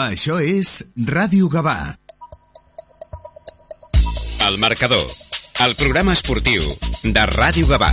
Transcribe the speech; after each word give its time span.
Això 0.00 0.38
és 0.40 0.78
Ràdio 0.96 1.50
Gavà. 1.52 1.76
El 4.46 4.56
marcador, 4.62 5.04
el 5.60 5.74
programa 5.76 6.14
esportiu 6.16 6.64
de 7.04 7.24
Ràdio 7.28 7.68
Gavà. 7.68 7.90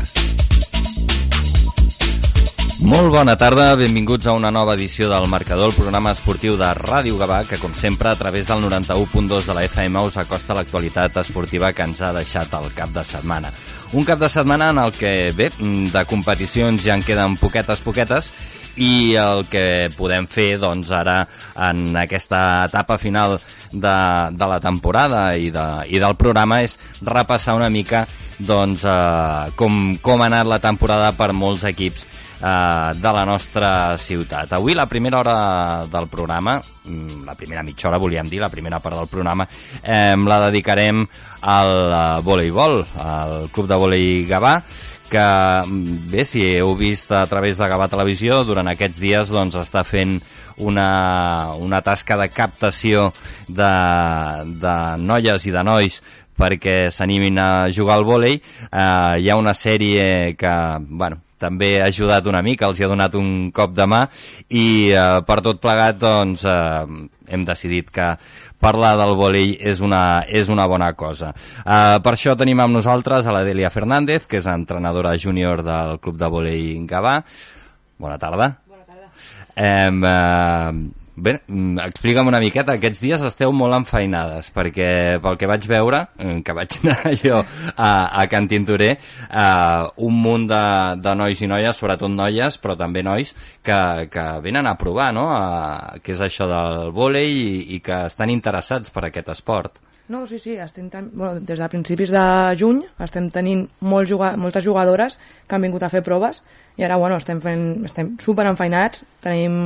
Molt 2.88 3.09
bona 3.12 3.33
tarda, 3.35 3.73
benvinguts 3.75 4.29
a 4.29 4.38
una 4.38 4.54
nova 4.55 4.78
edició 4.78 5.09
del 5.12 5.28
Marcador, 5.28 5.73
el 5.73 5.75
programa 5.75 6.13
esportiu 6.15 6.55
de 6.55 6.70
Ràdio 6.78 7.18
Gavà, 7.20 7.41
que 7.50 7.59
com 7.59 7.73
sempre 7.75 8.14
a 8.14 8.16
través 8.16 8.48
del 8.48 8.64
91.2 8.64 9.50
de 9.50 9.55
la 9.58 9.66
FM 9.68 10.05
us 10.08 10.20
acosta 10.21 10.55
l'actualitat 10.55 11.18
esportiva 11.20 11.74
que 11.74 11.84
ens 11.84 12.00
ha 12.00 12.14
deixat 12.16 12.54
el 12.55 12.70
cap 12.78 12.94
de 12.96 13.04
setmana. 13.04 13.52
Un 13.92 14.08
cap 14.08 14.21
de 14.21 14.30
setmana 14.30 14.70
en 14.70 14.80
el 14.80 14.94
que, 14.96 15.34
bé, 15.36 15.50
de 15.60 16.05
competicions 16.08 16.86
ja 16.86 16.96
en 16.96 17.04
queden 17.04 17.36
poquetes, 17.42 17.82
poquetes, 17.82 18.32
i 18.78 19.16
el 19.18 19.46
que 19.52 19.89
podem 19.98 20.28
fer 20.30 20.57
doncs, 20.62 20.91
ara 20.93 21.21
en 21.68 21.96
aquesta 21.98 22.68
etapa 22.70 22.97
final 23.01 23.38
de, 23.71 23.97
de 24.32 24.47
la 24.54 24.60
temporada 24.64 25.32
i, 25.36 25.50
de, 25.54 25.68
i 25.89 26.00
del 26.01 26.15
programa 26.20 26.61
és 26.65 26.78
repassar 27.01 27.57
una 27.57 27.71
mica 27.74 28.06
doncs, 28.37 28.86
eh, 28.86 29.51
com, 29.57 29.98
com 30.01 30.21
ha 30.21 30.29
anat 30.29 30.48
la 30.48 30.61
temporada 30.64 31.11
per 31.18 31.34
molts 31.34 31.65
equips 31.65 32.06
eh, 32.06 32.92
de 32.95 33.14
la 33.14 33.25
nostra 33.25 33.98
ciutat. 33.98 34.53
Avui 34.53 34.75
la 34.78 34.86
primera 34.86 35.20
hora 35.20 35.38
del 35.89 36.08
programa, 36.08 36.59
mm, 36.86 37.23
la 37.25 37.36
primera 37.36 37.64
mitja 37.64 37.89
hora 37.89 37.98
volíem 37.98 38.30
dir, 38.30 38.42
la 38.42 38.50
primera 38.53 38.80
part 38.80 38.98
del 38.98 39.08
programa, 39.08 39.48
eh, 39.81 40.16
la 40.16 40.39
dedicarem 40.50 41.08
al 41.48 41.72
uh, 41.94 42.22
voleibol, 42.25 42.81
al 42.98 43.50
Club 43.53 43.67
de 43.70 43.75
Volei 43.78 44.25
Gavà, 44.25 44.58
que 45.09 45.25
bé, 46.11 46.25
si 46.28 46.44
heu 46.58 46.75
vist 46.80 47.11
a 47.11 47.25
través 47.30 47.58
de 47.59 47.67
Gavà 47.70 47.88
Televisió, 47.92 48.44
durant 48.48 48.67
aquests 48.72 49.00
dies 49.02 49.31
doncs, 49.34 49.58
està 49.59 49.84
fent 49.88 50.17
una, 50.58 51.53
una 51.61 51.81
tasca 51.86 52.17
de 52.20 52.30
captació 52.34 53.12
de, 53.48 53.73
de 54.64 54.75
noies 55.04 55.46
i 55.48 55.54
de 55.54 55.64
nois 55.66 56.02
perquè 56.38 56.92
s'animin 56.94 57.40
a 57.42 57.50
jugar 57.73 57.98
al 57.98 58.06
vòlei. 58.06 58.38
Eh, 58.38 59.14
hi 59.22 59.30
ha 59.30 59.40
una 59.40 59.56
sèrie 59.58 60.36
que, 60.38 60.54
bueno, 60.88 61.24
també 61.38 61.78
ha 61.81 61.88
ajudat 61.90 62.28
una 62.30 62.42
mica, 62.46 62.68
els 62.68 62.80
hi 62.80 62.86
ha 62.86 62.92
donat 62.92 63.16
un 63.18 63.52
cop 63.53 63.74
de 63.78 63.86
mà 63.90 64.03
i 64.50 64.90
eh, 64.90 65.22
per 65.26 65.40
tot 65.46 65.62
plegat 65.62 66.00
doncs, 66.02 66.46
eh, 66.46 67.08
hem 67.28 67.44
decidit 67.46 67.90
que 67.94 68.08
parlar 68.59 68.95
del 69.00 69.16
vòlei 69.17 69.55
és 69.59 69.81
una, 69.86 70.23
és 70.27 70.50
una 70.50 70.67
bona 70.69 70.91
cosa. 70.97 71.33
Uh, 71.61 71.97
per 72.03 72.16
això 72.16 72.36
tenim 72.39 72.61
amb 72.63 72.77
nosaltres 72.77 73.27
a 73.27 73.36
la 73.36 73.44
Delia 73.47 73.72
Fernández, 73.73 74.25
que 74.27 74.41
és 74.41 74.50
entrenadora 74.50 75.16
júnior 75.17 75.63
del 75.66 76.00
Club 76.03 76.17
de 76.17 76.31
Vòlei 76.33 76.63
Gavà. 76.89 77.19
Bona 77.97 78.17
tarda. 78.22 78.53
Bona 78.67 78.85
tarda. 78.85 79.11
Um, 79.58 80.02
uh, 80.03 80.97
bé, 81.18 81.34
mm, 81.48 81.80
explica'm 81.90 82.30
una 82.30 82.40
miqueta, 82.40 82.76
aquests 82.78 83.02
dies 83.02 83.23
esteu 83.26 83.52
molt 83.56 83.76
enfeinades, 83.80 84.52
perquè 84.54 84.90
pel 85.24 85.38
que 85.40 85.50
vaig 85.50 85.66
veure, 85.70 86.04
que 86.46 86.56
vaig 86.56 86.78
anar 86.84 87.14
jo 87.18 87.42
a, 87.42 87.90
a 88.22 88.28
Can 88.32 88.48
Tintoré, 88.48 88.94
uh, 89.28 89.90
un 90.08 90.22
munt 90.22 90.48
de, 90.52 90.64
de 91.02 91.16
nois 91.18 91.42
i 91.42 91.50
noies, 91.50 91.76
sobretot 91.76 92.14
noies, 92.14 92.59
però 92.62 92.78
també 92.80 93.04
nois, 93.04 93.34
que, 93.66 93.82
que 94.14 94.28
venen 94.46 94.70
a 94.70 94.78
provar, 94.80 95.09
no?, 95.18 95.28
a, 95.34 95.98
què 96.04 96.14
és 96.16 96.24
això 96.24 96.48
del 96.52 96.94
vòlei 96.96 97.34
i, 97.34 97.52
i 97.78 97.84
que 97.84 98.06
estan 98.12 98.31
interessats 98.34 98.94
per 98.94 99.08
aquest 99.09 99.34
esport. 99.34 99.81
No, 100.08 100.25
sí, 100.25 100.39
sí, 100.39 100.55
estem 100.55 100.88
ten... 100.89 101.09
bueno, 101.13 101.41
des 101.44 101.59
de 101.59 101.67
principis 101.67 102.11
de 102.16 102.23
juny 102.55 102.86
estem 103.03 103.27
tenint 103.33 103.66
molt 103.83 104.08
juga... 104.08 104.31
moltes 104.39 104.63
jugadores 104.63 105.17
que 105.47 105.55
han 105.58 105.66
vingut 105.67 105.83
a 105.83 105.89
fer 105.91 106.00
proves 106.03 106.39
i 106.80 106.86
ara 106.88 106.95
bueno, 106.95 107.17
estem, 107.19 107.41
fent... 107.44 107.83
estem 107.89 108.13
super 108.23 108.45
enfeinats, 108.47 109.03
tenim 109.23 109.58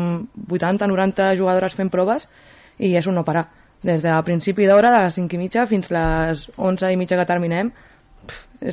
80-90 0.49 1.35
jugadores 1.37 1.77
fent 1.77 1.93
proves 1.93 2.25
i 2.79 2.95
és 2.97 3.05
un 3.05 3.19
no 3.19 3.25
parar. 3.27 3.45
Des 3.85 4.01
de 4.01 4.15
principi 4.25 4.65
d'hora, 4.69 4.89
de 4.93 5.03
les 5.05 5.17
5 5.17 5.37
i 5.37 5.41
mitja 5.41 5.67
fins 5.69 5.93
les 5.93 6.47
11 6.57 6.89
i 6.89 6.97
mitja 6.97 7.17
que 7.19 7.29
terminem. 7.29 7.69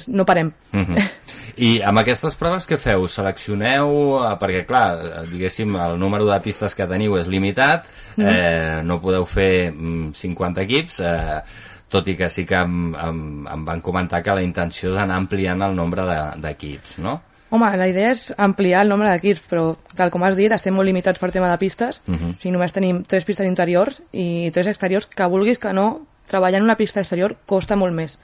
No 0.06 0.26
parem. 0.26 0.52
Uh 0.72 0.80
-huh. 0.80 1.10
I 1.56 1.80
amb 1.82 1.98
aquestes 1.98 2.36
proves 2.36 2.68
què 2.68 2.78
feu? 2.78 3.08
Seleccioneu, 3.08 4.18
eh, 4.20 4.36
perquè 4.38 4.66
clar, 4.66 5.24
diguéssim, 5.30 5.76
el 5.76 5.98
número 5.98 6.24
de 6.26 6.40
pistes 6.40 6.74
que 6.74 6.86
teniu 6.86 7.16
és 7.16 7.26
limitat, 7.26 7.86
mm. 8.16 8.26
eh, 8.26 8.82
no 8.84 9.00
podeu 9.00 9.24
fer 9.26 9.72
50 10.12 10.60
equips, 10.62 11.00
eh, 11.00 11.40
tot 11.88 12.06
i 12.08 12.16
que 12.16 12.28
sí 12.28 12.44
que 12.44 12.54
em, 12.54 12.94
em, 12.94 13.46
em 13.48 13.64
van 13.64 13.80
comentar 13.80 14.22
que 14.22 14.34
la 14.34 14.42
intenció 14.42 14.90
és 14.90 14.96
anar 14.96 15.16
ampliant 15.16 15.62
el 15.62 15.74
nombre 15.74 16.02
d'equips, 16.36 16.96
de, 16.96 17.02
no? 17.02 17.22
Home, 17.50 17.76
la 17.80 17.88
idea 17.88 18.10
és 18.12 18.26
ampliar 18.36 18.82
el 18.84 18.90
nombre 18.92 19.08
d'equips, 19.08 19.40
però, 19.48 19.76
tal 19.96 20.10
com 20.12 20.22
has 20.22 20.36
dit, 20.36 20.52
estem 20.52 20.74
molt 20.74 20.86
limitats 20.86 21.18
per 21.18 21.30
tema 21.32 21.48
de 21.50 21.56
pistes. 21.56 22.02
Uh 22.06 22.14
-huh. 22.14 22.30
o 22.30 22.40
sigui, 22.42 22.52
només 22.52 22.72
tenim 22.72 23.04
tres 23.04 23.24
pistes 23.24 23.46
interiors 23.46 24.02
i 24.12 24.50
tres 24.52 24.66
exteriors, 24.66 25.06
que 25.06 25.24
vulguis 25.24 25.58
que 25.58 25.72
no, 25.72 26.06
treballar 26.28 26.58
en 26.58 26.64
una 26.64 26.76
pista 26.76 27.00
exterior 27.00 27.36
costa 27.46 27.74
molt 27.74 27.94
més. 27.94 28.18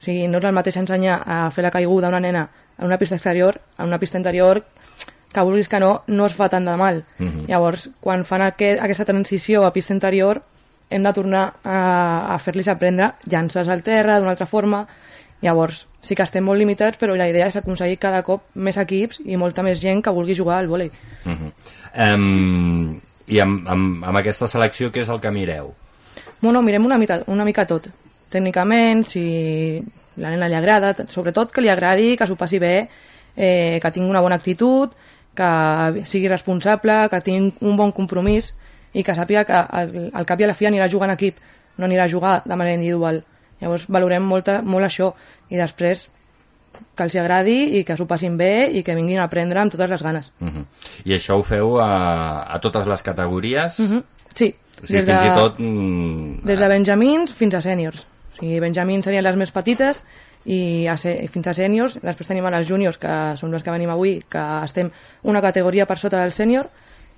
O 0.00 0.04
sigui, 0.04 0.28
no 0.28 0.38
és 0.38 0.44
el 0.44 0.54
mateix 0.54 0.76
ensenyar 0.76 1.22
a 1.26 1.50
fer 1.50 1.64
la 1.64 1.72
caiguda 1.74 2.06
a 2.06 2.10
una 2.10 2.20
nena 2.20 2.48
en 2.78 2.86
una 2.86 2.98
pista 2.98 3.16
exterior, 3.16 3.60
en 3.78 3.86
una 3.86 3.98
pista 3.98 4.18
interior, 4.18 4.62
que 5.32 5.40
vulguis 5.40 5.68
que 5.68 5.80
no, 5.80 6.02
no 6.06 6.26
es 6.26 6.34
fa 6.34 6.48
tant 6.48 6.64
de 6.64 6.76
mal. 6.76 7.04
Uh 7.18 7.26
-huh. 7.26 7.46
Llavors, 7.48 7.90
quan 8.00 8.24
fan 8.24 8.42
aquest, 8.42 8.80
aquesta 8.80 9.04
transició 9.04 9.64
a 9.64 9.72
pista 9.72 9.92
interior, 9.92 10.42
hem 10.90 11.02
de 11.02 11.12
tornar 11.12 11.54
a, 11.64 12.34
a 12.34 12.38
fer-los 12.38 12.68
aprendre 12.68 13.12
llances 13.24 13.68
al 13.68 13.82
terra 13.82 14.18
d'una 14.18 14.30
altra 14.30 14.46
forma. 14.46 14.86
Llavors, 15.40 15.86
sí 16.00 16.14
que 16.14 16.22
estem 16.22 16.44
molt 16.44 16.58
limitats, 16.58 16.98
però 16.98 17.14
la 17.14 17.28
idea 17.28 17.46
és 17.46 17.56
aconseguir 17.56 17.98
cada 17.98 18.22
cop 18.22 18.42
més 18.54 18.76
equips 18.76 19.20
i 19.24 19.36
molta 19.36 19.62
més 19.62 19.80
gent 19.80 20.02
que 20.02 20.10
vulgui 20.10 20.34
jugar 20.34 20.58
al 20.58 20.68
vòlei. 20.68 20.90
Uh 21.24 21.32
-huh. 21.32 22.14
um, 22.14 23.00
I 23.26 23.40
amb, 23.40 23.68
amb, 23.68 24.04
amb 24.04 24.16
aquesta 24.16 24.46
selecció, 24.46 24.90
què 24.90 25.00
és 25.00 25.08
el 25.08 25.20
que 25.20 25.30
mireu? 25.30 25.74
Bueno, 26.40 26.62
mirem 26.62 26.84
una 26.84 26.98
mica, 26.98 27.22
una 27.26 27.44
mica 27.44 27.66
tot. 27.66 27.88
Tècnicament, 28.30 29.04
si 29.08 29.24
la 30.18 30.32
nena 30.34 30.48
li 30.48 30.56
agrada, 30.58 30.94
sobretot 31.08 31.52
que 31.52 31.62
li 31.64 31.70
agradi, 31.72 32.16
que 32.16 32.26
s'ho 32.26 32.36
passi 32.36 32.58
bé, 32.58 32.88
eh, 33.36 33.78
que 33.80 33.92
tingui 33.94 34.10
una 34.10 34.20
bona 34.20 34.36
actitud, 34.36 34.92
que 35.38 36.04
sigui 36.04 36.28
responsable, 36.28 37.06
que 37.08 37.22
tingui 37.22 37.54
un 37.62 37.76
bon 37.78 37.94
compromís 37.94 38.52
i 38.92 39.04
que 39.04 39.14
sàpiga 39.14 39.44
que 39.46 39.54
al, 39.54 40.10
al 40.12 40.26
cap 40.26 40.40
i 40.40 40.44
a 40.44 40.50
la 40.50 40.56
fi 40.58 40.66
anirà 40.66 40.88
en 40.90 41.10
equip, 41.14 41.36
no 41.78 41.86
anirà 41.86 42.04
a 42.04 42.08
jugar 42.08 42.42
de 42.44 42.56
manera 42.56 42.74
individual. 42.74 43.22
Llavors 43.60 43.86
valorem 43.88 44.22
molta, 44.22 44.62
molt 44.62 44.84
això 44.84 45.12
i 45.50 45.56
després 45.56 46.08
que 46.94 47.06
els 47.06 47.14
agradi 47.16 47.78
i 47.78 47.84
que 47.84 47.96
s'ho 47.96 48.06
passin 48.06 48.36
bé 48.36 48.68
i 48.70 48.82
que 48.82 48.94
vinguin 48.94 49.18
a 49.18 49.24
aprendre 49.24 49.60
amb 49.60 49.72
totes 49.72 49.90
les 49.90 50.02
ganes. 50.02 50.32
Uh 50.40 50.48
-huh. 50.48 50.64
I 51.04 51.14
això 51.14 51.38
ho 51.38 51.42
feu 51.42 51.78
a, 51.80 52.52
a 52.54 52.58
totes 52.60 52.86
les 52.86 53.02
categories? 53.02 53.78
Uh 53.78 53.86
-huh. 53.86 54.02
Sí. 54.34 54.54
O 54.82 54.86
sigui, 54.86 55.04
des 55.04 55.06
fins 55.06 55.22
de, 55.22 55.26
i 55.26 55.34
tot... 55.34 55.58
Mm, 55.58 56.46
Des 56.46 56.58
de 56.58 56.68
benjamins 56.68 57.32
fins 57.32 57.54
a 57.54 57.60
sèniors. 57.60 58.06
Sigui, 58.38 58.60
benjamins 58.62 59.04
serien 59.04 59.24
les 59.26 59.36
més 59.36 59.50
petites 59.54 60.04
i 60.46 60.86
a 60.88 60.96
se, 60.96 61.14
fins 61.32 61.50
a 61.50 61.54
sèniors. 61.58 61.98
Després 62.02 62.30
tenim 62.30 62.46
a 62.46 62.52
les 62.54 62.68
júniors, 62.68 62.98
que 63.00 63.14
són 63.40 63.52
les 63.54 63.64
que 63.64 63.74
venim 63.74 63.90
avui, 63.90 64.18
que 64.30 64.44
estem 64.64 64.92
una 65.24 65.42
categoria 65.44 65.86
per 65.86 65.98
sota 65.98 66.22
del 66.22 66.32
sènior 66.32 66.70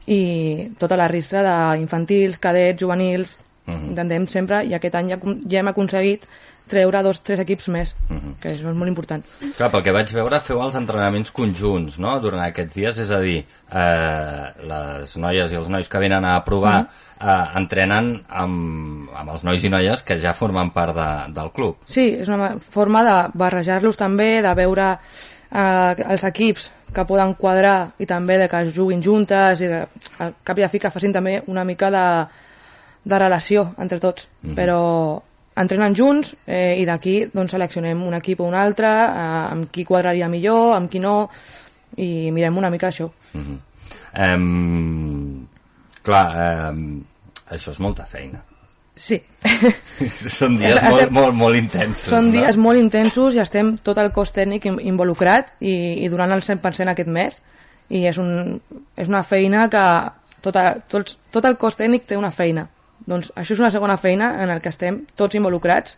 i 0.08 0.70
tota 0.80 0.96
la 0.96 1.08
ristra 1.12 1.44
d'infantils, 1.44 2.40
cadets, 2.40 2.80
juvenils, 2.80 3.36
uh 3.66 3.74
-huh. 3.74 3.88
intentem 3.88 4.26
sempre, 4.26 4.64
i 4.64 4.74
aquest 4.74 4.94
any 4.94 5.10
ja, 5.10 5.18
ja 5.48 5.58
hem 5.58 5.68
aconseguit 5.68 6.26
treure 6.70 7.02
dos, 7.02 7.20
tres 7.26 7.40
equips 7.42 7.68
més, 7.68 7.94
uh 8.08 8.16
-huh. 8.16 8.34
que 8.40 8.52
és 8.52 8.62
molt 8.62 8.88
important. 8.88 9.24
Clar, 9.56 9.70
pel 9.70 9.82
que 9.82 9.92
vaig 9.92 10.12
veure, 10.14 10.40
feu 10.40 10.62
els 10.62 10.74
entrenaments 10.74 11.30
conjunts, 11.30 11.98
no?, 11.98 12.18
durant 12.20 12.42
aquests 12.44 12.74
dies, 12.74 12.98
és 12.98 13.10
a 13.10 13.20
dir, 13.20 13.44
eh, 13.72 14.44
les 14.62 15.16
noies 15.16 15.52
i 15.52 15.56
els 15.56 15.68
nois 15.68 15.88
que 15.88 15.98
venen 15.98 16.24
a 16.24 16.44
provar 16.44 16.80
uh 16.80 16.86
-huh. 16.86 17.28
eh, 17.28 17.58
entrenen 17.58 18.22
amb, 18.28 19.10
amb 19.14 19.30
els 19.30 19.42
nois 19.44 19.64
i 19.64 19.68
noies 19.68 20.02
que 20.02 20.20
ja 20.20 20.34
formen 20.34 20.70
part 20.70 20.94
de, 20.94 21.32
del 21.32 21.50
club. 21.50 21.76
Sí, 21.86 22.16
és 22.20 22.28
una 22.28 22.58
forma 22.70 23.02
de 23.02 23.30
barrejar-los 23.34 23.96
també, 23.96 24.42
de 24.42 24.54
veure 24.54 24.98
eh, 25.52 25.94
els 26.08 26.24
equips 26.24 26.70
que 26.92 27.04
poden 27.04 27.34
quadrar 27.34 27.92
i 27.98 28.06
també 28.06 28.38
de 28.38 28.48
que 28.48 28.72
juguin 28.74 29.02
juntes 29.02 29.60
i 29.60 29.66
de, 29.66 29.86
al 30.18 30.34
cap 30.44 30.58
i 30.58 30.62
a 30.62 30.68
fi 30.68 30.78
que 30.78 30.90
facin 30.90 31.12
també 31.12 31.42
una 31.46 31.64
mica 31.64 31.90
de, 31.90 32.26
de 33.04 33.18
relació 33.18 33.74
entre 33.78 33.98
tots, 34.00 34.28
uh 34.42 34.50
-huh. 34.50 34.54
però 34.54 35.22
entrenen 35.56 35.94
junts 35.94 36.34
eh, 36.46 36.76
i 36.80 36.84
d'aquí 36.84 37.30
doncs, 37.32 37.52
seleccionem 37.52 38.02
un 38.02 38.14
equip 38.14 38.40
o 38.40 38.44
un 38.44 38.54
altre, 38.54 38.88
eh, 38.88 39.52
amb 39.52 39.70
qui 39.72 39.84
quadraria 39.84 40.28
millor, 40.28 40.74
amb 40.76 40.90
qui 40.90 41.00
no, 41.00 41.30
i 41.96 42.30
mirem 42.30 42.56
una 42.56 42.70
mica 42.70 42.88
això. 42.88 43.10
Uh 43.34 43.40
-huh. 43.40 43.58
um, 44.36 45.46
clar, 46.02 46.72
um, 46.72 47.02
això 47.50 47.70
és 47.70 47.80
molta 47.80 48.06
feina. 48.06 48.42
Sí. 48.96 49.22
Són 50.38 50.58
dies 50.58 50.82
molt, 50.82 51.10
molt, 51.18 51.34
molt 51.34 51.56
intensos. 51.56 52.10
Són 52.10 52.26
no? 52.26 52.32
dies 52.32 52.56
molt 52.56 52.78
intensos 52.78 53.34
i 53.34 53.38
estem 53.38 53.78
tot 53.78 53.98
el 53.98 54.12
cos 54.12 54.34
tècnic 54.34 54.66
in- 54.66 54.80
involucrat 54.80 55.54
i, 55.60 56.04
i 56.04 56.08
durant 56.08 56.32
el 56.32 56.42
100% 56.42 56.88
aquest 56.88 57.08
mes 57.08 57.42
i 57.88 58.06
és, 58.06 58.18
un, 58.18 58.60
és 58.96 59.08
una 59.08 59.22
feina 59.22 59.68
que 59.68 60.10
tot, 60.40 60.56
el, 60.56 60.82
tot, 60.88 61.16
tot 61.30 61.44
el 61.44 61.56
cos 61.56 61.76
tècnic 61.76 62.06
té 62.06 62.16
una 62.16 62.30
feina 62.30 62.68
doncs 63.10 63.32
això 63.34 63.56
és 63.56 63.62
una 63.62 63.72
segona 63.74 63.98
feina 63.98 64.36
en 64.44 64.54
el 64.54 64.62
que 64.62 64.70
estem 64.70 65.02
tots 65.18 65.34
involucrats 65.38 65.96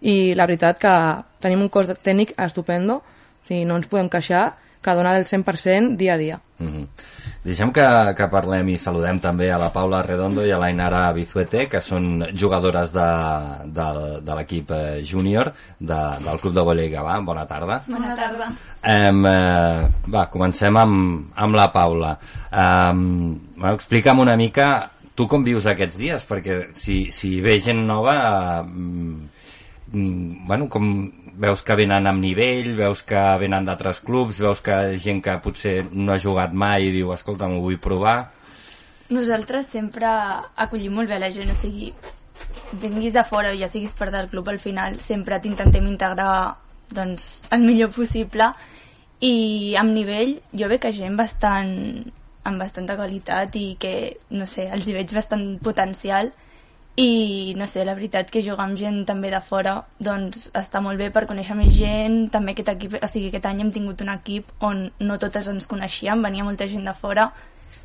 i 0.00 0.34
la 0.36 0.46
veritat 0.48 0.80
que 0.80 0.94
tenim 1.44 1.64
un 1.64 1.72
cos 1.72 1.90
tècnic 2.02 2.34
estupendo, 2.40 3.00
o 3.00 3.48
sigui, 3.48 3.64
no 3.68 3.76
ens 3.80 3.88
podem 3.92 4.08
queixar, 4.12 4.46
que 4.86 4.94
dona 4.94 5.16
el 5.18 5.26
100% 5.26 5.96
dia 5.98 6.14
a 6.14 6.16
dia. 6.16 6.40
Mm 6.58 6.68
-hmm. 6.68 6.86
Deixem 7.44 7.72
que, 7.72 7.86
que 8.16 8.26
parlem 8.28 8.68
i 8.68 8.78
saludem 8.78 9.18
també 9.20 9.50
a 9.52 9.58
la 9.58 9.72
Paula 9.72 10.02
Redondo 10.02 10.44
i 10.46 10.50
a 10.50 10.58
la 10.58 10.70
Inara 10.70 11.12
Bizuete, 11.12 11.68
que 11.68 11.80
són 11.80 12.24
jugadores 12.34 12.92
de, 12.92 13.06
de, 13.66 13.86
de 14.22 14.34
l'equip 14.34 14.70
eh, 14.70 15.02
júnior 15.04 15.52
de, 15.78 16.00
del 16.24 16.40
Club 16.40 16.54
de 16.54 16.62
Volei 16.62 16.90
Gavà. 16.90 17.20
Bona 17.20 17.46
tarda. 17.46 17.82
Bona 17.86 18.16
tarda. 18.16 18.48
Um, 18.86 19.24
uh, 19.24 20.10
va, 20.14 20.26
comencem 20.30 20.76
amb, 20.76 21.30
amb 21.34 21.54
la 21.54 21.70
Paula. 21.72 22.18
Um, 22.52 23.38
bueno, 23.56 23.74
explica'm 23.74 24.18
una 24.18 24.36
mica 24.36 24.90
tu 25.16 25.26
com 25.30 25.44
vius 25.46 25.66
aquests 25.70 25.98
dies, 26.00 26.26
perquè 26.28 26.66
si, 26.76 27.06
si 27.14 27.38
ve 27.44 27.58
gent 27.64 27.86
nova... 27.88 28.16
Uh, 28.62 29.16
mm, 29.92 30.46
bueno, 30.46 30.68
com 30.72 30.90
veus 31.36 31.62
que 31.64 31.76
venen 31.76 32.08
amb 32.08 32.22
nivell, 32.24 32.74
veus 32.78 33.02
que 33.06 33.22
venen 33.40 33.66
d'altres 33.66 34.00
clubs, 34.04 34.40
veus 34.40 34.62
que 34.64 34.96
gent 35.00 35.22
que 35.24 35.36
potser 35.44 35.78
no 35.92 36.14
ha 36.14 36.20
jugat 36.20 36.54
mai 36.56 36.88
i 36.88 36.92
diu, 36.94 37.12
escolta, 37.12 37.48
m'ho 37.48 37.60
vull 37.64 37.80
provar. 37.82 38.18
Nosaltres 39.12 39.68
sempre 39.70 40.08
acollim 40.56 40.96
molt 40.96 41.12
bé 41.12 41.20
la 41.22 41.30
gent, 41.30 41.52
o 41.52 41.58
sigui, 41.58 41.92
vinguis 42.80 43.14
de 43.14 43.24
fora 43.24 43.52
o 43.52 43.58
ja 43.58 43.68
siguis 43.70 43.94
part 43.96 44.14
del 44.14 44.30
club, 44.32 44.48
al 44.48 44.58
final 44.62 44.98
sempre 45.00 45.38
t'intentem 45.40 45.86
integrar 45.86 46.56
doncs, 46.92 47.36
el 47.54 47.62
millor 47.66 47.92
possible 47.94 48.50
i 49.24 49.74
amb 49.80 49.94
nivell 49.96 50.36
jo 50.52 50.68
veig 50.68 50.82
que 50.82 50.92
gent 50.92 51.16
bastant 51.16 51.72
amb 52.48 52.62
bastanta 52.62 52.96
qualitat 52.98 53.56
i 53.58 53.76
que, 53.80 53.94
no 54.30 54.46
sé, 54.50 54.68
els 54.72 54.88
hi 54.88 54.96
veig 54.96 55.14
bastant 55.14 55.46
potencial. 55.62 56.32
I 56.96 57.52
no 57.60 57.66
sé, 57.68 57.82
la 57.84 57.92
veritat 57.98 58.30
que 58.32 58.40
jugar 58.40 58.64
amb 58.64 58.78
gent 58.80 59.02
també 59.04 59.28
de 59.28 59.42
fora 59.44 59.74
doncs 60.00 60.46
està 60.56 60.80
molt 60.80 60.96
bé 60.96 61.10
per 61.12 61.26
conèixer 61.28 61.56
més 61.58 61.74
gent. 61.76 62.30
També 62.32 62.54
aquest 62.54 62.70
equip, 62.72 62.96
o 63.02 63.10
sigui, 63.12 63.28
aquest 63.28 63.50
any 63.50 63.60
hem 63.64 63.72
tingut 63.74 64.00
un 64.00 64.14
equip 64.14 64.64
on 64.64 64.86
no 65.04 65.18
totes 65.20 65.50
ens 65.52 65.68
coneixíem 65.68 66.24
venia 66.24 66.46
molta 66.46 66.68
gent 66.72 66.88
de 66.88 66.94
fora. 66.96 67.28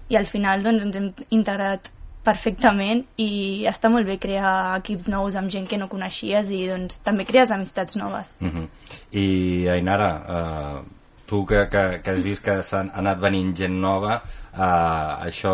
I 0.08 0.16
al 0.20 0.30
final 0.32 0.64
doncs 0.64 0.88
ens 0.88 1.02
hem 1.02 1.12
integrat 1.36 1.92
perfectament 2.24 3.04
i 3.20 3.66
està 3.70 3.90
molt 3.90 4.06
bé 4.06 4.18
crear 4.22 4.78
equips 4.78 5.08
nous 5.10 5.36
amb 5.40 5.52
gent 5.52 5.68
que 5.68 5.80
no 5.82 5.90
coneixies 5.90 6.52
i 6.54 6.64
doncs 6.70 7.02
també 7.06 7.26
crees 7.26 7.52
amistats 7.52 7.98
noves. 7.98 8.34
Uh 8.40 8.48
-huh. 8.48 8.68
i 9.12 9.68
Ainara 9.68 10.12
uh, 10.36 10.86
tu 11.26 11.46
que, 11.46 11.68
que, 11.70 12.02
que 12.04 12.12
has 12.12 12.22
vist 12.24 12.44
que 12.44 12.62
s'ha 12.64 12.86
anat 12.94 13.20
venint 13.20 13.56
gent 13.58 13.82
nova 13.82 14.22
Uh, 14.52 15.24
això 15.24 15.54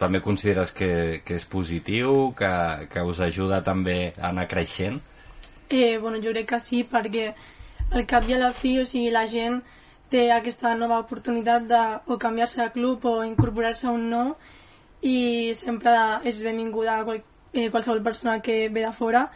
també 0.00 0.22
consideres 0.24 0.70
que, 0.72 1.20
que 1.28 1.34
és 1.36 1.44
positiu, 1.44 2.30
que, 2.38 2.52
que 2.88 3.02
us 3.04 3.20
ajuda 3.20 3.60
també 3.60 4.14
a 4.16 4.30
anar 4.30 4.46
creixent? 4.48 4.96
Eh, 5.68 5.98
bueno, 6.00 6.22
jo 6.24 6.32
crec 6.32 6.48
que 6.54 6.60
sí, 6.64 6.80
perquè 6.88 7.34
al 7.92 8.06
cap 8.08 8.24
i 8.28 8.34
a 8.34 8.40
la 8.40 8.54
fi, 8.56 8.78
o 8.80 8.86
sigui, 8.88 9.10
la 9.12 9.26
gent 9.28 9.60
té 10.10 10.24
aquesta 10.32 10.72
nova 10.74 10.98
oportunitat 11.04 11.68
de 11.68 11.82
o 12.10 12.18
canviar-se 12.18 12.62
de 12.62 12.70
club 12.74 13.04
o 13.06 13.20
incorporar-se 13.28 13.86
a 13.86 13.92
un 13.94 14.08
nou 14.10 14.32
i 15.06 15.52
sempre 15.54 15.92
és 16.26 16.40
benvinguda 16.42 16.98
qual, 17.04 17.20
eh, 17.52 17.68
qualsevol 17.70 18.02
persona 18.02 18.40
que 18.40 18.68
ve 18.68 18.82
de 18.86 18.92
fora 18.96 19.28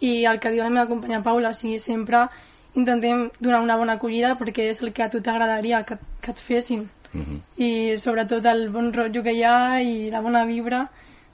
i 0.00 0.24
el 0.24 0.40
que 0.40 0.50
diu 0.52 0.64
la 0.64 0.72
meva 0.72 0.88
companya 0.88 1.22
Paula, 1.22 1.52
o 1.52 1.56
sigui, 1.56 1.78
sempre 1.78 2.26
intentem 2.74 3.30
donar 3.40 3.62
una 3.64 3.76
bona 3.76 3.96
acollida 3.96 4.34
perquè 4.36 4.70
és 4.72 4.82
el 4.82 4.92
que 4.92 5.04
a 5.04 5.10
tu 5.12 5.22
t'agradaria 5.24 5.84
que, 5.88 5.96
que 6.20 6.34
et 6.34 6.42
fessin 6.42 6.88
uh 7.20 7.26
-huh. 7.26 7.40
i 7.56 7.98
sobretot 7.98 8.44
el 8.46 8.68
bon 8.70 8.92
rotllo 8.92 9.22
que 9.22 9.32
hi 9.32 9.42
ha 9.42 9.80
i 9.80 10.10
la 10.10 10.20
bona 10.20 10.44
vibra 10.44 10.88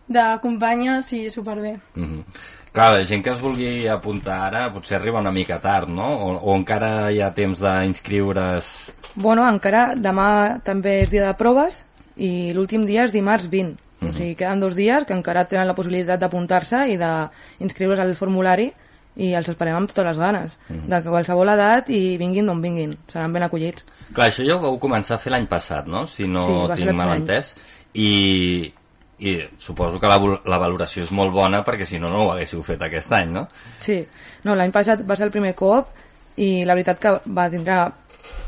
de 0.08 0.38
companyes 0.40 1.12
i 1.12 1.31
superbé. 1.31 1.79
Uh 1.96 2.02
-huh. 2.02 2.25
Clar, 2.73 2.93
la 2.96 3.05
gent 3.05 3.23
que 3.23 3.31
es 3.31 3.40
vulgui 3.40 3.87
apuntar 3.87 4.38
ara 4.46 4.73
potser 4.73 4.96
arriba 4.96 5.20
una 5.20 5.31
mica 5.31 5.58
tard, 5.61 5.88
no? 5.88 6.06
O, 6.08 6.29
o 6.40 6.56
encara 6.56 7.11
hi 7.12 7.20
ha 7.20 7.34
temps 7.34 7.61
d'inscriure's? 7.61 8.93
Bueno, 9.14 9.44
encara 9.49 9.94
demà 9.94 10.62
també 10.64 11.02
és 11.02 11.11
dia 11.11 11.26
de 11.26 11.34
proves 11.34 11.85
i 12.17 12.52
l'últim 12.56 12.87
dia 12.87 13.05
és 13.05 13.12
dimarts 13.12 13.50
20. 13.50 13.73
Uh 13.73 13.76
-huh. 13.76 14.11
O 14.11 14.12
sigui, 14.14 14.35
queden 14.35 14.61
dos 14.61 14.75
dies 14.75 15.05
que 15.05 15.12
encara 15.12 15.44
tenen 15.44 15.67
la 15.67 15.75
possibilitat 15.75 16.19
d'apuntar-se 16.19 16.88
i 16.88 16.96
d'inscriure's 16.96 18.00
al 18.00 18.17
formulari 18.17 18.73
i 19.17 19.32
els 19.37 19.49
esperem 19.53 19.76
amb 19.76 19.91
totes 19.91 20.06
les 20.06 20.19
ganes, 20.19 20.59
uh 20.69 20.76
-huh. 20.76 20.87
de 20.88 21.03
qualsevol 21.03 21.49
edat 21.49 21.91
i 21.91 22.17
vinguin 22.19 22.47
d'on 22.47 22.62
vinguin, 22.62 22.97
seran 23.09 23.32
ben 23.32 23.43
acollits. 23.43 23.85
Clar, 24.12 24.29
això 24.29 24.47
ja 24.47 24.56
ho 24.56 24.61
vau 24.61 24.79
començar 24.79 25.14
a 25.14 25.19
fer 25.19 25.32
l'any 25.32 25.47
passat, 25.47 25.87
no? 25.87 26.06
Si 26.06 26.26
no 26.26 26.44
sí, 26.44 26.85
tinc 26.85 26.93
mal 26.93 27.17
entès. 27.17 27.55
I, 27.94 28.73
i 29.19 29.41
suposo 29.59 30.00
que 30.00 30.06
la, 30.06 30.19
la 30.44 30.59
valoració 30.59 31.03
és 31.03 31.11
molt 31.11 31.32
bona 31.32 31.62
perquè 31.64 31.85
si 31.85 31.99
no, 31.99 32.09
no 32.09 32.25
ho 32.25 32.31
haguéssiu 32.32 32.62
fet 32.62 32.82
aquest 32.82 33.12
any, 33.12 33.31
no? 33.31 33.49
Sí, 33.81 34.06
no, 34.44 34.55
l'any 34.55 34.73
passat 34.73 35.05
va 35.09 35.17
ser 35.17 35.25
el 35.25 35.31
primer 35.31 35.55
cop 35.55 35.88
i 36.37 36.64
la 36.64 36.75
veritat 36.75 36.99
que 36.99 37.20
va 37.26 37.50
tindre 37.50 37.93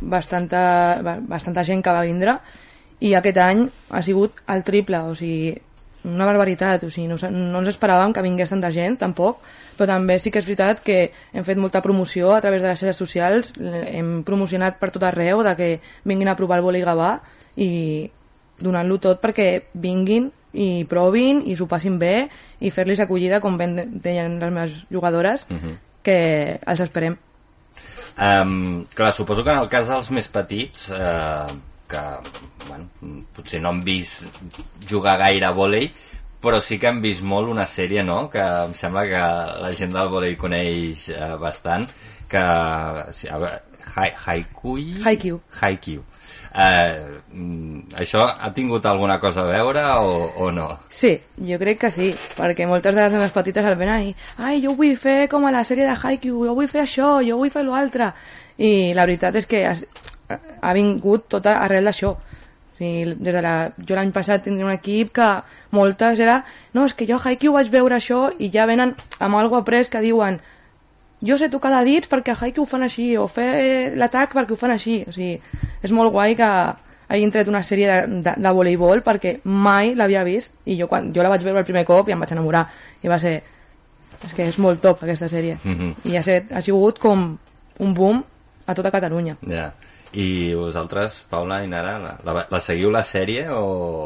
bastanta, 0.00 1.20
bastanta 1.28 1.64
gent 1.64 1.82
que 1.82 1.92
va 1.92 2.02
vindre 2.02 2.38
i 3.04 3.14
aquest 3.14 3.38
any 3.42 3.66
ha 3.90 4.02
sigut 4.02 4.40
el 4.48 4.64
triple, 4.64 5.00
o 5.10 5.14
sigui, 5.18 5.54
una 6.04 6.26
barbaritat, 6.28 6.84
o 6.84 6.90
sigui, 6.92 7.08
no, 7.08 7.16
no 7.16 7.62
ens 7.62 7.70
esperàvem 7.72 8.12
que 8.12 8.22
vingués 8.24 8.52
tanta 8.52 8.70
gent, 8.74 8.98
tampoc, 9.00 9.40
però 9.78 9.88
també 9.94 10.18
sí 10.20 10.30
que 10.30 10.40
és 10.42 10.46
veritat 10.46 10.82
que 10.84 10.98
hem 11.32 11.46
fet 11.46 11.58
molta 11.58 11.82
promoció 11.82 12.34
a 12.34 12.40
través 12.44 12.62
de 12.62 12.68
les 12.68 12.78
xarxes 12.80 13.00
socials, 13.00 13.52
hem 13.58 14.22
promocionat 14.26 14.78
per 14.80 14.92
tot 14.94 15.06
arreu 15.08 15.42
de 15.46 15.56
que 15.56 15.70
vinguin 16.04 16.28
a 16.28 16.36
provar 16.36 16.60
el 16.60 16.66
boli 16.66 16.84
gavà 16.84 17.16
i 17.56 18.10
donant-lo 18.60 19.00
tot 19.02 19.22
perquè 19.22 19.48
vinguin 19.74 20.30
i 20.54 20.84
provin 20.86 21.42
i 21.50 21.56
s'ho 21.58 21.66
passin 21.66 21.98
bé 21.98 22.28
i 22.60 22.70
fer-los 22.70 23.02
acollida, 23.02 23.40
com 23.42 23.58
ben 23.58 23.74
deien 24.04 24.38
les 24.38 24.52
meves 24.52 24.74
jugadores, 24.92 25.46
uh 25.50 25.54
mhm. 25.54 25.60
-huh. 25.60 25.76
que 26.02 26.60
els 26.66 26.80
esperem. 26.80 27.16
Um, 28.14 28.84
clar, 28.94 29.12
suposo 29.12 29.42
que 29.42 29.50
en 29.50 29.58
el 29.58 29.68
cas 29.68 29.88
dels 29.88 30.10
més 30.10 30.28
petits, 30.28 30.88
uh, 30.90 31.50
que 31.88 32.02
bueno, 32.68 32.88
potser 33.36 33.60
no 33.62 33.70
han 33.74 33.82
vist 33.84 34.24
jugar 34.88 35.18
gaire 35.20 35.48
a 35.48 35.54
vòlei, 35.56 35.90
però 36.44 36.60
sí 36.60 36.78
que 36.78 36.90
hem 36.90 37.00
vist 37.04 37.24
molt 37.24 37.48
una 37.48 37.66
sèrie, 37.66 38.04
no?, 38.04 38.24
que 38.32 38.40
em 38.40 38.74
sembla 38.76 39.04
que 39.08 39.22
la 39.64 39.70
gent 39.76 39.94
del 39.94 40.10
volei 40.12 40.36
coneix 40.40 41.08
eh, 41.14 41.36
bastant, 41.40 41.88
que... 42.28 42.42
Sí, 43.16 43.30
a 43.32 43.38
veure, 43.40 43.62
Haikui? 43.94 44.90
Haikyuu. 45.04 45.40
Haikyuu. 45.60 46.02
Eh, 46.54 47.20
això 47.98 48.22
ha 48.28 48.50
tingut 48.54 48.84
alguna 48.86 49.16
cosa 49.18 49.42
a 49.42 49.48
veure 49.48 49.82
o, 50.06 50.12
o 50.44 50.50
no? 50.54 50.68
Sí, 50.88 51.10
jo 51.48 51.58
crec 51.58 51.80
que 51.82 51.90
sí, 51.90 52.12
perquè 52.38 52.68
moltes 52.70 52.94
de 52.94 53.02
les 53.02 53.16
nenes 53.16 53.34
petites 53.34 53.66
el 53.66 53.74
venen 53.80 54.10
i 54.12 54.14
ai, 54.38 54.60
jo 54.62 54.76
vull 54.78 54.94
fer 55.00 55.24
com 55.32 55.48
a 55.48 55.52
la 55.54 55.64
sèrie 55.66 55.88
de 55.88 55.96
Haikyuu, 55.96 56.44
jo 56.46 56.54
vull 56.54 56.70
fer 56.70 56.84
això, 56.84 57.16
jo 57.26 57.40
vull 57.40 57.50
fer 57.50 57.64
l'altre 57.66 58.12
i 58.62 58.94
la 58.94 59.08
veritat 59.08 59.34
és 59.40 59.50
que 59.50 59.64
ha 60.28 60.72
vingut 60.72 61.28
tot 61.28 61.46
arrel 61.46 61.90
d'això 61.90 62.14
o 62.74 62.76
sigui, 62.78 63.14
des 63.14 63.34
de 63.34 63.42
la... 63.42 63.72
Jo 63.86 63.94
l'any 63.94 64.12
passat 64.12 64.44
tindria 64.44 64.66
un 64.66 64.74
equip 64.74 65.12
que 65.14 65.28
moltes 65.70 66.20
era 66.20 66.42
no, 66.72 66.84
és 66.84 66.94
que 66.94 67.06
jo 67.06 67.18
a 67.18 67.22
Haikyuu 67.22 67.54
vaig 67.54 67.70
veure 67.70 67.96
això 67.96 68.26
i 68.38 68.50
ja 68.50 68.66
venen 68.66 68.94
amb 69.20 69.38
algo 69.38 69.56
après 69.56 69.90
que 69.90 70.02
diuen 70.02 70.40
jo 71.24 71.38
sé 71.38 71.48
tocar 71.48 71.72
de 71.76 71.84
dits 71.86 72.10
perquè 72.10 72.34
a 72.34 72.38
Haikyuu 72.40 72.64
ho 72.64 72.70
fan 72.70 72.82
així 72.82 73.14
o 73.16 73.28
fer 73.28 73.94
l'atac 73.96 74.34
perquè 74.34 74.52
ho 74.52 74.60
fan 74.60 74.74
així 74.74 75.04
o 75.06 75.12
sigui, 75.12 75.38
és 75.82 75.92
molt 75.92 76.12
guai 76.12 76.34
que 76.36 76.50
hagin 77.08 77.30
tret 77.30 77.48
una 77.48 77.62
sèrie 77.62 77.86
de, 77.88 78.20
de, 78.24 78.34
de 78.42 78.52
voleibol 78.58 79.04
perquè 79.04 79.38
mai 79.44 79.94
l'havia 79.94 80.24
vist 80.24 80.54
i 80.64 80.78
jo, 80.80 80.88
quan, 80.88 81.12
jo 81.14 81.22
la 81.22 81.32
vaig 81.32 81.44
veure 81.44 81.62
el 81.62 81.68
primer 81.68 81.84
cop 81.86 82.08
i 82.08 82.16
em 82.16 82.20
vaig 82.20 82.32
enamorar 82.32 82.66
i 83.02 83.12
va 83.12 83.20
ser 83.22 83.40
és 84.24 84.32
que 84.32 84.46
és 84.48 84.58
molt 84.58 84.80
top 84.80 85.02
aquesta 85.04 85.28
sèrie 85.28 85.58
mm 85.62 85.74
-hmm. 85.74 86.10
i 86.10 86.16
ha, 86.16 86.22
set, 86.22 86.52
ha 86.52 86.60
sigut 86.60 86.98
com 86.98 87.36
un 87.78 87.94
boom 87.94 88.24
a 88.66 88.74
tota 88.74 88.90
Catalunya 88.90 89.36
ja 89.42 89.54
yeah. 89.54 89.72
I 90.14 90.54
vosaltres, 90.54 91.24
Paula 91.30 91.58
i 91.64 91.68
Nara, 91.68 91.96
la, 91.98 92.12
la, 92.22 92.44
la 92.50 92.60
seguiu 92.62 92.92
la 92.94 93.02
sèrie 93.02 93.48
o, 93.50 93.64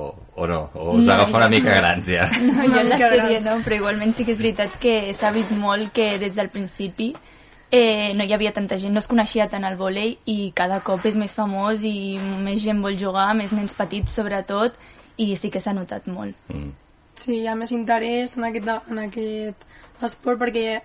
o 0.09 0.47
no? 0.49 0.61
O 0.75 0.95
us 0.97 1.05
no, 1.05 1.13
agafa 1.13 1.37
una 1.37 1.51
mica 1.53 1.75
grans 1.77 2.09
ja? 2.09 2.31
No, 2.47 2.63
jo 2.65 2.85
la 2.87 3.01
sèrie 3.03 3.43
no, 3.45 3.59
però 3.65 3.77
igualment 3.83 4.15
sí 4.17 4.25
que 4.25 4.33
és 4.33 4.41
veritat 4.41 4.79
que 4.81 4.95
s'ha 5.13 5.35
vist 5.37 5.53
molt 5.53 5.93
que 5.93 6.15
des 6.23 6.33
del 6.39 6.49
principi 6.55 7.13
eh, 7.71 8.15
no 8.17 8.25
hi 8.25 8.33
havia 8.33 8.55
tanta 8.57 8.79
gent, 8.81 8.95
no 8.97 9.03
es 9.03 9.09
coneixia 9.11 9.49
tant 9.53 9.67
el 9.69 9.77
vòlei 9.77 10.17
i 10.25 10.53
cada 10.57 10.81
cop 10.85 11.05
és 11.09 11.17
més 11.19 11.35
famós 11.37 11.85
i 11.85 12.19
més 12.45 12.63
gent 12.65 12.81
vol 12.85 12.97
jugar, 12.97 13.29
més 13.37 13.53
nens 13.53 13.77
petits 13.77 14.17
sobretot, 14.17 14.79
i 15.19 15.35
sí 15.37 15.51
que 15.51 15.61
s'ha 15.61 15.75
notat 15.77 16.07
molt. 16.09 16.37
Mm. 16.49 16.73
Sí, 17.19 17.41
hi 17.43 17.49
ha 17.51 17.57
més 17.59 17.73
interès 17.75 18.37
en 18.39 18.47
aquest, 18.49 18.69
en 18.89 19.01
aquest 19.03 19.65
esport 20.07 20.41
perquè 20.41 20.79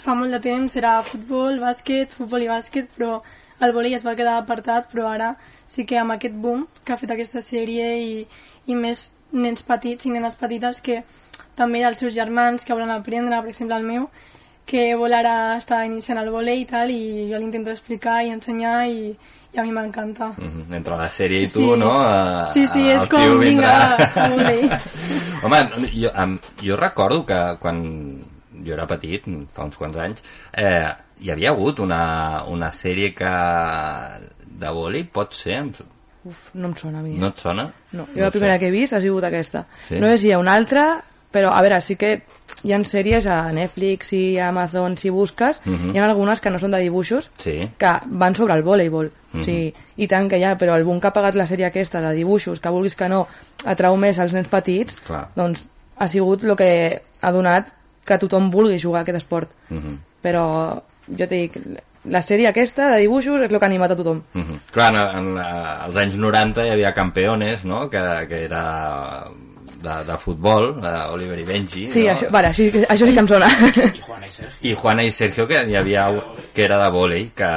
fa 0.00 0.14
molt 0.16 0.32
de 0.36 0.40
temps 0.44 0.76
era 0.76 0.98
futbol, 1.04 1.58
bàsquet, 1.62 2.12
futbol 2.16 2.44
i 2.44 2.50
bàsquet, 2.50 2.90
però 2.96 3.20
el 3.60 3.72
vòlei 3.76 3.94
es 3.94 4.04
va 4.06 4.16
quedar 4.16 4.38
apartat, 4.38 4.88
però 4.92 5.08
ara 5.10 5.34
sí 5.66 5.84
que 5.86 5.98
amb 6.00 6.16
aquest 6.16 6.34
boom 6.34 6.66
que 6.84 6.94
ha 6.94 7.00
fet 7.00 7.10
aquesta 7.12 7.42
sèrie 7.44 7.90
i, 8.00 8.26
i 8.66 8.74
més 8.74 9.10
nens 9.32 9.62
petits 9.62 10.06
i 10.06 10.12
nenes 10.14 10.36
petites 10.36 10.80
que 10.80 11.02
també 11.58 11.82
els 11.84 12.00
seus 12.00 12.14
germans 12.14 12.64
que 12.64 12.74
volen 12.74 12.90
aprendre, 12.90 13.40
per 13.40 13.52
exemple 13.52 13.76
el 13.76 13.86
meu, 13.86 14.08
que 14.70 14.94
vol 14.94 15.12
ara 15.16 15.56
estar 15.58 15.82
iniciant 15.86 16.20
el 16.20 16.30
vòlei 16.30 16.62
i 16.62 16.66
tal, 16.70 16.90
i 16.94 17.28
jo 17.30 17.38
l'intento 17.42 17.72
explicar 17.74 18.20
i 18.24 18.30
ensenyar 18.30 18.76
i, 18.88 19.10
i 19.52 19.58
a 19.58 19.64
mi 19.66 19.72
m'encanta. 19.74 20.30
Mm 20.36 20.50
-hmm. 20.50 20.76
Entre 20.76 20.96
la 20.96 21.08
sèrie 21.08 21.42
i 21.42 21.48
tu, 21.48 21.74
sí. 21.74 21.78
no? 21.78 21.92
A, 21.98 22.46
sí, 22.52 22.66
sí, 22.66 22.86
és 22.88 23.06
com, 23.06 23.38
vinga, 23.38 23.96
a 23.96 24.28
vòlei. 24.30 24.70
Home, 25.44 25.58
jo, 25.92 26.10
jo 26.62 26.76
recordo 26.76 27.26
que 27.26 27.56
quan 27.58 27.76
jo 28.64 28.72
era 28.74 28.86
petit, 28.86 29.24
fa 29.52 29.64
uns 29.64 29.76
quants 29.76 29.96
anys, 29.96 30.22
eh, 30.52 30.88
hi 31.20 31.30
havia 31.30 31.50
hagut 31.50 31.80
una, 31.80 32.44
una 32.48 32.70
sèrie 32.72 33.12
que 33.14 33.30
de 34.60 34.70
vòlei, 34.74 35.04
pot 35.12 35.34
ser? 35.36 35.56
Em- 35.60 35.72
Uf, 36.24 36.50
no 36.52 36.68
em 36.68 36.74
sona 36.76 36.98
a 37.00 37.02
mi. 37.02 37.14
No 37.16 37.30
et 37.32 37.38
sona? 37.40 37.70
No, 37.96 38.04
jo 38.14 38.20
la 38.20 38.30
primera 38.30 38.58
que 38.60 38.68
he 38.68 38.70
vist 38.74 38.92
ha 38.92 39.00
sigut 39.00 39.24
aquesta. 39.24 39.62
Sí? 39.88 39.96
No 39.98 40.06
sé 40.10 40.18
si 40.18 40.28
hi 40.28 40.32
ha 40.32 40.38
una 40.38 40.52
altra, 40.52 41.02
però 41.32 41.48
a 41.56 41.62
veure, 41.64 41.78
sí 41.80 41.96
que 41.96 42.10
hi 42.62 42.72
ha 42.74 42.80
sèries 42.84 43.24
a 43.30 43.38
Netflix 43.56 44.12
i 44.12 44.36
a 44.38 44.48
Amazon 44.50 44.98
si 44.98 45.08
busques, 45.08 45.62
Mhm. 45.64 45.94
hi 45.94 45.98
ha 45.98 46.04
algunes 46.10 46.40
que 46.42 46.50
no 46.50 46.58
són 46.58 46.72
de 46.72 46.78
dibuixos, 46.82 47.30
Sí. 47.38 47.70
que 47.78 47.92
van 48.06 48.34
sobre 48.34 48.54
el 48.54 48.62
voleibol. 48.62 49.10
Mhm. 49.32 49.40
o 49.40 49.44
sigui, 49.44 49.74
I 49.96 50.08
tant 50.08 50.28
que 50.28 50.38
hi 50.38 50.44
ha, 50.44 50.58
però 50.58 50.74
el 50.76 50.82
boom 50.84 50.98
que 51.00 51.06
ha 51.06 51.12
pagat 51.12 51.34
la 51.36 51.46
sèrie 51.46 51.64
aquesta 51.66 52.00
de 52.00 52.12
dibuixos, 52.16 52.58
que 52.58 52.68
vulguis 52.68 52.96
que 52.96 53.08
no, 53.08 53.26
atrau 53.64 53.96
més 53.96 54.18
als 54.18 54.32
nens 54.32 54.48
petits, 54.48 54.96
Clar. 55.06 55.28
doncs 55.36 55.64
ha 55.96 56.08
sigut 56.08 56.42
el 56.44 56.56
que 56.56 57.02
ha 57.20 57.30
donat 57.32 57.68
que 58.04 58.18
tothom 58.18 58.50
vulgui 58.50 58.80
jugar 58.80 59.00
a 59.00 59.02
aquest 59.02 59.16
esport. 59.18 59.50
Mhm. 59.68 59.98
Però 60.22 60.82
jo 61.18 61.26
t'he 61.26 61.36
dic, 61.46 61.56
la 62.10 62.22
sèrie 62.24 62.48
aquesta 62.48 62.88
de 62.94 63.02
dibuixos 63.02 63.42
és 63.42 63.50
el 63.50 63.58
que 63.58 63.64
ha 63.66 63.68
animat 63.68 63.92
a 63.92 63.96
tothom. 63.98 64.22
Mhm. 64.34 64.58
Clar, 64.72 64.90
en, 64.94 65.18
en, 65.18 65.38
als 65.38 65.96
anys 66.00 66.16
90 66.16 66.66
hi 66.66 66.70
havia 66.74 66.92
Campeones, 66.96 67.64
no?, 67.64 67.88
que, 67.90 68.02
que 68.28 68.44
era 68.46 68.64
de, 69.80 69.96
de 70.06 70.16
futbol, 70.18 70.74
de 70.80 70.92
Oliver 71.12 71.38
i 71.40 71.44
Benji, 71.44 71.88
Sí, 71.90 72.04
no? 72.04 72.12
això, 72.14 72.30
vale, 72.30 72.48
això, 72.52 72.68
això 72.88 73.06
sí 73.06 73.14
que 73.16 73.20
em 73.24 73.28
sona. 73.28 73.48
I 74.62 74.74
Juana 74.74 75.04
i 75.04 75.10
Sergio, 75.12 75.46
que 75.48 75.62
hi 75.68 75.76
havia 75.76 76.08
que 76.54 76.64
era 76.64 76.78
de 76.84 76.90
vòlei, 76.92 77.30
que 77.36 77.50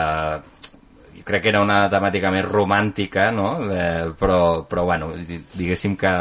crec 1.23 1.41
que 1.43 1.49
era 1.53 1.61
una 1.63 1.87
temàtica 1.89 2.29
més 2.31 2.43
romàntica, 2.45 3.29
no? 3.31 3.55
Eh, 3.71 4.11
però, 4.19 4.65
però, 4.67 4.83
bueno, 4.85 5.11
di- 5.15 5.41
diguéssim 5.53 5.95
que 5.97 6.11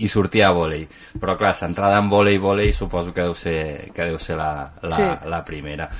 hi 0.00 0.08
sortia 0.08 0.50
vòlei. 0.56 0.86
Però, 1.20 1.36
clar, 1.38 1.54
centrada 1.54 1.98
en 2.00 2.08
vòlei, 2.10 2.38
vòlei, 2.38 2.72
suposo 2.72 3.12
que 3.12 3.22
deu 3.26 3.34
ser, 3.34 3.90
que 3.94 4.04
deu 4.10 4.18
ser 4.18 4.36
la, 4.40 4.72
la, 4.82 4.96
Sí. 4.96 5.08
la 5.28 5.44
primera. 5.44 5.90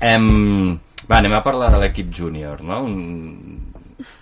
Em, 0.00 0.78
va, 1.10 1.18
anem 1.18 1.34
a 1.34 1.42
parlar 1.42 1.70
de 1.72 1.78
l'equip 1.84 2.10
júnior, 2.14 2.62
no? 2.62 2.82
Un, 2.84 3.66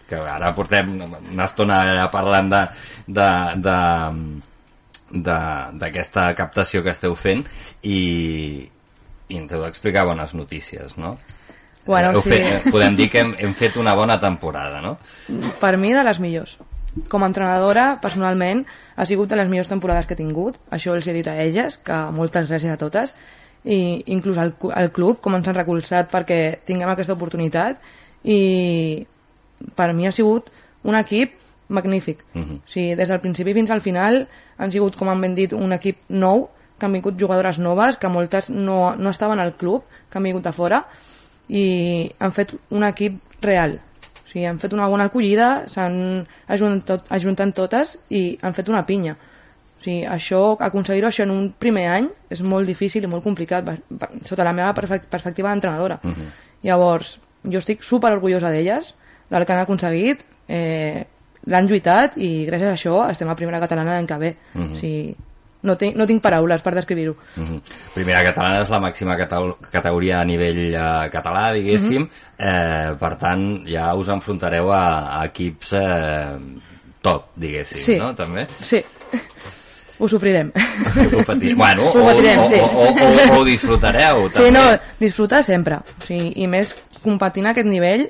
que 0.08 0.16
ara 0.16 0.54
portem 0.56 0.94
una 1.32 1.44
estona 1.44 2.08
parlant 2.10 2.48
de, 2.50 2.62
de, 3.06 3.30
de- 3.62 4.42
d'aquesta 5.12 6.34
captació 6.36 6.82
que 6.84 6.92
esteu 6.92 7.14
fent 7.16 7.44
i, 7.82 8.68
i 9.28 9.38
ens 9.38 9.52
heu 9.52 9.62
d'explicar 9.64 10.04
bones 10.08 10.34
notícies, 10.36 10.98
no? 11.00 11.16
Bueno, 11.88 12.10
Heu 12.12 12.20
sí. 12.20 12.34
fet, 12.34 12.66
podem 12.68 12.96
dir 12.98 13.06
que 13.08 13.22
hem, 13.22 13.30
hem 13.40 13.54
fet 13.56 13.78
una 13.80 13.94
bona 13.96 14.18
temporada, 14.20 14.82
no? 14.84 14.98
per 15.56 15.78
mi 15.80 15.94
de 15.96 16.02
les 16.04 16.18
millors. 16.20 16.58
Com 17.08 17.24
a 17.24 17.28
entrenadora, 17.30 17.94
personalment, 18.02 18.66
ha 18.96 19.06
sigut 19.08 19.30
de 19.30 19.38
les 19.40 19.48
millors 19.48 19.70
temporades 19.70 20.04
que 20.06 20.12
he 20.12 20.18
tingut. 20.20 20.58
Això 20.68 20.92
els 20.92 21.08
he 21.08 21.14
dit 21.16 21.26
a 21.30 21.38
elles, 21.40 21.78
que 21.80 21.96
moltes 22.12 22.50
gràcies 22.50 22.74
a 22.74 22.76
totes. 22.76 23.14
I 23.64 24.04
inclús 24.12 24.36
al, 24.36 24.52
al 24.76 24.92
club, 24.92 25.22
com 25.24 25.34
ens 25.38 25.48
han 25.48 25.56
recolzat 25.56 26.12
perquè 26.12 26.58
tinguem 26.68 26.92
aquesta 26.92 27.16
oportunitat. 27.16 27.80
I 28.28 29.06
per 29.74 29.88
mi 29.96 30.06
ha 30.06 30.12
sigut 30.12 30.52
un 30.84 31.00
equip 31.00 31.40
magnífic. 31.72 32.24
Mhm. 32.34 32.60
O 32.66 32.70
sigui, 32.70 32.94
des 33.00 33.08
del 33.08 33.20
principi 33.24 33.54
fins 33.56 33.70
al 33.70 33.80
final 33.80 34.26
han 34.58 34.72
sigut, 34.72 34.96
com 34.96 35.08
han 35.08 35.24
ben 35.24 35.34
dit, 35.34 35.56
un 35.56 35.72
equip 35.72 36.04
nou, 36.08 36.50
que 36.78 36.86
han 36.86 36.92
vingut 36.92 37.16
jugadores 37.18 37.58
noves, 37.58 37.96
que 37.96 38.08
moltes 38.12 38.50
no, 38.50 38.94
no 38.96 39.10
estaven 39.10 39.40
al 39.40 39.56
club, 39.56 39.84
que 40.10 40.18
han 40.18 40.28
vingut 40.28 40.44
de 40.44 40.52
fora, 40.52 40.84
i 41.48 42.10
han 42.18 42.32
fet 42.32 42.54
un 42.70 42.84
equip 42.84 43.42
real. 43.42 43.78
O 43.78 44.30
sigui, 44.30 44.44
han 44.44 44.58
fet 44.60 44.74
una 44.76 44.88
bona 44.88 45.08
acollida, 45.08 45.64
s'han 45.72 46.26
ajuntat, 46.52 46.86
tot, 46.86 47.12
ajuntat 47.16 47.54
totes 47.56 47.96
i 48.12 48.38
han 48.42 48.54
fet 48.54 48.68
una 48.68 48.84
pinya. 48.86 49.14
O 49.78 49.82
sigui, 49.82 50.02
això, 50.04 50.56
aconseguir-ho 50.60 51.08
això 51.08 51.24
en 51.24 51.32
un 51.32 51.52
primer 51.58 51.86
any 51.88 52.08
és 52.30 52.42
molt 52.42 52.68
difícil 52.68 53.04
i 53.04 53.10
molt 53.10 53.24
complicat, 53.24 53.68
sota 54.24 54.44
la 54.44 54.52
meva 54.52 54.74
perspectiva 54.74 55.50
d'entrenadora. 55.50 56.00
Mhm. 56.02 56.32
Llavors, 56.62 57.18
jo 57.44 57.58
estic 57.58 57.82
super 57.82 58.12
orgullosa 58.12 58.50
d'elles, 58.50 58.94
del 59.30 59.46
que 59.46 59.52
han 59.52 59.60
aconseguit, 59.60 60.24
eh, 60.48 61.06
l'han 61.46 61.68
lluitat 61.68 62.16
i 62.16 62.44
gràcies 62.48 62.68
a 62.68 62.74
això 62.74 63.10
estem 63.10 63.28
a 63.28 63.36
primera 63.36 63.60
catalana 63.60 63.94
l'any 63.94 64.06
que 64.06 64.18
ve. 64.18 64.36
Mhm. 64.54 64.72
O 64.72 64.76
sigui, 64.76 65.16
no, 65.62 65.76
tinc, 65.76 65.96
no 65.98 66.06
tinc 66.06 66.22
paraules 66.22 66.62
per 66.62 66.74
descriure-ho. 66.76 67.16
Mhm. 67.36 67.60
Primera 67.94 68.22
catalana 68.24 68.62
és 68.62 68.70
la 68.70 68.80
màxima 68.80 69.16
categoria 69.18 70.20
a 70.20 70.24
nivell 70.24 70.74
eh, 70.74 71.08
català, 71.10 71.52
diguéssim. 71.56 72.02
Mhm. 72.02 72.10
eh, 72.38 72.94
per 73.00 73.16
tant, 73.18 73.64
ja 73.66 73.94
us 73.98 74.08
enfrontareu 74.08 74.70
a, 74.72 75.20
a 75.20 75.24
equips 75.26 75.72
eh, 75.72 76.38
top, 77.02 77.32
diguéssim, 77.36 77.82
Sí. 77.82 77.96
no? 77.98 78.14
També. 78.14 78.46
Sí, 78.62 78.82
ho 79.98 80.06
sofrirem. 80.08 80.52
Ho 81.18 81.24
patir... 81.26 81.56
Bueno, 81.56 81.88
Ho 81.90 82.02
o, 82.02 82.06
patirem, 82.06 82.38
o, 82.38 82.48
sí. 82.48 82.60
o, 82.62 82.66
o, 82.66 83.34
o 83.34 83.40
ho 83.40 83.44
disfrutareu, 83.44 84.28
també. 84.30 84.46
Sí, 84.46 84.52
no, 84.54 84.62
disfrutar 85.00 85.42
sempre. 85.42 85.80
O 85.82 86.04
sigui, 86.06 86.32
I 86.38 86.46
més 86.46 86.70
competint 87.02 87.46
a 87.48 87.50
aquest 87.50 87.66
nivell, 87.66 88.08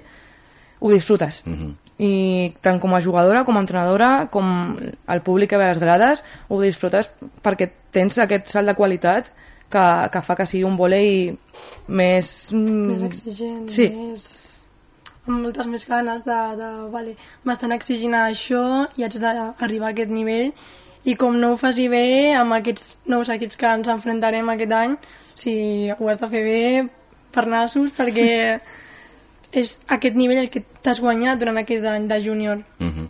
ho 0.80 0.90
disfrutes. 0.92 1.42
Mhm. 1.46 1.72
I 1.98 2.54
tant 2.62 2.78
com 2.78 2.92
a 2.94 3.00
jugadora, 3.02 3.42
com 3.44 3.56
a 3.58 3.62
entrenadora, 3.64 4.28
com 4.30 4.46
el 4.78 5.22
públic 5.26 5.50
que 5.50 5.58
ve 5.58 5.66
a 5.66 5.72
les 5.72 5.80
grades, 5.82 6.22
ho 6.48 6.60
disfrutes 6.62 7.10
perquè 7.42 7.72
tens 7.90 8.20
aquest 8.22 8.52
salt 8.52 8.70
de 8.70 8.76
qualitat 8.78 9.32
que, 9.68 9.86
que 10.12 10.22
fa 10.22 10.36
que 10.38 10.46
sigui 10.46 10.62
un 10.68 10.76
volei 10.78 11.32
més... 11.88 12.28
més 12.54 13.02
exigent, 13.08 13.66
Sí. 13.72 13.88
més 13.90 14.28
amb 15.28 15.42
moltes 15.44 15.66
més 15.68 15.84
ganes 15.84 16.22
de, 16.24 16.36
de 16.56 16.68
vale, 16.92 17.14
m'estan 17.44 17.74
exigint 17.76 18.14
això 18.16 18.62
i 18.96 19.04
haig 19.04 19.18
d'arribar 19.20 19.90
a 19.90 19.92
aquest 19.92 20.08
nivell 20.14 20.54
i 21.04 21.14
com 21.20 21.36
no 21.36 21.52
ho 21.52 21.58
faci 21.60 21.88
bé 21.92 22.32
amb 22.36 22.56
aquests 22.56 22.96
nous 23.12 23.28
equips 23.34 23.60
que 23.60 23.68
ens 23.76 23.90
enfrontarem 23.92 24.48
aquest 24.54 24.72
any 24.72 24.96
si 25.38 25.54
ho 25.92 26.08
has 26.08 26.22
de 26.22 26.30
fer 26.32 26.42
bé 26.46 26.62
per 27.34 27.44
nassos 27.46 27.92
perquè 27.98 28.28
és 29.52 29.78
aquest 29.88 30.16
nivell 30.16 30.38
el 30.44 30.50
que 30.50 30.62
t'has 30.82 31.00
guanyat 31.00 31.38
durant 31.40 31.58
aquest 31.58 31.84
any 31.84 32.08
de 32.08 32.20
júnior 32.24 32.64
Mhm. 32.78 33.08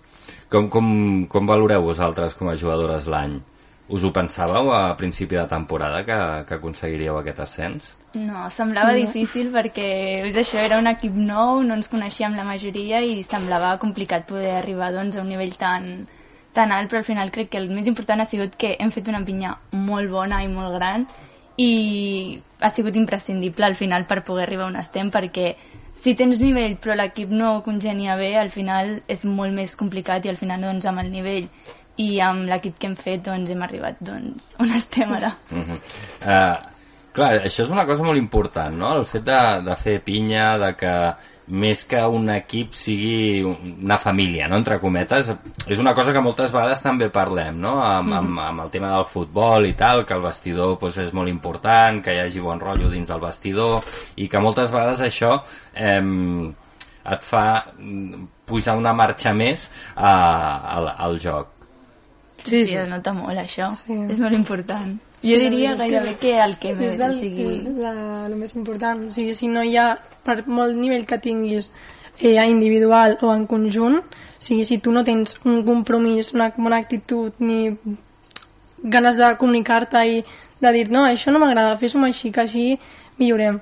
Com, 0.49 0.69
com, 0.73 1.27
com 1.29 1.47
valoreu 1.47 1.83
vosaltres 1.83 2.35
com 2.35 2.49
a 2.49 2.57
jugadores 2.57 3.07
l'any? 3.07 3.41
Us 3.89 4.05
ho 4.05 4.11
pensàveu 4.13 4.71
a 4.73 4.97
principi 4.97 5.37
de 5.37 5.47
temporada 5.49 6.05
que, 6.05 6.45
que 6.49 6.55
aconseguiríeu 6.55 7.19
aquest 7.19 7.41
ascens? 7.41 7.97
No, 8.15 8.49
semblava 8.51 8.95
difícil 8.97 9.51
perquè 9.53 10.25
és 10.25 10.37
això, 10.37 10.57
era 10.65 10.79
un 10.79 10.87
equip 10.87 11.13
nou, 11.13 11.63
no 11.63 11.75
ens 11.75 11.89
coneixíem 11.89 12.35
la 12.37 12.45
majoria 12.45 13.03
i 13.05 13.23
semblava 13.23 13.79
complicat 13.79 14.27
poder 14.29 14.57
arribar 14.57 14.93
doncs, 14.93 15.17
a 15.17 15.21
un 15.21 15.29
nivell 15.29 15.57
tan, 15.57 16.07
tan 16.57 16.73
alt, 16.73 16.89
però 16.89 16.99
al 17.03 17.05
final 17.05 17.31
crec 17.31 17.51
que 17.51 17.59
el 17.59 17.69
més 17.69 17.87
important 17.87 18.21
ha 18.21 18.29
sigut 18.29 18.57
que 18.57 18.77
hem 18.79 18.91
fet 18.91 19.09
una 19.09 19.25
pinya 19.25 19.59
molt 19.73 20.11
bona 20.11 20.43
i 20.45 20.49
molt 20.49 20.75
gran 20.77 21.07
i 21.59 22.41
ha 22.61 22.71
sigut 22.71 22.97
imprescindible 22.97 23.67
al 23.67 23.75
final 23.75 24.07
per 24.07 24.23
poder 24.25 24.47
arribar 24.47 24.69
on 24.69 24.77
estem 24.77 25.11
perquè 25.11 25.57
si 25.99 26.15
tens 26.19 26.39
nivell 26.43 26.77
però 26.83 26.97
l'equip 26.99 27.33
no 27.35 27.59
congenia 27.67 28.17
bé, 28.21 28.33
al 28.39 28.53
final 28.55 28.99
és 29.11 29.25
molt 29.27 29.55
més 29.57 29.75
complicat 29.79 30.27
i 30.27 30.33
al 30.33 30.39
final 30.41 30.63
doncs 30.69 30.87
amb 30.87 31.03
el 31.03 31.11
nivell 31.13 31.49
i 31.99 32.09
amb 32.23 32.47
l'equip 32.49 32.79
que 32.79 32.87
hem 32.91 32.97
fet 32.99 33.25
doncs 33.27 33.51
hem 33.51 33.63
arribat 33.67 33.99
doncs, 34.01 34.55
on 34.63 34.71
estem 34.79 35.13
ara. 35.13 35.33
Uh 35.51 35.59
-huh. 35.59 35.79
uh, 36.23 36.57
clar, 37.13 37.33
això 37.43 37.65
és 37.65 37.71
una 37.71 37.87
cosa 37.87 38.05
molt 38.05 38.19
important, 38.19 38.77
no? 38.77 38.95
El 39.01 39.07
fet 39.07 39.25
de, 39.25 39.41
de 39.67 39.77
fer 39.77 40.01
pinya, 40.05 40.59
de 40.59 40.75
que 40.77 40.95
més 41.49 41.85
que 41.89 42.01
un 42.13 42.29
equip 42.35 42.75
sigui 42.77 43.43
una 43.47 43.97
família, 43.99 44.49
no? 44.49 44.59
entre 44.61 44.79
cometes, 44.83 45.31
és 45.67 45.81
una 45.81 45.95
cosa 45.97 46.13
que 46.13 46.23
moltes 46.25 46.53
vegades 46.53 46.83
també 46.85 47.09
parlem, 47.15 47.59
no? 47.61 47.79
Amb, 47.83 48.13
amb, 48.21 48.41
amb 48.45 48.65
el 48.67 48.71
tema 48.75 48.93
del 48.95 49.07
futbol 49.09 49.67
i 49.69 49.75
tal, 49.79 50.05
que 50.05 50.17
el 50.17 50.25
vestidor 50.25 50.77
doncs, 50.79 50.99
és 51.07 51.13
molt 51.17 51.33
important, 51.33 52.03
que 52.05 52.15
hi 52.15 52.23
hagi 52.25 52.45
bon 52.45 52.61
rotllo 52.61 52.91
dins 52.93 53.09
del 53.09 53.21
vestidor, 53.25 53.85
i 54.17 54.29
que 54.29 54.43
moltes 54.45 54.73
vegades 54.75 55.01
això 55.09 55.39
eh, 55.75 56.01
et 57.09 57.25
fa 57.25 57.45
mm, 57.79 58.27
pujar 58.49 58.77
una 58.77 58.93
marxa 58.97 59.33
més 59.37 59.71
a, 59.95 60.13
al, 60.77 60.93
al 60.97 61.21
joc. 61.23 61.55
Sí, 62.45 62.63
Sí, 62.63 62.67
sí. 62.69 62.75
es 62.79 62.89
nota 62.89 63.13
molt 63.13 63.41
això. 63.41 63.71
Sí. 63.75 63.97
És 64.09 64.21
molt 64.23 64.37
important. 64.37 64.95
Jo 65.23 65.39
diria 65.41 65.75
gairebé 65.75 66.15
que 66.21 66.37
el 66.39 66.57
que 66.63 66.75
més 66.79 66.93
és, 66.93 66.99
del, 67.01 67.15
sigui... 67.19 67.47
és 67.57 67.65
la, 67.75 67.93
el 68.29 68.37
més 68.39 68.55
important. 68.55 69.09
O 69.09 69.15
sigui, 69.15 69.35
si 69.35 69.49
no 69.51 69.65
hi 69.67 69.75
ha, 69.77 69.89
per 70.25 70.45
molt 70.47 70.79
nivell 70.79 71.07
que 71.09 71.19
tinguis 71.23 71.73
eh, 72.21 72.37
individual 72.47 73.19
o 73.23 73.33
en 73.35 73.47
conjunt, 73.51 73.99
o 73.99 74.43
sigui, 74.43 74.65
si 74.65 74.79
tu 74.79 74.95
no 74.95 75.03
tens 75.05 75.39
un 75.45 75.65
compromís, 75.67 76.33
una 76.35 76.53
bona 76.57 76.79
actitud, 76.79 77.35
ni 77.39 77.75
ganes 78.79 79.19
de 79.19 79.33
comunicar-te 79.41 80.05
i 80.07 80.23
de 80.61 80.73
dir, 80.75 80.87
no, 80.95 81.05
això 81.07 81.35
no 81.35 81.43
m'agrada, 81.43 81.79
fes-ho 81.83 82.03
així, 82.07 82.31
que 82.31 82.45
així 82.45 82.69
millorem. 83.19 83.61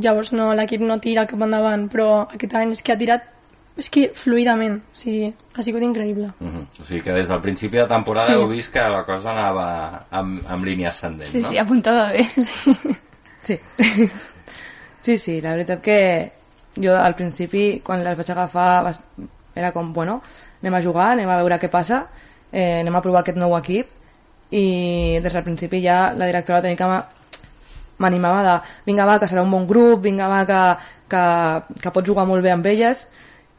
Llavors, 0.00 0.32
no, 0.32 0.48
l'equip 0.56 0.82
no 0.82 0.98
tira 0.98 1.26
cap 1.28 1.44
endavant, 1.44 1.86
però 1.92 2.24
aquest 2.24 2.56
any 2.58 2.72
és 2.74 2.82
que 2.82 2.92
ha 2.92 3.00
tirat 3.00 3.28
és 3.76 3.88
que 3.90 4.12
fluidament, 4.14 4.76
o 4.78 4.96
sigui, 4.96 5.32
ha 5.56 5.62
sigut 5.62 5.82
increïble. 5.82 6.30
Uh 6.40 6.46
-huh. 6.46 6.66
O 6.80 6.84
sigui 6.84 7.00
que 7.02 7.12
des 7.12 7.28
del 7.28 7.40
principi 7.40 7.76
de 7.76 7.86
temporada 7.86 8.26
Sí. 8.28 8.32
heu 8.34 8.46
vist 8.48 8.72
que 8.72 8.78
la 8.80 9.04
cosa 9.04 9.30
anava 9.32 10.06
amb, 10.10 10.42
amb 10.48 10.64
línia 10.64 10.88
ascendent, 10.90 11.26
Sí, 11.28 11.38
no? 11.40 11.50
sí, 11.50 11.58
apuntava 11.58 12.12
bé. 12.12 12.28
Sí. 13.44 13.58
sí, 15.02 15.18
sí, 15.18 15.40
la 15.40 15.50
veritat 15.52 15.80
que 15.82 16.32
jo 16.76 16.96
al 16.96 17.14
principi, 17.14 17.80
quan 17.84 18.02
les 18.02 18.16
vaig 18.16 18.30
agafar, 18.30 18.94
era 19.54 19.70
com, 19.72 19.92
bueno, 19.92 20.22
anem 20.62 20.74
a 20.74 20.82
jugar, 20.82 21.10
anem 21.12 21.28
a 21.28 21.36
veure 21.42 21.58
què 21.60 21.68
passa, 21.70 22.06
eh, 22.52 22.80
anem 22.80 22.96
a 22.96 23.02
provar 23.02 23.20
aquest 23.20 23.36
nou 23.38 23.54
equip, 23.58 23.86
i 24.50 25.18
des 25.22 25.32
del 25.32 25.42
principi 25.44 25.82
ja 25.82 26.12
la 26.14 26.26
directora 26.26 26.62
tècnica 26.62 26.86
m'a- 26.86 27.06
m'animava 27.98 28.42
de 28.42 28.60
vinga 28.86 29.04
va, 29.06 29.18
que 29.20 29.26
serà 29.28 29.42
un 29.42 29.50
bon 29.50 29.66
grup, 29.66 30.02
vinga 30.02 30.26
va, 30.28 30.46
que, 30.46 30.82
que, 31.08 31.80
que 31.82 31.90
pots 31.90 32.08
jugar 32.08 32.26
molt 32.26 32.42
bé 32.42 32.50
amb 32.50 32.66
elles, 32.66 33.06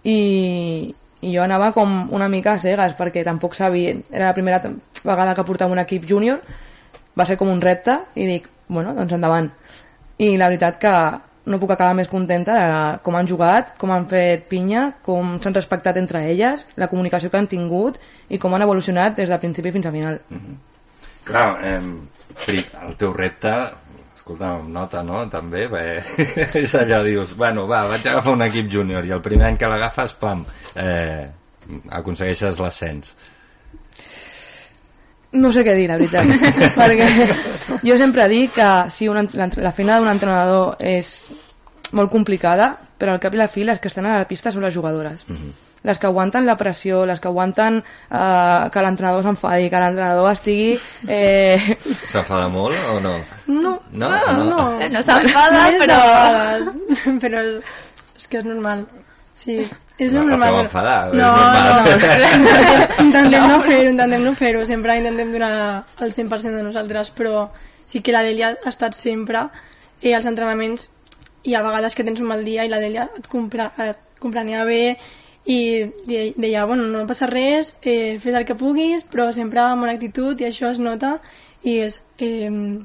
i, 0.06 0.94
i 1.22 1.34
jo 1.34 1.44
anava 1.44 1.72
com 1.74 1.96
una 2.14 2.30
mica 2.30 2.54
a 2.54 2.62
cegues 2.62 2.96
perquè 2.98 3.26
tampoc 3.26 3.58
sabia, 3.58 3.96
era 4.12 4.30
la 4.30 4.38
primera 4.38 4.62
vegada 5.04 5.36
que 5.36 5.48
portava 5.48 5.74
un 5.74 5.82
equip 5.82 6.06
júnior 6.08 6.42
va 7.18 7.26
ser 7.26 7.38
com 7.42 7.50
un 7.50 7.62
repte 7.64 7.98
i 8.16 8.28
dic, 8.30 8.50
bueno, 8.68 8.94
doncs 8.94 9.18
endavant 9.18 9.50
i 10.22 10.36
la 10.38 10.52
veritat 10.52 10.78
que 10.80 10.94
no 11.46 11.60
puc 11.62 11.76
acabar 11.76 11.94
més 11.98 12.10
contenta 12.10 12.56
de 12.58 12.70
com 13.06 13.16
han 13.18 13.28
jugat, 13.30 13.76
com 13.82 13.92
han 13.94 14.08
fet 14.10 14.48
pinya, 14.50 14.88
com 15.06 15.36
s'han 15.42 15.58
respectat 15.58 15.98
entre 16.02 16.24
elles, 16.32 16.66
la 16.80 16.90
comunicació 16.90 17.30
que 17.30 17.38
han 17.38 17.50
tingut 17.50 18.00
i 18.30 18.40
com 18.42 18.54
han 18.56 18.66
evolucionat 18.66 19.18
des 19.20 19.30
de 19.30 19.40
principi 19.42 19.74
fins 19.76 19.86
a 19.86 19.94
final. 19.94 20.20
Clar, 21.26 21.46
eh, 21.66 22.56
el 22.88 22.96
teu 22.98 23.14
repte, 23.14 23.54
escolta, 24.16 24.56
nota, 24.64 25.04
no?, 25.04 25.26
també, 25.30 25.68
bé, 25.72 25.86
és 26.64 26.74
allò, 26.80 27.02
dius, 27.06 27.36
bueno, 27.38 27.68
va, 27.68 27.84
vaig 27.92 28.06
agafar 28.08 28.34
un 28.34 28.42
equip 28.48 28.70
júnior 28.72 29.06
i 29.06 29.12
el 29.16 29.22
primer 29.22 29.50
any 29.52 29.58
que 29.62 29.68
l'agafes, 29.70 30.14
pam, 30.20 30.46
eh, 30.76 31.26
aconsegueixes 32.00 32.60
l'ascens. 32.64 33.16
No 35.36 35.50
sé 35.52 35.66
què 35.68 35.74
dir, 35.76 35.88
la 35.92 35.98
veritat. 36.00 36.30
perquè 36.80 37.08
jo 37.84 37.98
sempre 38.00 38.28
dic 38.32 38.54
que 38.56 38.70
sí, 38.94 39.10
un, 39.12 39.18
ent- 39.20 39.34
l'ent- 39.36 39.58
la 39.60 39.74
feina 39.76 39.98
d'un 40.00 40.08
entrenador 40.14 40.78
és 40.80 41.10
molt 41.92 42.12
complicada, 42.14 42.70
però 42.98 43.12
al 43.18 43.20
cap 43.24 43.36
i 43.36 43.42
la 43.42 43.50
fi 43.52 43.66
les 43.68 43.82
que 43.84 43.90
estan 43.92 44.08
a 44.08 44.16
la 44.22 44.28
pista 44.30 44.54
són 44.56 44.64
les 44.64 44.74
jugadores. 44.74 45.26
Les 45.86 46.00
que 46.02 46.08
aguanten 46.10 46.48
la 46.48 46.56
pressió, 46.58 47.04
les 47.06 47.20
que 47.22 47.28
aguanten 47.30 47.78
eh, 48.10 48.70
que 48.74 48.82
l'entrenador 48.82 49.22
s'enfadi, 49.28 49.70
que 49.70 49.82
l'entrenador 49.84 50.32
estigui... 50.34 50.74
Eh, 51.08 51.78
S'enfada 52.14 52.48
molt 52.50 52.76
o 52.96 53.00
no? 53.04 53.16
No, 53.48 53.74
No, 53.94 54.10
no, 54.10 54.34
no. 54.34 54.46
no. 54.50 54.90
No 54.90 55.02
s'enfada, 55.06 55.68
És 55.70 55.76
de 55.78 55.86
però... 55.86 56.00
però 57.24 57.44
és, 57.46 58.26
que 58.28 58.40
és 58.42 58.46
normal. 58.48 58.86
Sí, 59.36 59.60
és 60.00 60.12
La- 60.12 60.22
la 60.24 60.26
normal. 60.32 60.48
feu 60.50 60.60
enfadar, 60.64 60.98
és 61.10 61.20
no, 61.20 61.30
normal. 61.36 61.86
no, 61.86 63.04
intentem 63.06 63.48
no 63.52 63.58
fer-ho, 63.68 63.90
intentem 63.92 64.24
no 64.26 64.34
fer-ho, 64.40 64.66
sempre 64.66 64.96
intentem 64.98 65.32
donar 65.36 65.84
el 66.02 66.14
100% 66.16 66.56
de 66.56 66.64
nosaltres, 66.64 67.12
però 67.12 67.50
sí 67.86 68.02
que 68.02 68.16
la 68.16 68.24
Delia 68.26 68.54
ha 68.56 68.70
estat 68.72 68.96
sempre 68.98 69.46
i 70.02 70.14
als 70.16 70.26
entrenaments 70.26 70.88
i 71.46 71.54
a 71.54 71.62
vegades 71.62 71.94
que 71.96 72.04
tens 72.08 72.20
un 72.24 72.32
mal 72.32 72.42
dia 72.48 72.64
i 72.66 72.72
la 72.72 72.80
Delia 72.82 73.10
et, 73.20 73.28
compra, 73.30 73.70
et 73.86 74.00
comprenia 74.24 74.64
bé 74.66 74.96
i 75.46 75.92
de- 76.08 76.34
deia, 76.38 76.66
bueno, 76.66 76.84
no 76.88 77.06
passa 77.08 77.28
res, 77.28 77.76
eh, 77.84 78.18
fes 78.20 78.34
el 78.34 78.46
que 78.46 78.56
puguis, 78.56 79.06
però 79.06 79.32
sempre 79.32 79.60
amb 79.62 79.82
bona 79.84 79.94
actitud 79.94 80.40
i 80.42 80.46
això 80.46 80.72
es 80.72 80.80
nota 80.80 81.20
i 81.64 81.78
és, 81.80 82.02
eh, 82.18 82.80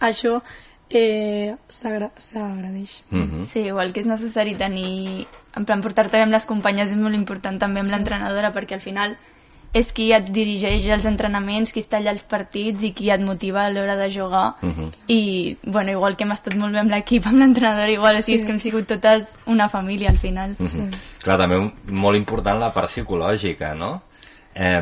això 0.00 0.42
eh, 0.90 1.56
s'agra- 1.68 2.12
s'agradeix. 2.16 3.02
Mhm. 3.10 3.44
Sí, 3.46 3.60
igual 3.60 3.92
que 3.92 4.00
és 4.00 4.06
necessari 4.06 4.54
tenir... 4.54 5.26
En 5.56 5.64
plan, 5.64 5.80
portar-te 5.82 6.16
bé 6.16 6.22
amb 6.22 6.32
les 6.32 6.46
companyes 6.46 6.90
és 6.90 6.96
molt 6.96 7.14
important 7.14 7.58
també 7.58 7.80
amb 7.80 7.90
l'entrenadora 7.90 8.52
perquè 8.52 8.74
al 8.74 8.80
final 8.80 9.16
és 9.74 9.88
qui 9.92 10.12
et 10.14 10.28
dirigeix 10.30 10.84
els 10.94 11.04
entrenaments, 11.10 11.72
qui 11.74 11.82
està 11.82 11.98
allà 11.98 12.12
als 12.14 12.22
partits 12.22 12.84
i 12.86 12.92
qui 12.94 13.10
et 13.10 13.20
motiva 13.20 13.64
a 13.66 13.70
l'hora 13.74 13.96
de 13.98 14.06
jugar 14.14 14.54
Mhm. 14.62 14.92
i, 15.08 15.56
bueno, 15.64 15.90
igual 15.90 16.16
que 16.16 16.22
hem 16.24 16.32
estat 16.32 16.54
molt 16.54 16.72
bé 16.72 16.78
amb 16.78 16.90
l'equip, 16.90 17.26
amb 17.26 17.38
l'entrenadora 17.40 17.90
igual, 17.90 18.16
o 18.16 18.22
sigui, 18.22 18.38
Sí. 18.38 18.42
és 18.42 18.46
que 18.46 18.52
hem 18.52 18.60
sigut 18.60 18.86
totes 18.86 19.38
una 19.46 19.68
família 19.68 20.10
al 20.10 20.18
final. 20.18 20.54
Mhm. 20.58 20.90
Clar, 21.24 21.38
també 21.38 21.58
molt 21.90 22.16
important 22.16 22.60
la 22.60 22.72
part 22.72 22.88
psicològica, 22.88 23.74
no? 23.74 24.02
Eh, 24.54 24.80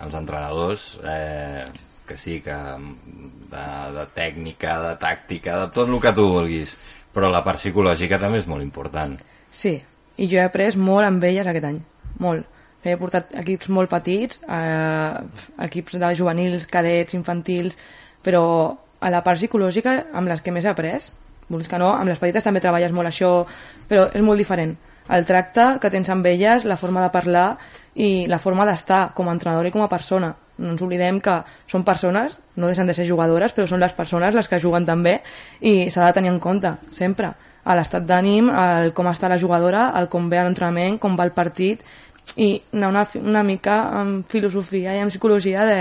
els 0.00 0.14
entrenadors, 0.14 0.98
eh, 1.04 1.64
que 2.06 2.16
sí, 2.16 2.40
que 2.40 2.50
de, 3.52 3.92
de 3.98 4.06
tècnica, 4.14 4.78
de 4.88 4.96
tàctica, 4.98 5.58
de 5.60 5.68
tot 5.70 5.88
el 5.88 6.00
que 6.00 6.12
tu 6.12 6.26
vulguis, 6.28 6.76
però 7.14 7.30
la 7.30 7.44
part 7.44 7.58
psicològica 7.60 8.18
també 8.18 8.38
és 8.38 8.46
molt 8.46 8.62
important. 8.62 9.20
sí, 9.50 9.82
i 10.16 10.26
jo 10.28 10.36
he 10.38 10.42
après 10.44 10.76
molt 10.76 11.06
amb 11.06 11.22
elles 11.24 11.46
aquest 11.46 11.64
any, 11.64 11.78
molt. 12.18 12.46
He 12.82 12.96
portat 12.98 13.34
equips 13.38 13.68
molt 13.70 13.90
petits, 13.90 14.40
eh, 14.42 15.18
equips 15.66 15.98
de 16.02 16.14
juvenils, 16.18 16.66
cadets, 16.66 17.14
infantils, 17.14 17.76
però 18.22 18.44
a 19.00 19.10
la 19.10 19.22
part 19.22 19.38
psicològica, 19.38 19.98
amb 20.12 20.28
les 20.28 20.42
que 20.42 20.54
més 20.54 20.64
he 20.64 20.70
après, 20.70 21.10
vulguis 21.48 21.68
que 21.68 21.78
no, 21.78 21.92
amb 21.92 22.10
les 22.10 22.18
petites 22.18 22.44
també 22.46 22.62
treballes 22.62 22.94
molt 22.94 23.10
això, 23.10 23.44
però 23.88 24.08
és 24.14 24.22
molt 24.22 24.38
diferent. 24.38 24.76
El 25.10 25.26
tracte 25.26 25.78
que 25.82 25.90
tens 25.90 26.08
amb 26.10 26.26
elles, 26.26 26.64
la 26.64 26.78
forma 26.78 27.02
de 27.02 27.10
parlar 27.10 27.56
i 27.94 28.26
la 28.30 28.38
forma 28.38 28.66
d'estar 28.66 29.12
com 29.14 29.28
a 29.28 29.34
entrenador 29.34 29.66
i 29.66 29.72
com 29.74 29.82
a 29.82 29.90
persona. 29.90 30.32
No 30.62 30.70
ens 30.74 30.82
oblidem 30.84 31.18
que 31.20 31.40
són 31.66 31.82
persones, 31.84 32.36
no 32.56 32.68
deixen 32.70 32.86
de 32.86 32.94
ser 32.94 33.08
jugadores, 33.08 33.54
però 33.56 33.66
són 33.66 33.82
les 33.82 33.94
persones 33.96 34.34
les 34.34 34.48
que 34.48 34.60
juguen 34.62 34.86
també 34.86 35.18
i 35.60 35.90
s'ha 35.90 36.06
de 36.06 36.18
tenir 36.18 36.30
en 36.30 36.38
compte, 36.40 36.76
sempre. 36.94 37.32
A 37.62 37.76
l'estat 37.78 38.06
d'ànim, 38.06 38.48
el 38.50 38.92
com 38.94 39.06
està 39.10 39.28
la 39.30 39.38
jugadora, 39.38 39.90
el 39.98 40.08
com 40.10 40.30
ve 40.30 40.40
l'entrenament, 40.42 40.98
com 41.02 41.18
va 41.18 41.26
el 41.28 41.34
partit 41.34 41.82
i 42.36 42.54
anar 42.72 42.88
una, 42.88 43.04
una 43.20 43.42
mica 43.42 43.76
amb 44.00 44.28
filosofia 44.30 44.94
i 44.96 45.02
amb 45.02 45.12
psicologia 45.12 45.66
de 45.68 45.78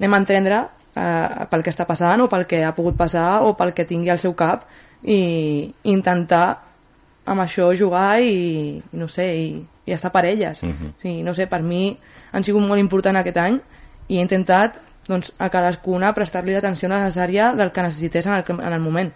anem 0.00 0.14
a 0.14 0.20
entendre 0.22 0.58
eh, 0.96 1.46
pel 1.50 1.64
que 1.64 1.72
està 1.72 1.86
passant 1.88 2.20
o 2.24 2.28
pel 2.28 2.46
que 2.50 2.62
ha 2.64 2.74
pogut 2.76 2.98
passar 2.98 3.42
o 3.46 3.54
pel 3.56 3.74
que 3.76 3.86
tingui 3.88 4.10
al 4.10 4.20
seu 4.22 4.34
cap 4.34 4.66
i 5.02 5.70
intentar 5.88 6.46
amb 7.30 7.44
això 7.44 7.70
jugar 7.76 8.20
i, 8.20 8.80
i 8.80 8.98
no 8.98 9.08
sé, 9.08 9.26
i, 9.36 9.48
i 9.86 9.94
estar 9.94 10.10
per 10.12 10.24
elles. 10.26 10.62
Mhm. 10.64 10.94
o 10.96 11.02
sigui, 11.02 11.22
no 11.22 11.34
sé, 11.34 11.46
per 11.46 11.62
mi 11.62 11.96
han 12.32 12.44
sigut 12.44 12.62
molt 12.66 12.80
important 12.80 13.16
aquest 13.16 13.36
any 13.38 13.60
i 14.08 14.18
he 14.18 14.22
intentat 14.22 14.80
doncs, 15.08 15.32
a 15.38 15.48
cadascuna 15.50 16.12
prestar-li 16.14 16.54
l'atenció 16.54 16.88
necessària 16.90 17.52
del 17.58 17.72
que 17.72 17.82
necessités 17.82 18.26
en 18.26 18.34
el, 18.34 18.44
en 18.48 18.72
el 18.72 18.80
moment. 18.80 19.12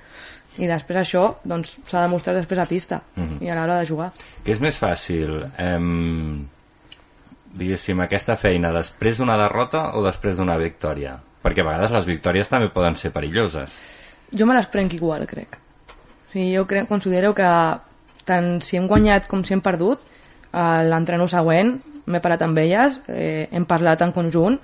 I 0.59 0.67
després 0.71 1.01
això 1.01 1.37
doncs, 1.45 1.79
s'ha 1.90 2.03
demostrat 2.05 2.37
després 2.37 2.61
a 2.62 2.67
pista 2.71 3.01
Mhm. 3.17 3.38
i 3.43 3.49
a 3.51 3.55
l'hora 3.57 3.81
de 3.81 3.87
jugar. 3.87 4.12
Què 4.45 4.53
és 4.53 4.61
més 4.61 4.77
fàcil? 4.81 5.51
Em, 5.59 6.47
diguéssim, 7.55 8.01
aquesta 8.01 8.37
feina 8.37 8.73
després 8.73 9.19
d'una 9.19 9.37
derrota 9.38 9.93
o 9.99 10.03
després 10.05 10.37
d'una 10.37 10.57
victòria? 10.59 11.17
Perquè 11.45 11.61
a 11.61 11.64
vegades 11.69 11.90
les 11.93 12.07
victòries 12.07 12.49
també 12.49 12.71
poden 12.73 12.97
ser 12.97 13.12
perilloses. 13.12 13.75
Jo 14.33 14.47
me 14.47 14.55
les 14.55 14.67
prenc 14.73 14.95
igual, 14.97 15.27
crec. 15.27 15.59
O 16.29 16.33
sigui, 16.33 16.55
jo 16.57 16.64
crec, 16.67 16.88
considero 16.88 17.35
que 17.35 17.49
tant 18.25 18.62
si 18.64 18.77
hem 18.79 18.87
guanyat 18.88 19.27
com 19.29 19.45
si 19.45 19.53
hem 19.55 19.61
perdut, 19.61 20.01
a 20.53 20.83
l'entrenor 20.87 21.29
següent 21.29 21.77
m'he 22.07 22.21
parat 22.21 22.43
amb 22.43 22.59
elles, 22.59 23.01
eh, 23.09 23.49
hem 23.53 23.64
parlat 23.67 24.01
en 24.03 24.12
conjunt, 24.12 24.59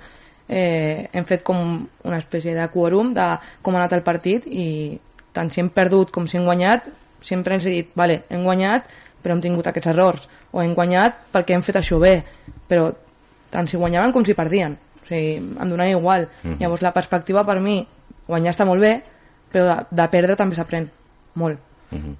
eh, 0.49 1.07
hem 1.13 1.25
fet 1.25 1.43
com 1.43 1.87
una 2.03 2.17
espècie 2.17 2.53
de 2.55 2.67
quòrum 2.73 3.13
de 3.13 3.27
com 3.61 3.75
ha 3.75 3.79
anat 3.83 3.93
el 3.93 4.03
partit 4.03 4.45
i 4.47 4.99
tant 5.33 5.49
si 5.51 5.61
hem 5.61 5.69
perdut 5.69 6.11
com 6.11 6.27
si 6.27 6.37
hem 6.37 6.45
guanyat, 6.45 6.85
sempre 7.21 7.55
ens 7.55 7.65
he 7.65 7.69
dit, 7.69 7.89
vale, 7.95 8.23
hem 8.29 8.43
guanyat 8.43 8.85
però 9.21 9.35
hem 9.35 9.41
tingut 9.41 9.67
aquests 9.69 9.87
errors, 9.91 10.23
o 10.51 10.61
hem 10.63 10.73
guanyat 10.73 11.19
perquè 11.31 11.53
hem 11.53 11.61
fet 11.61 11.75
això 11.77 11.99
bé, 12.01 12.23
però 12.67 12.87
tant 13.51 13.67
si 13.69 13.77
guanyaven 13.77 14.11
com 14.11 14.25
si 14.25 14.33
perdien. 14.33 14.73
O 15.03 15.05
sigui, 15.05 15.35
em 15.37 15.69
donava 15.69 15.89
igual. 15.89 16.27
Mhm. 16.43 16.55
Llavors 16.59 16.81
la 16.81 16.91
perspectiva 16.93 17.43
per 17.45 17.59
mi, 17.61 17.85
guanyar 18.27 18.53
està 18.55 18.65
molt 18.65 18.81
bé, 18.81 19.03
però 19.53 19.67
de, 19.67 19.85
de 19.91 20.07
perdre 20.09 20.35
també 20.35 20.55
s'aprèn. 20.55 20.87
Molt. 21.35 21.59
Mhm. 21.91 22.15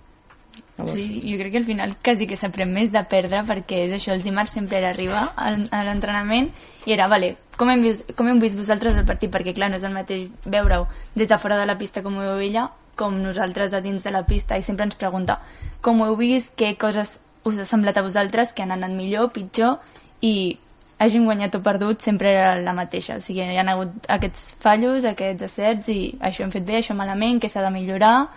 Llavors, 0.77 0.93
Sí, 0.93 1.21
jo 1.31 1.37
crec 1.39 1.51
que 1.51 1.57
al 1.57 1.65
final 1.65 1.95
quasi 2.03 2.27
que 2.27 2.35
s'aprèn 2.37 2.71
més 2.71 2.91
de 2.91 3.01
perdre 3.03 3.41
perquè 3.47 3.87
és 3.87 3.93
això, 3.97 4.13
els 4.13 4.23
dimarts 4.23 4.51
sempre 4.53 4.77
era 4.77 4.89
arribar 4.89 5.31
al- 5.35 5.67
a 5.71 5.83
l'entrenament 5.83 6.51
i 6.85 6.93
era, 6.93 7.07
vale, 7.07 7.35
com 7.57 7.69
hem, 7.69 7.81
vist, 7.81 8.13
com 8.15 8.27
hem 8.27 8.39
vist 8.39 8.57
vosaltres 8.57 8.95
el 8.97 9.05
partit? 9.05 9.31
Perquè 9.31 9.53
clar, 9.55 9.69
no 9.69 9.77
és 9.77 9.83
el 9.83 9.93
mateix 9.93 10.29
veure-ho 10.45 10.87
des 11.15 11.27
de 11.27 11.37
fora 11.37 11.57
de 11.57 11.65
la 11.65 11.77
pista 11.77 12.01
com 12.03 12.15
ho 12.17 12.21
veu 12.21 12.39
ella 12.39 12.69
com 13.01 13.17
nosaltres 13.17 13.73
a 13.73 13.81
dins 13.81 14.05
de 14.05 14.13
la 14.13 14.23
pista 14.29 14.57
i 14.57 14.63
sempre 14.65 14.85
ens 14.85 14.99
pregunta 15.01 15.41
com 15.81 16.01
ho 16.01 16.11
heu 16.11 16.17
vist, 16.19 16.53
què 16.57 16.75
coses 16.77 17.17
us 17.43 17.57
ha 17.57 17.65
semblat 17.65 17.97
a 17.97 18.05
vosaltres 18.05 18.53
que 18.53 18.61
han 18.61 18.71
anat 18.75 18.93
millor, 18.93 19.31
pitjor? 19.33 19.79
I 20.21 20.59
hagin 21.01 21.25
guanyat 21.25 21.57
o 21.57 21.63
perdut 21.65 22.05
sempre 22.05 22.29
era 22.35 22.53
la 22.61 22.75
mateixa, 22.77 23.17
o 23.17 23.23
sigui, 23.23 23.41
hi 23.41 23.57
ha 23.57 23.65
hagut 23.73 24.05
aquests 24.15 24.43
fallos, 24.61 25.07
aquests 25.09 25.47
acerts 25.49 25.89
i 25.89 25.99
això 26.21 26.45
hem 26.45 26.53
fet 26.53 26.67
bé, 26.67 26.77
això 26.77 26.93
malament, 26.97 27.41
què 27.41 27.49
s'ha 27.49 27.65
de 27.65 27.73
millorar. 27.73 28.29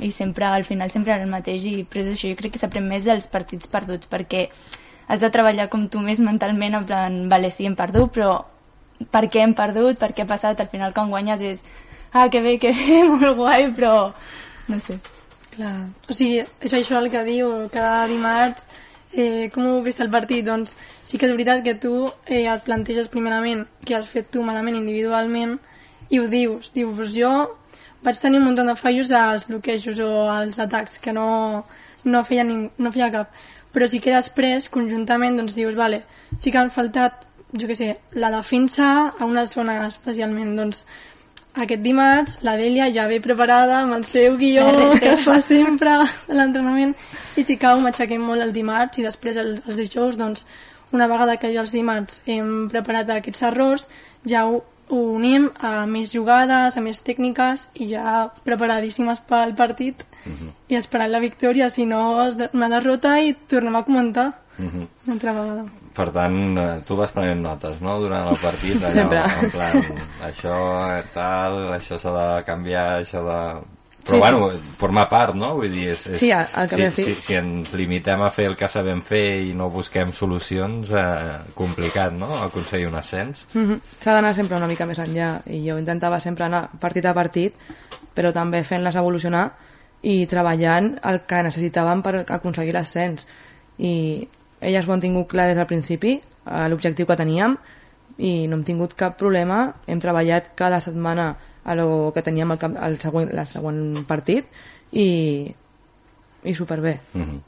I 0.00 0.10
sempre, 0.14 0.46
al 0.46 0.64
final 0.64 0.90
sempre 0.90 1.12
era 1.12 1.22
el 1.22 1.30
mateix. 1.30 1.64
I 1.66 1.84
però 1.84 2.02
és 2.02 2.14
això, 2.14 2.30
jo 2.30 2.38
crec 2.38 2.54
que 2.54 2.60
s'aprèn 2.62 2.86
més 2.88 3.04
dels 3.06 3.26
partits 3.30 3.70
perduts 3.70 4.08
perquè 4.10 4.48
has 5.10 5.22
de 5.22 5.30
treballar 5.30 5.68
com 5.70 5.86
tu 5.90 6.02
més 6.02 6.22
mentalment 6.22 6.78
en 6.78 6.86
plan, 6.86 7.20
vale, 7.30 7.50
sí, 7.54 7.66
hem 7.66 7.76
perdut 7.78 8.14
però 8.14 8.32
per 9.10 9.24
què 9.32 9.44
hem 9.44 9.54
perdut, 9.58 9.98
per 9.98 10.10
què 10.14 10.24
ha 10.24 10.30
passat? 10.30 10.60
Al 10.60 10.70
final 10.72 10.94
quan 10.96 11.10
guanyes 11.12 11.42
és 11.44 11.62
ah, 12.12 12.28
que 12.28 12.42
bé, 12.42 12.58
que 12.58 12.72
bé, 12.72 13.02
molt 13.14 13.36
guai 13.36 13.70
però 13.76 14.12
no 14.68 14.78
sé 14.80 15.00
Clar. 15.50 15.90
O 16.06 16.14
sigui, 16.14 16.44
és 16.62 16.72
això 16.72 17.00
el 17.00 17.10
que 17.10 17.24
diu 17.26 17.48
cada 17.74 18.06
dimarts 18.06 18.68
eh, 19.12 19.50
com 19.52 19.66
heu 19.66 19.80
vist 19.82 20.00
el 20.00 20.10
partit? 20.10 20.44
Doncs 20.46 20.76
sí 21.02 21.18
que 21.18 21.26
és 21.26 21.34
veritat 21.34 21.62
que 21.64 21.74
tu 21.82 21.94
eh, 22.26 22.46
et 22.46 22.66
planteges 22.66 23.10
primerament 23.12 23.66
què 23.86 23.96
has 23.98 24.08
fet 24.08 24.30
tu 24.30 24.44
malament 24.46 24.78
individualment 24.78 25.58
i 26.10 26.20
ho 26.20 26.28
dius. 26.30 26.70
Dius, 26.74 26.94
pues 26.96 27.14
jo 27.16 27.32
vaig 28.04 28.20
tenir 28.20 28.40
un 28.40 28.46
munt 28.48 28.60
de 28.60 28.76
fallos 28.76 29.12
als 29.12 29.46
bloquejos 29.48 29.98
o 30.00 30.28
als 30.30 30.58
atacs 30.58 30.98
que 30.98 31.12
no, 31.12 31.64
no, 32.04 32.22
feia, 32.24 32.44
ning 32.44 32.70
no 32.78 32.92
feia 32.92 33.10
cap. 33.12 33.34
Però 33.70 33.86
sí 33.86 34.00
que 34.02 34.14
després, 34.14 34.68
conjuntament, 34.72 35.36
doncs 35.38 35.54
dius, 35.54 35.76
vale, 35.78 36.02
sí 36.38 36.50
que 36.50 36.58
han 36.58 36.72
faltat, 36.74 37.26
jo 37.52 37.68
què 37.68 37.76
sé, 37.76 37.90
la 38.18 38.32
defensa 38.34 39.12
a 39.12 39.26
una 39.26 39.44
zona 39.46 39.76
especialment, 39.86 40.56
doncs 40.58 40.86
aquest 41.54 41.82
dimarts 41.82 42.38
la 42.46 42.54
Dèlia 42.58 42.90
ja 42.94 43.06
ve 43.10 43.20
preparada 43.20 43.80
amb 43.82 43.96
el 43.96 44.04
seu 44.04 44.36
guió 44.38 44.66
que 45.00 45.16
fa 45.24 45.40
sempre 45.42 45.92
a 45.98 46.08
l'entrenament. 46.28 46.94
I 47.36 47.44
si 47.44 47.56
cau 47.58 47.80
m'aixequem 47.82 48.22
molt 48.22 48.44
el 48.44 48.52
dimarts 48.54 49.00
i 49.00 49.06
després 49.06 49.36
el, 49.40 49.56
els 49.66 49.78
dijous. 49.80 50.18
Doncs 50.20 50.46
una 50.92 51.08
vegada 51.10 51.36
que 51.38 51.50
ja 51.54 51.62
els 51.64 51.74
dimarts 51.74 52.20
hem 52.26 52.68
preparat 52.70 53.10
aquests 53.14 53.42
errors 53.50 53.88
ja 54.26 54.46
ho, 54.46 54.62
ho 54.90 55.00
unim 55.14 55.50
a 55.58 55.86
més 55.86 56.12
jugades, 56.12 56.76
a 56.76 56.84
més 56.84 57.02
tècniques 57.06 57.68
i 57.74 57.88
ja 57.92 58.28
preparadíssimes 58.44 59.20
pel 59.26 59.54
partit 59.54 60.04
uh 60.26 60.32
-huh. 60.32 60.52
i 60.68 60.76
esperant 60.76 61.10
la 61.10 61.20
victòria 61.20 61.70
si 61.70 61.86
no 61.86 62.30
una 62.52 62.68
derrota 62.68 63.20
i 63.20 63.34
tornem 63.34 63.76
a 63.76 63.84
comentar 63.84 64.28
uh 64.58 64.64
-huh. 64.64 64.86
una 65.06 65.14
altra 65.14 65.32
vegada 65.32 65.64
Per 65.94 66.10
tant, 66.14 66.56
eh, 66.58 66.82
tu 66.86 66.96
vas 66.96 67.10
prenent 67.10 67.42
notes, 67.42 67.80
no?, 67.80 67.98
durant 68.00 68.28
el 68.30 68.38
partit. 68.38 68.76
Allò, 68.82 68.92
Sempre. 68.94 69.24
En 69.42 69.50
plan, 69.50 69.82
això, 70.22 70.54
eh, 70.94 71.02
tal, 71.14 71.58
això 71.74 71.98
s'ha 71.98 72.12
de 72.16 72.44
canviar, 72.46 72.86
això 73.00 73.24
de... 73.26 73.40
Però, 74.04 74.14
Sí, 74.14 74.18
bueno, 74.20 74.50
forma 74.78 75.08
part, 75.08 75.34
no? 75.34 75.54
Vull 75.56 75.70
dir, 75.70 75.88
és, 75.90 76.06
és, 76.06 76.20
Sí, 76.20 76.30
al- 76.32 76.68
si, 76.70 76.90
fi. 76.90 77.02
si, 77.02 77.14
si 77.20 77.34
ens 77.36 77.74
limitem 77.74 78.22
a 78.22 78.30
fer 78.30 78.46
el 78.46 78.56
que 78.56 78.66
sabem 78.68 79.02
fer 79.02 79.42
i 79.46 79.52
no 79.54 79.68
busquem 79.70 80.12
solucions, 80.12 80.90
eh, 80.90 81.38
complicat, 81.54 82.12
no?, 82.12 82.26
aconseguir 82.42 82.86
un 82.88 82.94
ascens. 82.96 83.46
Mhm. 83.52 83.80
S'ha 84.00 84.14
d'anar 84.14 84.34
sempre 84.34 84.56
una 84.56 84.66
mica 84.66 84.86
més 84.86 84.98
enllà 84.98 85.42
i 85.46 85.60
jo 85.68 85.76
intentava 85.78 86.18
sempre 86.20 86.44
anar 86.46 86.70
partit 86.80 87.04
a 87.06 87.14
partit 87.14 87.54
però 88.14 88.32
també 88.32 88.64
fent-les 88.64 88.96
evolucionar 88.96 89.52
i 90.02 90.26
treballant 90.26 90.98
el 91.04 91.20
que 91.28 91.42
necessitàvem 91.44 92.00
per 92.02 92.24
aconseguir 92.26 92.72
l'ascens 92.72 93.26
i 93.78 94.26
elles 94.60 94.88
ho 94.88 94.92
han 94.92 95.00
tingut 95.00 95.28
clar 95.28 95.46
des 95.46 95.56
del 95.56 95.66
principi 95.66 96.14
eh, 96.46 96.68
l'objectiu 96.68 97.06
que 97.06 97.16
teníem 97.16 97.56
i 98.18 98.48
no 98.48 98.56
hem 98.56 98.64
tingut 98.64 98.94
cap 98.94 99.16
problema 99.18 99.74
hem 99.86 100.00
treballat 100.00 100.54
cada 100.56 100.80
setmana 100.80 101.36
a 101.64 101.74
lo 101.74 102.12
que 102.14 102.22
teníem 102.22 102.50
el, 102.52 102.58
camp- 102.58 102.78
el 102.82 102.98
següent, 103.00 103.30
el 103.32 103.46
següent 103.46 104.04
partit 104.08 104.46
i, 104.92 105.54
i 106.44 106.54
superbé 106.54 107.00
Uh 107.14 107.20
-huh. 107.20 107.40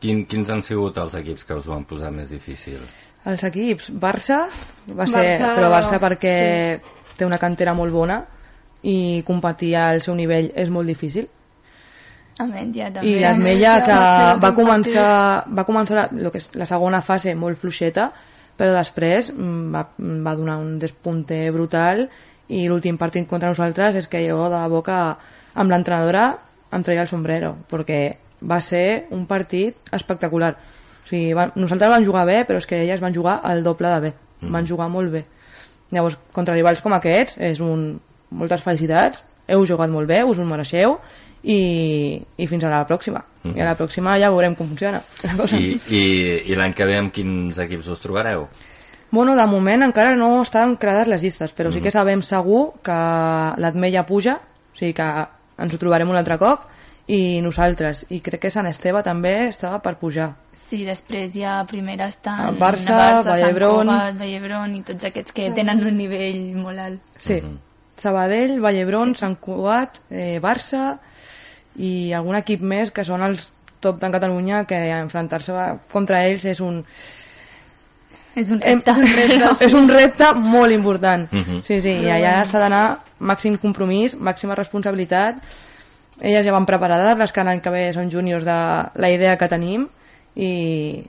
Quin, 0.00 0.24
quins 0.26 0.48
han 0.48 0.62
sigut 0.62 0.96
els 0.96 1.14
equips 1.14 1.44
que 1.44 1.54
us 1.54 1.66
ho 1.68 1.74
han 1.74 1.84
posat 1.84 2.10
més 2.12 2.30
difícil? 2.30 2.78
Els 3.26 3.42
equips, 3.44 3.90
Barça, 3.92 4.46
va 4.88 5.06
ser, 5.06 5.38
Barça, 5.38 5.54
però 5.56 5.68
Barça 5.70 5.98
perquè 6.00 6.80
té 7.18 7.26
una 7.26 7.36
cantera 7.38 7.74
molt 7.74 7.92
bona 7.92 8.24
i 8.82 9.22
competir 9.26 9.76
al 9.76 10.00
seu 10.00 10.14
nivell 10.14 10.52
és 10.56 10.70
molt 10.70 10.86
difícil. 10.86 11.28
Ametlla, 12.38 12.90
també. 12.90 13.10
I 13.10 13.18
l'Atmella 13.20 13.74
que 13.84 13.92
va 13.92 14.34
va 14.40 14.54
començar, 14.56 15.44
va 15.52 15.64
començar 15.68 15.94
la, 15.98 16.08
lo 16.12 16.30
que 16.32 16.38
és 16.38 16.48
la 16.56 16.64
segona 16.64 17.02
fase 17.02 17.34
molt 17.34 17.58
fluixeta, 17.60 18.10
però 18.56 18.72
després 18.72 19.30
mm, 19.34 19.74
va, 19.74 19.82
va 19.98 20.34
donar 20.34 20.56
un 20.62 20.78
despunte 20.78 21.50
brutal 21.50 22.06
i 22.50 22.66
l'últim 22.68 22.98
partit 22.98 23.28
contra 23.30 23.52
nosaltres 23.52 23.96
és 24.00 24.08
que 24.10 24.24
jo 24.26 24.48
de 24.50 24.82
que 24.86 24.98
amb 25.54 25.70
l'entrenadora 25.70 26.24
em 26.72 26.82
treia 26.86 27.02
el 27.02 27.08
sombrero, 27.10 27.54
perquè 27.70 28.16
va 28.42 28.60
ser 28.60 29.06
un 29.10 29.26
partit 29.26 29.76
espectacular. 29.92 30.52
O 31.04 31.08
sigui, 31.08 31.32
van, 31.34 31.52
nosaltres 31.56 31.90
vam 31.90 32.04
jugar 32.04 32.26
bé, 32.26 32.44
però 32.46 32.58
és 32.58 32.66
que 32.66 32.82
elles 32.82 33.00
van 33.00 33.14
jugar 33.14 33.40
el 33.50 33.62
doble 33.62 33.88
de 33.88 34.00
bé. 34.00 34.12
Van 34.40 34.66
jugar 34.66 34.88
molt 34.88 35.10
bé. 35.12 35.24
Llavors, 35.90 36.18
contra 36.32 36.54
rivals 36.54 36.82
com 36.82 36.94
aquests, 36.94 37.38
és 37.38 37.60
un... 37.60 37.98
moltes 38.30 38.62
felicitats, 38.62 39.24
heu 39.50 39.64
jugat 39.66 39.90
molt 39.90 40.06
bé, 40.06 40.22
us 40.22 40.38
ho 40.38 40.44
mereixeu, 40.46 40.98
i, 41.42 42.20
i 42.36 42.46
fins 42.46 42.64
a 42.64 42.70
la 42.70 42.84
pròxima. 42.86 43.24
I 43.42 43.58
a 43.58 43.66
la 43.66 43.76
pròxima 43.78 44.18
ja 44.20 44.30
veurem 44.30 44.54
com 44.54 44.68
funciona 44.68 45.00
la 45.24 45.36
cosa. 45.38 45.58
I, 45.58 45.78
i, 45.90 46.02
i 46.52 46.58
l'any 46.58 46.76
que 46.76 46.86
ve 46.86 46.98
amb 47.00 47.12
quins 47.14 47.58
equips 47.64 47.88
us 47.90 48.02
trobareu? 48.02 48.46
Bueno, 49.10 49.34
de 49.34 49.46
moment 49.50 49.82
encara 49.82 50.14
no 50.16 50.42
estan 50.42 50.76
creades 50.78 51.08
les 51.10 51.22
llistes, 51.22 51.54
però 51.56 51.72
sí 51.74 51.82
que 51.82 51.90
sabem 51.90 52.22
segur 52.22 52.76
que 52.86 52.98
l'Atmella 53.58 54.04
puja, 54.06 54.36
o 54.38 54.78
sigui 54.78 54.94
que 54.94 55.08
ens 55.60 55.74
ho 55.74 55.80
trobarem 55.82 56.10
un 56.10 56.18
altre 56.20 56.38
cop, 56.38 56.68
i 57.10 57.40
nosaltres. 57.42 58.04
I 58.14 58.20
crec 58.22 58.44
que 58.46 58.52
Sant 58.54 58.68
Esteve 58.70 59.02
també 59.02 59.34
estava 59.48 59.80
per 59.82 59.96
pujar. 59.98 60.30
Sí, 60.54 60.84
després 60.86 61.34
ja 61.34 61.56
primera 61.66 62.06
estan 62.12 62.54
Barça, 62.60 62.94
Barça 62.94 63.32
Vallhebron. 63.32 63.90
Sant 63.90 63.96
Cugat, 63.98 64.20
Vallhebron 64.20 64.76
i 64.78 64.82
tots 64.86 65.08
aquests 65.08 65.34
que 65.34 65.48
tenen 65.56 65.82
un 65.82 65.98
nivell 65.98 66.42
molt 66.60 66.84
alt. 66.86 67.16
Sí, 67.18 67.40
Sabadell, 67.98 68.60
Vallhebron, 68.62 69.16
Sant 69.18 69.40
Cugat, 69.42 70.04
eh, 70.10 70.38
Barça 70.42 71.00
i 71.76 72.12
algun 72.14 72.38
equip 72.38 72.62
més 72.62 72.94
que 72.94 73.02
són 73.06 73.26
els 73.26 73.50
top 73.80 73.98
de 73.98 74.10
Catalunya 74.12 74.64
que 74.68 74.78
enfrontar-se 75.00 75.56
contra 75.90 76.22
ells 76.28 76.44
és 76.46 76.60
un, 76.62 76.82
És 78.36 78.50
un 78.50 78.60
Hem- 78.62 78.82
repte. 78.84 78.94
és 79.66 79.74
un 79.74 79.88
repte 79.88 80.32
molt 80.34 80.72
important. 80.72 81.26
Mhm. 81.32 81.62
Sí, 81.66 81.80
sí, 81.82 81.90
i 82.04 82.10
allà 82.10 82.44
s'ha 82.46 82.58
d'anar 82.62 82.84
màxim 83.18 83.56
compromís, 83.58 84.16
màxima 84.18 84.54
responsabilitat. 84.54 85.36
Elles 86.20 86.44
ja 86.44 86.52
van 86.52 86.66
preparades, 86.66 87.18
les 87.18 87.32
que 87.32 87.42
l'any 87.44 87.60
que 87.64 87.70
ve 87.72 87.92
són 87.96 88.10
júniors 88.12 88.44
de 88.44 88.56
la 88.94 89.10
idea 89.10 89.36
que 89.40 89.48
tenim 89.48 89.88
i 90.36 91.02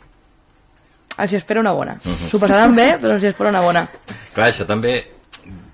els 1.17 1.31
hi 1.33 1.35
espera 1.35 1.59
una 1.59 1.73
bona. 1.75 1.97
S'ho 2.29 2.39
passaran 2.39 2.75
bé, 2.75 2.97
però 2.97 3.17
els 3.17 3.23
hi 3.23 3.27
espera 3.27 3.49
una 3.51 3.61
bona. 3.61 3.85
Clar, 4.33 4.47
això 4.49 4.65
també 4.65 4.95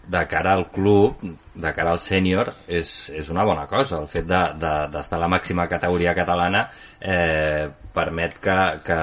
de 0.07 0.21
cara 0.27 0.53
al 0.53 0.67
club, 0.71 1.19
de 1.53 1.71
cara 1.75 1.91
al 1.91 1.99
sènior, 1.99 2.53
és, 2.67 3.09
és 3.11 3.29
una 3.29 3.43
bona 3.47 3.65
cosa. 3.67 3.99
El 3.99 4.07
fet 4.07 4.27
d'estar 4.27 4.53
de, 4.55 4.93
de, 4.93 5.03
a 5.03 5.19
la 5.19 5.29
màxima 5.31 5.67
categoria 5.67 6.13
catalana 6.15 6.63
eh, 6.99 7.67
permet 7.97 8.37
que, 8.39 8.57
que, 8.85 8.99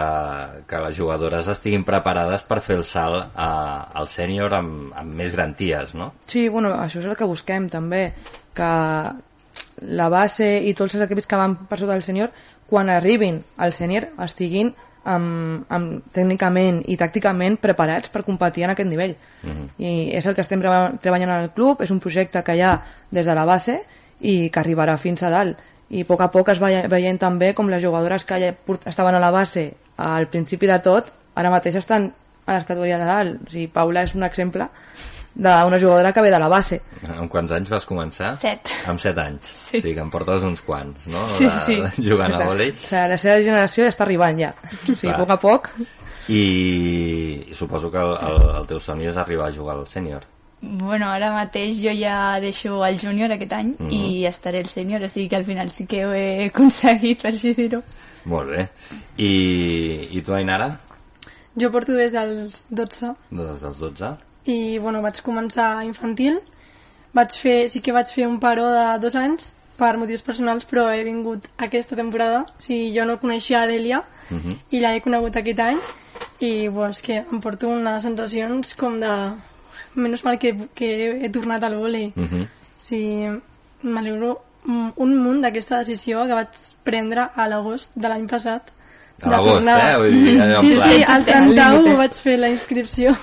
que 0.70 0.80
les 0.86 0.96
jugadores 0.96 1.50
estiguin 1.52 1.84
preparades 1.84 2.46
per 2.48 2.62
fer 2.64 2.78
el 2.80 2.86
salt 2.88 3.34
a, 3.34 3.50
al 3.92 4.08
sènior 4.08 4.56
amb, 4.56 4.94
amb 4.96 5.20
més 5.20 5.34
garanties, 5.34 5.94
no? 5.98 6.12
Sí, 6.30 6.48
bueno, 6.48 6.72
això 6.78 7.02
és 7.02 7.10
el 7.10 7.18
que 7.18 7.28
busquem 7.28 7.68
també, 7.72 8.06
que 8.56 8.72
la 9.84 10.08
base 10.08 10.48
i 10.64 10.72
tots 10.78 10.94
els 10.96 11.04
equips 11.04 11.28
que 11.28 11.40
van 11.40 11.58
per 11.68 11.80
sota 11.80 11.92
del 11.92 12.06
sènior, 12.06 12.32
quan 12.70 12.88
arribin 12.88 13.42
al 13.60 13.74
sènior 13.76 14.08
estiguin 14.24 14.72
amb, 15.04 15.64
amb, 15.68 16.02
tècnicament 16.12 16.82
i 16.88 16.96
tàcticament 16.96 17.58
preparats 17.60 18.08
per 18.08 18.24
competir 18.24 18.64
en 18.64 18.70
aquest 18.70 18.88
nivell. 18.88 19.16
Mhm. 19.42 19.68
I 19.78 20.16
és 20.16 20.26
el 20.26 20.34
que 20.34 20.40
estem 20.40 20.60
treba- 20.60 20.92
treballant 21.00 21.30
al 21.30 21.52
club, 21.52 21.82
és 21.82 21.90
un 21.90 22.00
projecte 22.00 22.42
que 22.42 22.56
hi 22.56 22.60
ha 22.60 22.82
des 23.10 23.26
de 23.26 23.34
la 23.34 23.44
base 23.44 23.82
i 24.20 24.50
que 24.50 24.60
arribarà 24.60 24.96
fins 24.98 25.22
a 25.22 25.30
dalt. 25.30 25.58
I 25.90 26.02
a 26.02 26.04
poc 26.04 26.20
a 26.22 26.30
poc 26.30 26.48
es 26.48 26.60
va 26.60 26.88
veient 26.88 27.18
també 27.20 27.54
com 27.54 27.68
les 27.68 27.82
jugadores 27.82 28.24
que 28.24 28.40
ja 28.40 28.54
estaven 28.86 29.14
a 29.14 29.20
la 29.20 29.30
base 29.30 29.74
al 29.96 30.26
principi 30.28 30.66
de 30.66 30.78
tot, 30.78 31.12
ara 31.34 31.50
mateix 31.50 31.74
estan 31.74 32.12
a 32.46 32.54
les 32.54 32.64
categories 32.64 32.98
de 32.98 33.04
dalt. 33.04 33.46
O 33.46 33.50
sigui, 33.50 33.66
Paula 33.68 34.02
és 34.02 34.14
un 34.14 34.22
exemple 34.22 34.68
d'una 35.34 35.78
jugadora 35.82 36.12
que 36.12 36.22
ve 36.22 36.30
de 36.30 36.38
la 36.38 36.48
base. 36.48 36.80
Amb 37.10 37.30
quants 37.30 37.50
anys 37.52 37.68
vas 37.72 37.86
començar? 37.86 38.34
Set. 38.38 38.70
Amb 38.86 39.00
set 39.02 39.18
anys. 39.18 39.48
Sí. 39.70 39.78
O 39.78 39.80
sigui 39.82 39.94
que 39.96 40.00
em 40.04 40.10
portes 40.10 40.42
uns 40.46 40.62
quants, 40.62 41.06
no? 41.10 41.24
Sí, 41.38 41.44
de, 41.44 41.58
sí. 41.66 41.76
de 41.82 42.08
jugant 42.10 42.34
a 42.34 42.44
vòlei. 42.46 42.70
O 42.70 42.78
sigui, 42.86 43.08
la 43.14 43.18
seva 43.18 43.40
generació 43.42 43.84
ja 43.88 43.90
està 43.94 44.04
arribant 44.06 44.38
ja. 44.38 44.52
O 44.54 44.94
sigui, 44.94 45.08
Clar. 45.08 45.16
a 45.16 45.22
poc 45.24 45.30
a 45.34 45.40
poc. 45.42 45.70
I, 46.28 47.44
i 47.50 47.54
suposo 47.54 47.90
que 47.92 47.98
el, 48.00 48.14
el, 48.28 48.44
el 48.60 48.66
teu 48.70 48.80
somni 48.80 49.10
és 49.10 49.18
arribar 49.20 49.50
a 49.50 49.52
jugar 49.52 49.74
al 49.76 49.86
sènior. 49.90 50.22
Bueno, 50.64 51.10
ara 51.12 51.28
mateix 51.34 51.76
jo 51.82 51.92
ja 51.92 52.38
deixo 52.40 52.78
el 52.86 52.96
júnior 53.02 53.34
aquest 53.34 53.52
any 53.52 53.74
Mhm. 53.78 53.90
i 53.92 54.24
estaré 54.30 54.62
el 54.64 54.70
sènior, 54.72 55.02
o 55.04 55.08
sigui 55.12 55.28
que 55.28 55.36
al 55.36 55.44
final 55.44 55.68
sí 55.70 55.84
que 55.86 56.06
ho 56.06 56.12
he 56.16 56.46
aconseguit, 56.46 57.20
per 57.20 57.34
així 57.34 57.52
dir-ho. 57.58 57.82
Molt 58.24 58.48
bé. 58.54 58.68
I, 59.18 60.08
i 60.16 60.22
tu, 60.24 60.32
Ainara? 60.32 60.70
Jo 61.60 61.68
porto 61.70 61.92
des 61.92 62.10
dels 62.10 62.64
12 62.70 63.12
Des 63.30 63.60
dels 63.60 63.78
12? 63.78 64.14
I 64.46 64.78
bueno, 64.78 65.00
vaig 65.02 65.20
començar 65.22 65.84
infantil. 65.84 66.40
Vaig 67.14 67.30
fer, 67.38 67.68
sí 67.70 67.80
que 67.80 67.92
vaig 67.92 68.06
fer 68.12 68.26
un 68.26 68.40
paró 68.40 68.66
de 68.72 68.98
dos 69.00 69.14
anys 69.14 69.52
per 69.78 69.96
motius 69.98 70.22
personals, 70.22 70.64
però 70.66 70.88
he 70.92 71.04
vingut 71.04 71.46
aquesta 71.58 71.96
temporada. 71.96 72.42
O 72.58 72.62
sigui, 72.62 72.92
jo 72.96 73.04
no 73.06 73.18
coneixia 73.20 73.62
Adèlia 73.62 74.02
Uh 74.30 74.36
-huh. 74.38 74.56
i 74.70 74.80
l'he 74.80 75.00
conegut 75.02 75.36
aquest 75.36 75.58
any 75.60 75.78
i 76.40 76.68
bueno, 76.68 76.90
és 76.90 77.02
que 77.02 77.16
em 77.30 77.40
porto 77.40 77.68
unes 77.68 78.02
sensacions 78.02 78.74
com 78.74 78.98
de... 79.00 79.32
Menys 79.94 80.24
mal 80.24 80.38
que, 80.38 80.54
que 80.74 81.24
he 81.24 81.28
tornat 81.30 81.62
al 81.62 81.74
vòlei. 81.76 82.12
Uh 82.16 82.22
-huh. 82.24 82.42
O 82.44 82.48
sigui, 82.80 83.40
m'alegro 83.82 84.40
un 84.66 84.92
un 84.96 85.14
munt 85.22 85.42
d'aquesta 85.42 85.78
decisió 85.78 86.24
que 86.26 86.32
vaig 86.32 86.48
prendre 86.82 87.28
a 87.34 87.46
l'agost 87.48 87.92
de 87.94 88.08
l'any 88.08 88.26
passat. 88.26 88.62
A 89.22 89.28
l'agost, 89.28 89.66
eh? 89.68 89.96
Vull 89.98 90.10
dir, 90.10 90.40
sí, 90.60 90.74
plan- 90.74 90.90
sí, 90.90 91.02
al 91.06 91.12
Al 91.12 91.24
31 91.24 91.72
límite. 91.76 91.96
vaig 91.96 92.12
fer 92.12 92.38
la 92.38 92.48
inscripció. 92.48 93.16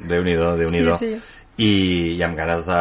Déu-n'hi-do, 0.00 0.56
déu 0.56 0.68
nhi 0.68 0.82
Sí, 0.84 0.90
sí. 0.98 1.20
I, 1.58 1.70
I 2.18 2.22
amb 2.22 2.36
ganes 2.36 2.66
de, 2.68 2.80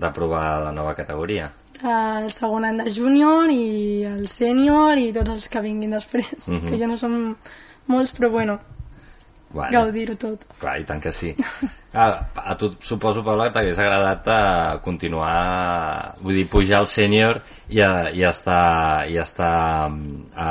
de 0.00 0.10
provar 0.12 0.62
la 0.66 0.72
nova 0.72 0.94
categoria. 0.94 1.50
El 1.80 2.26
segon 2.30 2.64
any 2.68 2.76
de 2.82 2.90
júnior 2.92 3.48
i 3.48 4.02
el 4.04 4.26
sènior 4.28 4.98
i 5.00 5.12
tots 5.16 5.30
els 5.30 5.48
que 5.48 5.62
vinguin 5.64 5.90
després. 5.96 6.48
Mhm. 6.48 6.68
Que 6.68 6.78
ja 6.78 6.86
no 6.86 6.98
som 7.00 7.36
molts, 7.88 8.12
però 8.12 8.28
bueno, 8.30 8.58
Bueno, 9.50 9.72
gaudir-ho 9.80 10.14
tot. 10.14 10.44
clar, 10.60 10.76
i 10.78 10.84
tant 10.84 11.00
que 11.02 11.10
sí. 11.12 11.34
Ah, 11.92 12.20
a 12.36 12.54
tu 12.56 12.68
suposo, 12.78 13.24
Paula, 13.24 13.48
que 13.48 13.54
t'hagués 13.56 13.78
agradat 13.82 14.28
eh, 14.28 14.78
continuar, 14.84 16.14
vull 16.20 16.34
dir, 16.36 16.46
pujar 16.48 16.78
al 16.78 16.86
sènior 16.86 17.40
i, 17.68 17.80
a- 17.80 18.10
i 18.14 18.22
estar, 18.22 19.08
i 19.10 19.16
estar 19.18 19.88
mm, 19.90 20.28
a, 20.36 20.50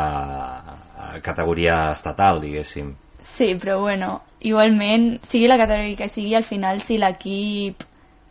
a 1.13 1.22
categoria 1.22 1.91
estatal, 1.93 2.41
diguéssim. 2.41 2.91
Sí, 3.39 3.56
però 3.56 3.80
bueno, 3.80 4.21
igualment, 4.41 5.21
sigui 5.23 5.47
la 5.47 5.56
categoria 5.56 5.95
que 5.95 6.10
sigui, 6.10 6.34
al 6.36 6.43
final 6.43 6.82
si 6.84 6.97
l'equip 6.99 7.86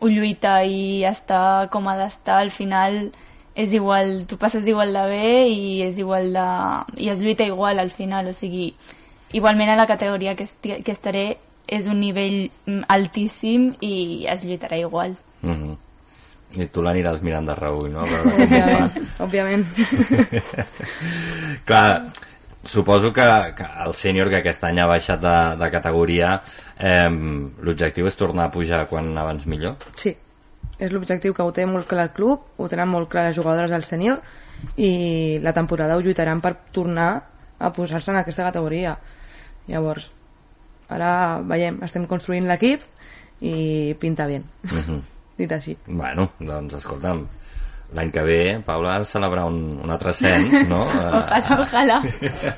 ho 0.04 0.10
lluita 0.12 0.58
i 0.68 1.00
està 1.08 1.70
com 1.72 1.88
ha 1.88 1.94
d'estar, 1.96 2.42
al 2.42 2.50
final 2.52 2.98
és 3.56 3.72
igual, 3.72 4.26
tu 4.28 4.36
passes 4.36 4.68
igual 4.68 4.92
de 4.92 5.06
bé 5.08 5.30
i 5.48 5.80
és 5.86 5.96
igual 5.96 6.28
de... 6.36 6.44
i 7.00 7.08
es 7.08 7.24
lluita 7.24 7.48
igual 7.48 7.80
al 7.80 7.88
final, 7.88 8.28
o 8.28 8.36
sigui, 8.36 8.74
igualment 9.32 9.72
a 9.72 9.80
la 9.80 9.88
categoria 9.88 10.36
que, 10.36 10.44
esti, 10.44 10.76
que 10.84 10.92
estaré 10.92 11.24
és 11.64 11.88
un 11.88 12.04
nivell 12.04 12.50
mm, 12.66 12.84
altíssim 12.92 13.70
i 13.80 14.26
es 14.28 14.44
lluitarà 14.44 14.76
igual. 14.76 15.16
Mm 15.40 15.56
-hmm. 15.56 15.76
I 16.60 16.66
tu 16.68 16.82
l'aniràs 16.82 17.22
mirant 17.22 17.48
de 17.48 17.54
reull, 17.54 17.90
no? 17.92 18.00
A 18.00 18.04
veure 18.04 18.22
com 18.28 18.42
ho 18.42 18.46
fan. 18.46 19.08
Òbviament, 19.24 19.64
òbviament. 19.64 19.66
Clar, 21.68 22.12
suposo 22.68 23.12
que, 23.16 23.24
que 23.56 23.66
el 23.86 23.94
sènior 23.96 24.28
que 24.30 24.40
aquest 24.42 24.64
any 24.68 24.78
ha 24.82 24.86
baixat 24.90 25.20
de, 25.22 25.36
de 25.60 25.70
categoria 25.72 26.34
eh, 26.78 27.08
l'objectiu 27.64 28.06
és 28.10 28.16
tornar 28.20 28.48
a 28.48 28.52
pujar 28.54 28.84
quan 28.90 29.10
abans 29.18 29.46
millor? 29.48 29.76
Sí, 29.96 30.12
és 30.78 30.92
l'objectiu 30.92 31.34
que 31.34 31.42
ho 31.42 31.52
té 31.56 31.64
molt 31.66 31.88
clar 31.90 32.04
el 32.10 32.12
club, 32.16 32.44
ho 32.56 32.68
tenen 32.68 32.88
molt 32.92 33.08
clar 33.10 33.26
les 33.28 33.36
jugadores 33.38 33.70
del 33.72 33.84
sènior 33.88 34.20
i 34.76 35.38
la 35.42 35.52
temporada 35.56 35.96
ho 35.96 36.02
lluitaran 36.04 36.40
per 36.44 36.54
tornar 36.74 37.10
a 37.58 37.72
posar-se 37.74 38.10
en 38.12 38.18
aquesta 38.20 38.44
categoria. 38.46 38.96
Llavors, 39.68 40.12
ara 40.88 41.40
veiem, 41.44 41.80
estem 41.86 42.06
construint 42.10 42.46
l'equip 42.48 42.84
i 43.40 43.94
pinta 44.00 44.26
bé, 44.26 44.42
Mhm. 44.62 45.00
dit 45.38 45.52
així. 45.52 45.76
Bueno, 45.86 46.30
doncs 46.40 46.74
escolta'm, 46.80 47.26
l'any 47.94 48.10
que 48.12 48.22
ve, 48.22 48.38
Paula, 48.66 48.94
ha 48.94 48.98
de 49.00 49.06
celebrar 49.08 49.46
un, 49.48 49.80
un 49.82 49.90
altre 49.90 50.10
ascens, 50.10 50.52
no? 50.68 50.82
Ojalà, 50.84 51.56
ojalà. 51.64 51.96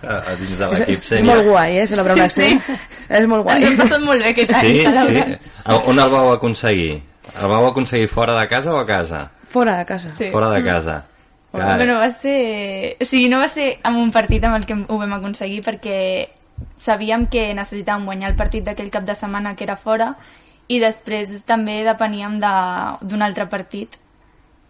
a 0.03 0.35
dins 0.41 0.57
de 0.59 0.69
l'equip 0.73 0.89
és, 0.89 0.99
és 0.99 1.11
sènior. 1.13 1.37
molt 1.37 1.47
guai, 1.49 1.79
eh, 1.79 1.87
celebrar 1.87 2.17
un 2.17 2.23
Sí, 2.25 2.27
ascens. 2.27 2.71
És 3.09 3.29
molt 3.31 3.45
guai. 3.47 3.63
Ens 3.63 3.79
ho 3.79 3.83
passat 3.85 4.03
molt 4.03 4.23
bé 4.25 4.33
aquest 4.33 4.55
any 4.59 4.67
Sí, 4.67 4.77
sí. 4.79 4.83
celebrant. 4.89 5.37
A- 5.67 5.77
On 5.87 5.99
el 5.99 6.11
vau 6.11 6.33
aconseguir? 6.33 7.03
El 7.41 7.47
vau 7.49 7.67
aconseguir 7.69 8.09
fora 8.09 8.35
de 8.41 8.49
casa 8.49 8.75
o 8.75 8.79
a 8.79 8.87
casa? 8.87 9.31
Fora 9.49 9.77
de 9.79 9.85
casa. 9.87 10.09
Sí. 10.11 10.31
Fora 10.33 10.51
de 10.51 10.65
casa. 10.65 11.05
Clar, 11.53 11.77
Bueno, 11.77 11.97
va 11.99 12.11
ser... 12.11 12.97
O 13.01 13.05
sigui, 13.05 13.29
no 13.29 13.39
va 13.39 13.49
ser 13.49 13.79
amb 13.83 13.99
un 13.99 14.11
partit 14.15 14.43
amb 14.45 14.57
el 14.57 14.67
que 14.67 14.75
ho 14.87 14.99
vam 14.99 15.13
aconseguir 15.17 15.63
perquè 15.67 16.29
sabíem 16.79 17.27
que 17.31 17.49
necessitàvem 17.55 18.05
guanyar 18.07 18.31
el 18.31 18.37
partit 18.39 18.65
d'aquell 18.67 18.91
cap 18.91 19.03
de 19.07 19.15
setmana 19.19 19.55
que 19.57 19.65
era 19.65 19.77
fora 19.77 20.13
i 20.69 20.79
després 20.79 21.33
també 21.49 21.81
depeníem 21.87 22.37
de- 22.39 22.99
d'un 23.03 23.23
altre 23.23 23.47
partit 23.51 23.97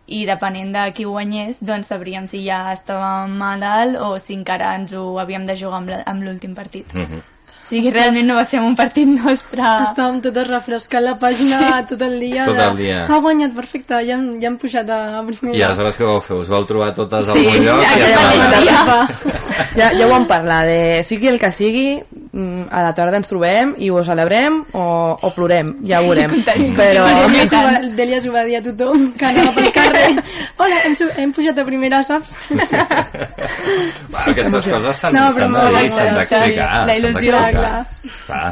i 0.06 0.24
depenent 0.26 0.72
de 0.74 0.92
qui 0.92 1.04
guanyés 1.04 1.60
doncs 1.62 1.90
sabríem 1.92 2.26
si 2.26 2.44
ja 2.46 2.72
estàvem 2.72 3.42
a 3.42 3.56
dalt 3.60 4.00
o 4.00 4.18
si 4.18 4.34
encara 4.34 4.74
ens 4.78 4.92
ho 4.92 5.18
havíem 5.18 5.46
de 5.46 5.56
jugar 5.56 6.02
amb 6.06 6.22
l'últim 6.22 6.54
partit. 6.54 6.94
Mhm. 6.94 7.18
O 7.18 7.39
sigui, 7.70 7.90
realment 7.94 8.26
no 8.28 8.36
va 8.36 8.44
ser 8.48 8.60
un 8.64 8.74
partit 8.78 9.08
nostre... 9.10 9.62
Estàvem 9.86 10.20
totes 10.24 10.48
refrescant 10.50 11.04
la 11.06 11.14
pàgina 11.20 11.80
tot 11.88 12.02
el 12.06 12.16
dia. 12.20 12.46
Tot 12.50 12.58
de, 12.58 12.66
el 12.68 12.80
dia. 12.82 13.00
Ha 13.08 13.18
guanyat, 13.24 13.54
perfecte, 13.56 14.00
ja 14.06 14.16
hem, 14.18 14.26
ja 14.42 14.50
hem 14.50 14.58
pujat 14.60 14.90
a 14.94 15.00
primera. 15.26 15.56
I 15.56 15.64
aleshores 15.68 16.00
què 16.00 16.08
vau 16.08 16.20
fer? 16.24 16.38
Us 16.44 16.50
vau 16.52 16.66
trobar 16.68 16.92
totes 16.98 17.30
al 17.30 17.38
Sí, 17.38 17.46
bon 17.46 17.66
lloc? 17.66 17.84
ja 17.84 17.92
que 17.94 18.08
ja 18.10 18.20
dir. 18.60 19.36
Ja, 19.76 19.90
ja 19.94 20.06
ho 20.06 20.10
vam 20.10 20.26
parlar, 20.28 20.64
de 20.66 20.78
sigui 21.06 21.28
el 21.30 21.38
que 21.40 21.50
sigui, 21.54 22.00
mm, 22.32 22.66
a 22.72 22.82
la 22.88 22.92
tarda 22.96 23.20
ens 23.20 23.28
trobem 23.30 23.74
i 23.78 23.90
ho 23.92 24.02
celebrem 24.06 24.60
o, 24.74 24.84
o 25.20 25.30
plorem, 25.36 25.74
ja 25.86 26.00
ho 26.02 26.08
veurem. 26.10 26.38
Però... 26.78 27.06
Dèlia 28.00 28.20
s'ho 28.22 28.32
va, 28.34 28.44
dir 28.48 28.58
a 28.58 28.62
tothom 28.64 29.10
que 29.18 29.26
anava 29.28 29.52
pel 29.56 29.70
carrer. 29.74 30.08
Hola, 30.60 30.80
hem, 30.88 30.96
hem 31.22 31.34
pujat 31.36 31.58
a 31.60 31.66
primera, 31.68 32.02
saps? 32.06 32.34
Bueno, 34.10 34.32
aquestes 34.32 34.66
coses 34.66 34.96
s'han 34.96 35.14
No, 35.14 35.26
de 35.34 35.46
dir, 35.76 35.90
s'han 35.94 36.16
d'explicar. 36.16 36.68
La 36.88 36.94
il·lusió. 36.98 37.34
Clar. 37.60 37.86
Clar. 38.26 38.50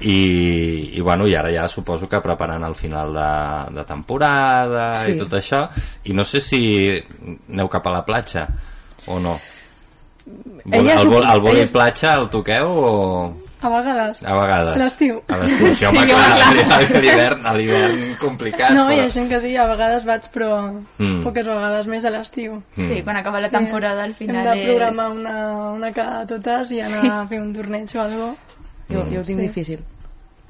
I, 0.00 0.92
I, 0.96 1.00
bueno, 1.04 1.26
i 1.28 1.34
ara 1.36 1.50
ja 1.52 1.66
suposo 1.68 2.08
que 2.08 2.20
preparant 2.24 2.62
el 2.64 2.74
final 2.74 3.12
de, 3.12 3.74
de 3.76 3.84
temporada 3.84 4.94
Sí. 4.96 5.12
i 5.12 5.18
tot 5.20 5.34
això. 5.36 5.66
I 6.08 6.14
no 6.16 6.24
sé 6.24 6.40
si 6.40 6.60
aneu 7.52 7.68
cap 7.68 7.86
a 7.86 7.92
la 7.98 8.04
platja 8.06 8.46
o 9.06 9.18
no. 9.20 9.38
Ella 10.70 11.00
el, 11.00 11.08
vol, 11.08 11.24
el 11.26 11.40
voli 11.40 11.60
ella- 11.64 11.72
platja 11.72 12.14
el 12.20 12.28
toqueu 12.32 12.66
o...? 12.70 13.49
A 13.62 13.68
vegades. 13.68 14.22
A 14.24 14.34
vegades. 14.34 14.74
A 14.74 14.78
l'estiu. 14.80 15.18
A 15.28 15.36
l'estiu, 15.36 15.74
sí, 15.76 15.84
home, 15.84 16.00
Sí, 16.00 16.06
clar, 16.08 16.30
clar. 16.66 16.72
a 16.96 17.00
l'hivern, 17.00 17.46
a 17.46 17.52
l'hivern 17.54 18.16
complicat. 18.20 18.70
No, 18.72 18.86
hi 18.90 18.96
però... 18.96 19.04
ha 19.04 19.10
gent 19.12 19.28
que 19.28 19.40
sí, 19.42 19.50
a 19.56 19.66
vegades 19.68 20.04
vaig, 20.08 20.28
però 20.32 20.50
Mm. 20.98 21.22
poques 21.24 21.46
vegades 21.46 21.86
més 21.86 22.04
a 22.04 22.10
l'estiu. 22.10 22.62
Sí, 22.76 23.02
quan 23.04 23.16
acaba 23.16 23.40
la 23.40 23.50
temporada 23.50 24.02
al 24.04 24.14
final 24.14 24.46
Hem 24.46 24.58
de 24.58 24.64
programar 24.72 25.10
és... 25.10 25.18
una, 25.18 25.36
una 25.72 25.92
cada 25.92 26.26
totes 26.26 26.70
i 26.72 26.80
anar 26.80 27.04
a 27.20 27.26
fer 27.28 27.40
un 27.40 27.52
torneig 27.54 27.92
o 27.96 28.00
alguna 28.00 28.34
Jo, 28.88 29.04
jo 29.12 29.20
ho 29.20 29.24
tinc 29.24 29.38
Sí. 29.38 29.42
difícil. 29.46 29.80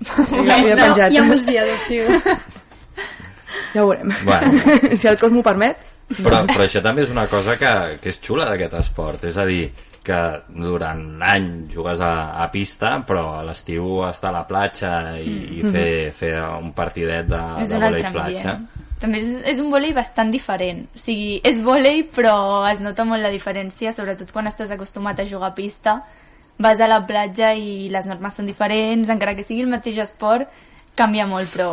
Jo, 0.00 0.24
jo 0.30 0.68
he 0.68 0.74
No, 0.76 0.84
penjat. 0.84 1.12
hi 1.12 1.18
ha 1.18 1.22
molts 1.24 1.44
dies 1.46 1.64
d'estiu. 1.66 2.04
Ja 3.74 3.82
ho 3.84 3.88
veurem. 3.88 4.10
Bueno. 4.24 4.52
si 4.96 5.06
el 5.08 5.16
cos 5.18 5.32
m'ho 5.32 5.42
permet. 5.42 5.76
Però, 6.22 6.40
però 6.46 6.64
això 6.66 6.80
també 6.82 7.02
és 7.02 7.10
una 7.10 7.26
cosa 7.30 7.56
que, 7.58 7.98
que 8.02 8.08
és 8.10 8.18
xula 8.22 8.44
d'aquest 8.48 8.72
esport, 8.80 9.22
és 9.30 9.36
a 9.38 9.44
dir, 9.46 9.68
que 10.04 10.18
durant 10.48 11.00
l'any 11.20 11.48
jugues 11.72 12.00
a, 12.00 12.12
a 12.40 12.46
pista, 12.52 12.94
però 13.06 13.24
a 13.38 13.42
l'estiu 13.44 14.00
estar 14.08 14.30
a 14.30 14.38
la 14.38 14.46
platja 14.48 14.92
i, 15.20 15.34
i 15.58 15.64
fer, 15.66 15.90
fer 16.16 16.34
un 16.56 16.72
partidet 16.76 17.28
de, 17.28 17.42
és 17.64 17.74
de 17.74 17.82
volei 17.82 18.06
platja. 18.08 18.54
ambient. 18.56 18.86
També 19.00 19.20
és, 19.22 19.36
és 19.48 19.60
un 19.62 19.70
volei 19.72 19.94
bastant 19.96 20.32
diferent. 20.32 20.82
O 20.92 21.00
sigui, 21.00 21.38
és 21.46 21.62
volei, 21.64 22.02
però 22.16 22.34
es 22.68 22.82
nota 22.84 23.06
molt 23.08 23.24
la 23.24 23.32
diferència, 23.32 23.94
sobretot 23.96 24.32
quan 24.32 24.48
estàs 24.50 24.72
acostumat 24.74 25.22
a 25.22 25.28
jugar 25.28 25.52
a 25.52 25.56
pista. 25.56 26.00
Vas 26.60 26.80
a 26.80 26.88
la 26.88 27.00
platja 27.08 27.54
i 27.56 27.88
les 27.92 28.08
normes 28.08 28.36
són 28.36 28.48
diferents, 28.48 29.08
encara 29.08 29.32
que 29.36 29.46
sigui 29.46 29.64
el 29.64 29.72
mateix 29.72 29.96
esport, 30.04 30.50
canvia 30.96 31.24
molt, 31.28 31.48
però 31.54 31.70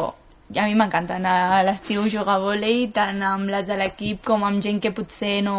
a 0.56 0.64
mi 0.64 0.78
m'encanta 0.80 1.18
anar 1.20 1.36
a 1.58 1.64
l'estiu 1.68 2.08
jugar 2.08 2.38
a 2.38 2.44
volei, 2.46 2.86
tant 2.96 3.20
amb 3.28 3.52
les 3.52 3.68
de 3.68 3.76
l'equip 3.76 4.24
com 4.24 4.48
amb 4.48 4.64
gent 4.64 4.80
que 4.80 4.94
potser 4.96 5.42
no, 5.44 5.58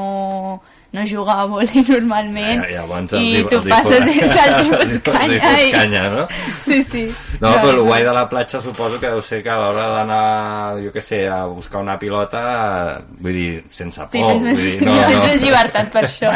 no 0.92 1.04
juga 1.06 1.34
a 1.42 1.44
volei 1.44 1.82
normalment. 1.88 2.62
Eh, 2.64 2.72
I 2.72 2.76
els 2.76 3.12
hi- 3.12 3.42
tu 3.44 3.56
els 3.58 3.66
hi 3.66 3.68
passes 3.68 4.04
dins 4.06 4.36
el 4.44 4.54
tipus 4.62 4.98
canya. 5.04 5.60
i- 5.62 5.70
canya, 5.72 6.02
no? 6.10 6.26
Sí, 6.64 6.82
sí. 6.90 7.02
No, 7.40 7.48
però 7.60 7.70
el 7.74 7.80
guai 7.82 8.02
de 8.04 8.12
la 8.12 8.28
platja 8.28 8.60
suposo 8.62 8.98
que 8.98 9.06
deu 9.10 9.20
ser 9.22 9.42
que 9.42 9.50
a 9.50 9.56
l'hora 9.58 9.88
d'anar, 9.96 10.78
jo 10.82 10.90
què 10.94 11.00
sé, 11.04 11.26
a 11.28 11.44
buscar 11.46 11.82
una 11.82 11.98
pilota, 11.98 13.02
vull 13.20 13.32
dir, 13.32 13.64
sense 13.68 14.00
por. 14.00 14.10
Sí, 14.10 14.22
tens 14.24 14.42
més, 14.44 14.56
vull 14.58 14.64
dir, 14.70 14.82
no, 14.88 14.96
tens 15.04 15.16
no. 15.16 15.22
més 15.26 15.42
llibertat 15.42 15.92
per 15.92 16.04
això. 16.08 16.32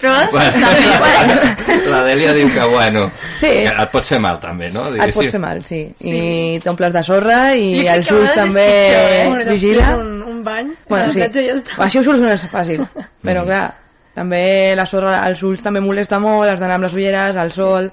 Però 0.00 0.14
Bueno, 0.32 0.48
està 0.48 0.68
bé, 0.72 0.92
bueno. 0.96 1.90
la 1.92 1.98
Dèlia 2.06 2.32
diu 2.32 2.48
que, 2.48 2.64
bueno, 2.72 3.10
Sí. 3.38 3.46
que 3.50 3.66
et 3.68 3.90
pot 3.92 4.02
fer 4.08 4.18
mal 4.18 4.38
també, 4.40 4.70
no? 4.72 4.86
Et 4.96 5.12
pots 5.12 5.28
fer 5.28 5.38
mal, 5.42 5.60
sí. 5.62 5.82
I 6.00 6.58
t'omples 6.64 6.90
de 6.94 7.02
sorra 7.04 7.54
i, 7.54 7.82
crec 7.82 7.96
els 7.98 8.08
que 8.08 8.14
ulls 8.14 8.32
també 8.32 8.64
pitjor, 8.64 8.96
eh? 8.96 9.28
Després 9.44 9.60
vigila. 9.60 9.90
un, 9.98 10.22
un 10.22 10.42
bany, 10.42 10.72
Bueno, 10.88 11.04
la 11.06 11.12
sí. 11.12 11.20
ja 11.20 11.52
està. 11.52 11.76
Així 11.84 11.98
ho 12.00 12.02
soluciones 12.08 12.46
fàcil. 12.48 12.86
Però 13.22 13.44
clar, 13.44 13.74
també 14.14 14.74
la 14.76 14.86
sorra, 14.90 15.20
els 15.28 15.42
ulls 15.46 15.62
també 15.62 15.82
molesta 15.84 16.18
molt, 16.22 16.50
has 16.50 16.60
d'anar 16.60 16.80
amb 16.80 16.88
les 16.88 16.96
ulleres, 16.96 17.36
al 17.36 17.52
sol... 17.54 17.90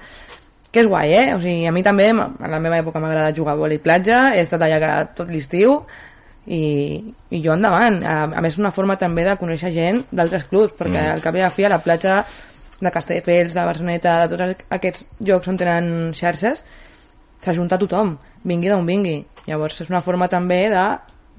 Que 0.68 0.82
és 0.82 0.88
guai, 0.90 1.14
eh? 1.16 1.28
O 1.32 1.38
sigui, 1.40 1.64
a 1.64 1.72
mi 1.72 1.80
també, 1.80 2.10
en 2.12 2.50
la 2.52 2.58
meva 2.60 2.76
època 2.76 3.00
m'ha 3.00 3.08
agradat 3.08 3.38
jugar 3.38 3.54
a 3.54 3.56
vòlei 3.56 3.78
platja, 3.80 4.34
he 4.36 4.42
estat 4.44 4.60
allà 4.60 4.90
tot 5.16 5.30
l'estiu, 5.32 5.78
i, 6.48 7.14
i 7.30 7.40
jo 7.44 7.54
endavant. 7.54 8.02
A, 8.04 8.18
a 8.36 8.42
més, 8.44 8.58
una 8.60 8.72
forma 8.74 8.98
també 9.00 9.24
de 9.24 9.36
conèixer 9.40 9.72
gent 9.72 10.02
d'altres 10.10 10.44
clubs, 10.50 10.74
perquè 10.76 11.06
al 11.14 11.24
cap 11.24 11.36
i 11.36 11.42
a 11.42 11.48
la 11.48 11.54
fi 11.54 11.64
a 11.64 11.72
la 11.72 11.80
platja 11.84 12.20
de 12.80 12.92
Castelldefels, 12.94 13.56
de 13.56 13.66
Barceloneta, 13.66 14.14
de 14.22 14.36
tots 14.36 14.64
aquests 14.76 15.06
llocs 15.24 15.50
on 15.50 15.58
tenen 15.60 15.90
xarxes, 16.16 16.64
s'ajunta 17.44 17.78
tothom, 17.80 18.16
vingui 18.48 18.70
d'on 18.72 18.86
vingui. 18.86 19.22
Llavors 19.48 19.82
és 19.84 19.92
una 19.92 20.02
forma 20.04 20.28
també 20.28 20.66
de 20.72 20.86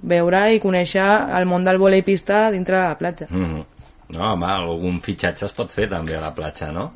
veure 0.09 0.45
i 0.53 0.61
conèixer 0.63 1.05
el 1.37 1.47
món 1.49 1.65
del 1.67 1.79
vòlei 1.81 2.03
pista 2.05 2.47
dintre 2.53 2.77
de 2.77 2.87
la 2.87 2.97
platja. 2.99 3.27
Mm. 3.29 3.65
No, 4.09 4.31
home, 4.31 4.45
algun 4.49 4.95
fitxatge 5.05 5.45
es 5.45 5.53
pot 5.53 5.69
fer 5.69 5.85
també 5.91 6.15
a 6.17 6.21
la 6.23 6.31
platja, 6.33 6.71
no? 6.73 6.87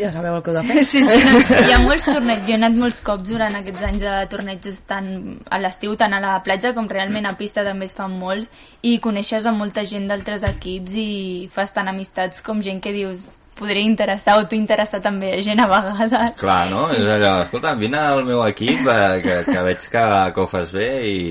Ja 0.00 0.10
sabeu 0.10 0.34
el 0.34 0.42
que 0.42 0.50
heu 0.50 0.56
de 0.58 0.64
fer. 0.66 0.82
Sí, 0.90 1.02
sí, 1.06 1.18
no, 1.28 1.38
hi 1.62 1.74
ha 1.76 1.78
molts 1.84 2.08
torneigs, 2.08 2.42
jo 2.48 2.56
he 2.56 2.58
anat 2.58 2.74
molts 2.74 2.98
cops 3.06 3.28
durant 3.30 3.54
aquests 3.60 3.84
anys 3.86 4.02
de 4.02 4.14
torneigs 4.32 4.80
tant 4.90 5.08
a 5.46 5.60
l'estiu, 5.62 5.94
tant 6.00 6.16
a 6.16 6.20
la 6.24 6.34
platja 6.42 6.72
com 6.74 6.90
realment 6.90 7.30
a 7.30 7.36
pista 7.38 7.62
també 7.66 7.86
es 7.86 7.94
fan 7.94 8.16
molts 8.18 8.50
i 8.82 8.96
coneixes 9.04 9.46
a 9.46 9.54
molta 9.54 9.86
gent 9.86 10.08
d'altres 10.10 10.46
equips 10.48 10.96
i 10.98 11.10
fas 11.54 11.70
tant 11.76 11.92
amistats 11.92 12.42
com 12.42 12.64
gent 12.66 12.82
que 12.82 12.94
dius 12.96 13.36
podria 13.56 13.86
interessar 13.86 14.36
o 14.40 14.48
tu 14.50 14.58
interessar 14.58 15.00
també 15.04 15.36
a 15.36 15.42
gent 15.46 15.62
a 15.62 15.68
vegades. 15.70 16.34
Clar, 16.40 16.64
no? 16.72 16.88
És 16.92 17.06
allò, 17.14 17.36
escolta, 17.44 17.76
vine 17.78 18.02
al 18.02 18.24
meu 18.26 18.42
equip, 18.46 18.82
eh, 18.90 19.22
que, 19.24 19.38
que 19.48 19.62
veig 19.70 19.86
que, 19.94 20.04
que 20.34 20.42
ho 20.42 20.50
fas 20.50 20.74
bé 20.74 20.90
i, 21.08 21.22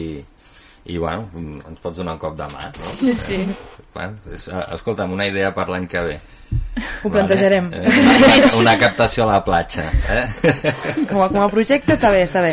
i 0.95 0.97
bueno, 0.97 1.27
ens 1.35 1.83
pots 1.83 1.99
donar 1.99 2.15
un 2.17 2.23
cop 2.23 2.39
de 2.39 2.47
mà. 2.55 2.71
No? 2.71 2.97
Sí, 3.03 3.13
sí. 3.19 3.39
Bueno, 3.95 4.19
és, 4.27 4.49
eh, 4.49 4.63
escolta'm, 4.75 5.13
una 5.15 5.25
idea 5.29 5.53
per 5.55 5.69
l'any 5.71 5.87
que 5.87 6.01
ve. 6.03 6.15
Ho 7.03 7.09
plantejarem. 7.09 7.69
Vale? 7.71 7.87
Eh, 7.87 8.39
una, 8.41 8.49
una 8.59 8.73
captació 8.77 9.23
a 9.23 9.29
la 9.29 9.37
platja. 9.45 9.85
Eh? 10.11 10.25
Com 11.09 11.21
a, 11.23 11.29
com 11.31 11.39
a 11.45 11.47
projecte 11.51 11.95
està 11.95 12.11
bé, 12.11 12.25
està 12.27 12.43
bé. 12.43 12.51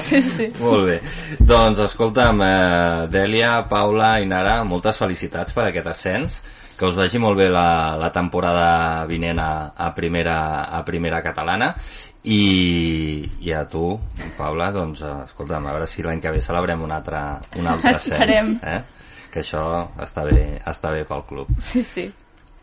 Molt 0.61 0.87
bé. 0.87 1.01
Doncs 1.43 1.83
escolta'm, 1.89 2.45
eh, 2.47 3.09
Dèlia, 3.11 3.57
Paula 3.71 4.15
i 4.23 4.31
Nara, 4.31 4.61
moltes 4.63 5.03
felicitats 5.03 5.57
per 5.57 5.67
aquest 5.67 5.91
ascens, 5.91 6.39
que 6.79 6.87
us 6.87 6.97
vagi 6.99 7.19
molt 7.23 7.43
bé 7.43 7.51
la, 7.51 7.99
la 7.99 8.13
temporada 8.15 9.05
vinent 9.11 9.43
a, 9.43 9.51
a, 9.75 9.91
primera, 9.99 10.39
a 10.71 10.81
primera 10.87 11.21
catalana 11.27 11.75
i, 12.23 13.29
i 13.43 13.53
a 13.55 13.67
tu, 13.67 13.97
Paula, 14.39 14.71
doncs, 14.75 15.03
eh, 15.03 15.21
escolta'm, 15.27 15.67
a 15.67 15.75
veure 15.75 15.91
si 15.91 16.07
l'any 16.07 16.23
que 16.23 16.33
ve 16.39 16.43
celebrem 16.43 16.87
un 16.87 16.95
altre, 16.95 17.21
un 17.59 17.67
altre 17.67 17.99
Esperem. 17.99 18.57
ascens, 18.63 18.67
eh? 18.79 19.02
Que 19.33 19.41
això 19.41 19.63
està 20.05 20.27
bé, 20.29 20.61
està 20.69 20.93
bé 20.93 21.07
pel 21.09 21.25
club. 21.29 21.49
Sí, 21.73 21.83
sí. 21.83 22.11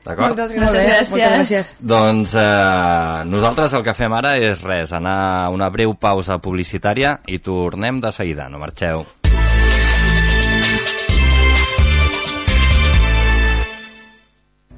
D'acord? 0.05 0.31
Moltes 0.31 0.53
Moltes 0.55 0.79
gràcies. 0.79 0.87
gràcies. 0.87 1.09
Moltes 1.11 1.33
gràcies. 1.35 1.71
Doncs 1.91 2.33
eh, 2.39 3.23
nosaltres 3.27 3.73
el 3.75 3.83
que 3.83 3.93
fem 3.97 4.13
ara 4.15 4.37
és 4.39 4.61
res, 4.63 4.93
anar 4.95 5.17
a 5.43 5.49
una 5.51 5.67
breu 5.73 5.91
pausa 5.99 6.37
publicitària 6.39 7.17
i 7.27 7.41
tornem 7.43 7.99
de 7.99 8.11
seguida, 8.15 8.47
no 8.49 8.61
marxeu. 8.63 9.03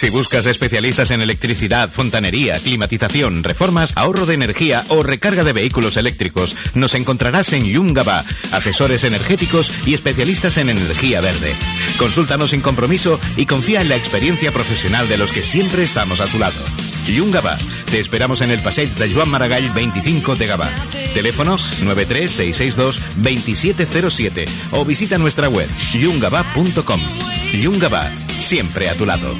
Si 0.00 0.08
buscas 0.08 0.46
especialistas 0.46 1.10
en 1.10 1.20
electricidad, 1.20 1.90
fontanería, 1.90 2.58
climatización, 2.58 3.44
reformas, 3.44 3.92
ahorro 3.96 4.24
de 4.24 4.32
energía 4.32 4.86
o 4.88 5.02
recarga 5.02 5.44
de 5.44 5.52
vehículos 5.52 5.98
eléctricos, 5.98 6.56
nos 6.72 6.94
encontrarás 6.94 7.52
en 7.52 7.66
Yungaba, 7.66 8.24
asesores 8.50 9.04
energéticos 9.04 9.70
y 9.84 9.92
especialistas 9.92 10.56
en 10.56 10.70
energía 10.70 11.20
verde. 11.20 11.52
Consúltanos 11.98 12.52
sin 12.52 12.62
compromiso 12.62 13.20
y 13.36 13.44
confía 13.44 13.82
en 13.82 13.90
la 13.90 13.96
experiencia 13.96 14.52
profesional 14.52 15.06
de 15.06 15.18
los 15.18 15.32
que 15.32 15.44
siempre 15.44 15.82
estamos 15.82 16.22
a 16.22 16.26
tu 16.28 16.38
lado. 16.38 16.64
Yungaba, 17.04 17.58
te 17.90 18.00
esperamos 18.00 18.40
en 18.40 18.52
el 18.52 18.62
Passeig 18.62 18.94
de 18.94 19.12
Joan 19.12 19.28
Maragall 19.28 19.68
25 19.68 20.34
de 20.34 20.46
Gavà. 20.46 20.70
Teléfono 21.12 21.58
93662-2707 21.58 24.48
o 24.70 24.82
visita 24.82 25.18
nuestra 25.18 25.50
web 25.50 25.68
yungaba.com. 25.92 27.02
Yungaba, 27.52 28.10
siempre 28.38 28.88
a 28.88 28.94
tu 28.94 29.04
lado. 29.04 29.36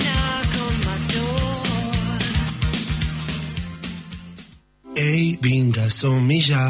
Ei, 5.00 5.38
vinga, 5.40 5.86
som-hi 5.90 6.40
ja. 6.44 6.64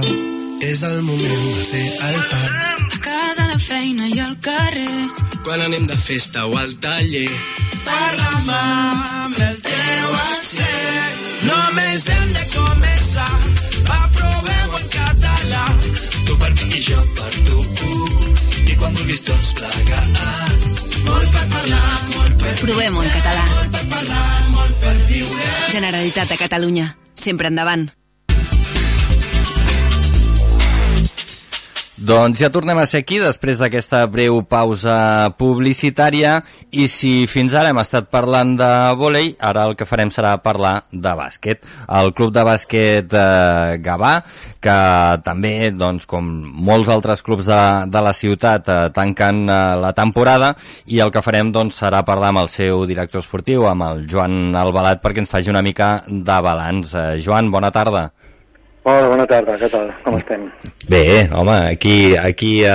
És 0.62 0.82
el 0.86 1.00
moment 1.02 1.46
de 1.56 1.62
fer 1.70 1.86
el 2.08 2.18
pas. 2.30 2.68
A 2.94 2.98
casa, 3.06 3.44
a 3.44 3.48
la 3.52 3.58
feina 3.58 4.06
i 4.12 4.18
al 4.20 4.36
carrer. 4.44 5.08
Quan 5.44 5.62
anem 5.64 5.86
de 5.88 5.96
festa 5.96 6.44
o 6.46 6.56
al 6.60 6.74
taller. 6.84 7.30
Parla'm 7.86 8.50
amb 8.56 9.38
el 9.48 9.56
teu 9.64 10.14
accent. 10.20 11.22
Només 11.48 12.06
hem 12.14 12.28
de 12.36 12.44
començar. 12.54 13.30
Aprovem 13.98 14.76
en 14.80 14.88
català. 14.96 15.64
Tu 16.28 16.36
per 16.42 16.50
mi 16.58 16.68
i 16.78 16.82
jo 16.90 17.00
per 17.18 17.32
tu. 17.48 17.58
I 18.70 18.76
quan 18.82 18.94
vulguis 19.00 19.24
tots 19.26 19.54
plegats. 19.58 20.74
Molt 21.08 21.30
per 21.34 21.46
parlar, 21.56 21.94
molt 22.16 22.36
per 22.44 22.52
Provem-ho 22.66 23.02
en 23.06 23.14
català. 23.16 23.46
molt 23.54 23.72
per 23.78 23.84
parlar, 23.96 24.34
molt 24.58 24.76
per 24.84 24.94
viure. 25.08 25.48
Generalitat 25.72 26.28
de 26.28 26.38
Catalunya. 26.44 26.86
Sempre 27.16 27.48
endavant. 27.48 27.88
Doncs 32.00 32.40
ja 32.40 32.48
tornem 32.48 32.78
a 32.80 32.86
ser 32.88 33.02
aquí 33.02 33.18
després 33.20 33.58
d'aquesta 33.60 33.98
breu 34.08 34.38
pausa 34.48 35.34
publicitària 35.36 36.38
i 36.72 36.86
si 36.88 37.26
fins 37.28 37.52
ara 37.52 37.74
hem 37.74 37.80
estat 37.82 38.06
parlant 38.08 38.54
de 38.56 38.68
vòlei, 38.96 39.34
ara 39.36 39.66
el 39.68 39.74
que 39.76 39.84
farem 39.84 40.08
serà 40.08 40.30
parlar 40.40 40.86
de 40.88 41.12
bàsquet. 41.18 41.60
El 42.00 42.14
club 42.16 42.32
de 42.32 42.44
bàsquet 42.48 43.12
eh, 43.12 43.76
Gavà, 43.84 44.14
que 44.64 44.76
també, 45.26 45.52
doncs, 45.76 46.06
com 46.08 46.24
molts 46.70 46.88
altres 46.88 47.20
clubs 47.26 47.50
de, 47.52 47.60
de 47.92 48.02
la 48.06 48.14
ciutat, 48.16 48.72
eh, 48.72 48.88
tanquen 48.96 49.42
eh, 49.44 49.58
la 49.84 49.92
temporada 49.92 50.54
i 50.88 51.02
el 51.04 51.12
que 51.12 51.20
farem 51.26 51.52
doncs, 51.52 51.82
serà 51.82 52.00
parlar 52.08 52.32
amb 52.32 52.46
el 52.46 52.48
seu 52.48 52.86
director 52.88 53.20
esportiu, 53.20 53.66
amb 53.68 53.84
el 53.90 54.06
Joan 54.08 54.56
Albalat, 54.56 55.04
perquè 55.04 55.20
ens 55.26 55.36
faci 55.36 55.52
una 55.52 55.60
mica 55.60 55.98
de 56.08 56.40
balanç. 56.48 56.96
Eh, 56.96 57.20
Joan, 57.20 57.52
bona 57.52 57.68
tarda. 57.76 58.08
Hola, 58.82 59.08
bona 59.12 59.26
tarda, 59.28 59.58
què 59.60 59.68
tal? 59.68 59.90
Com 60.00 60.14
estem? 60.16 60.46
Bé, 60.88 61.28
home, 61.36 61.52
aquí, 61.68 62.14
aquí 62.16 62.62
eh, 62.64 62.70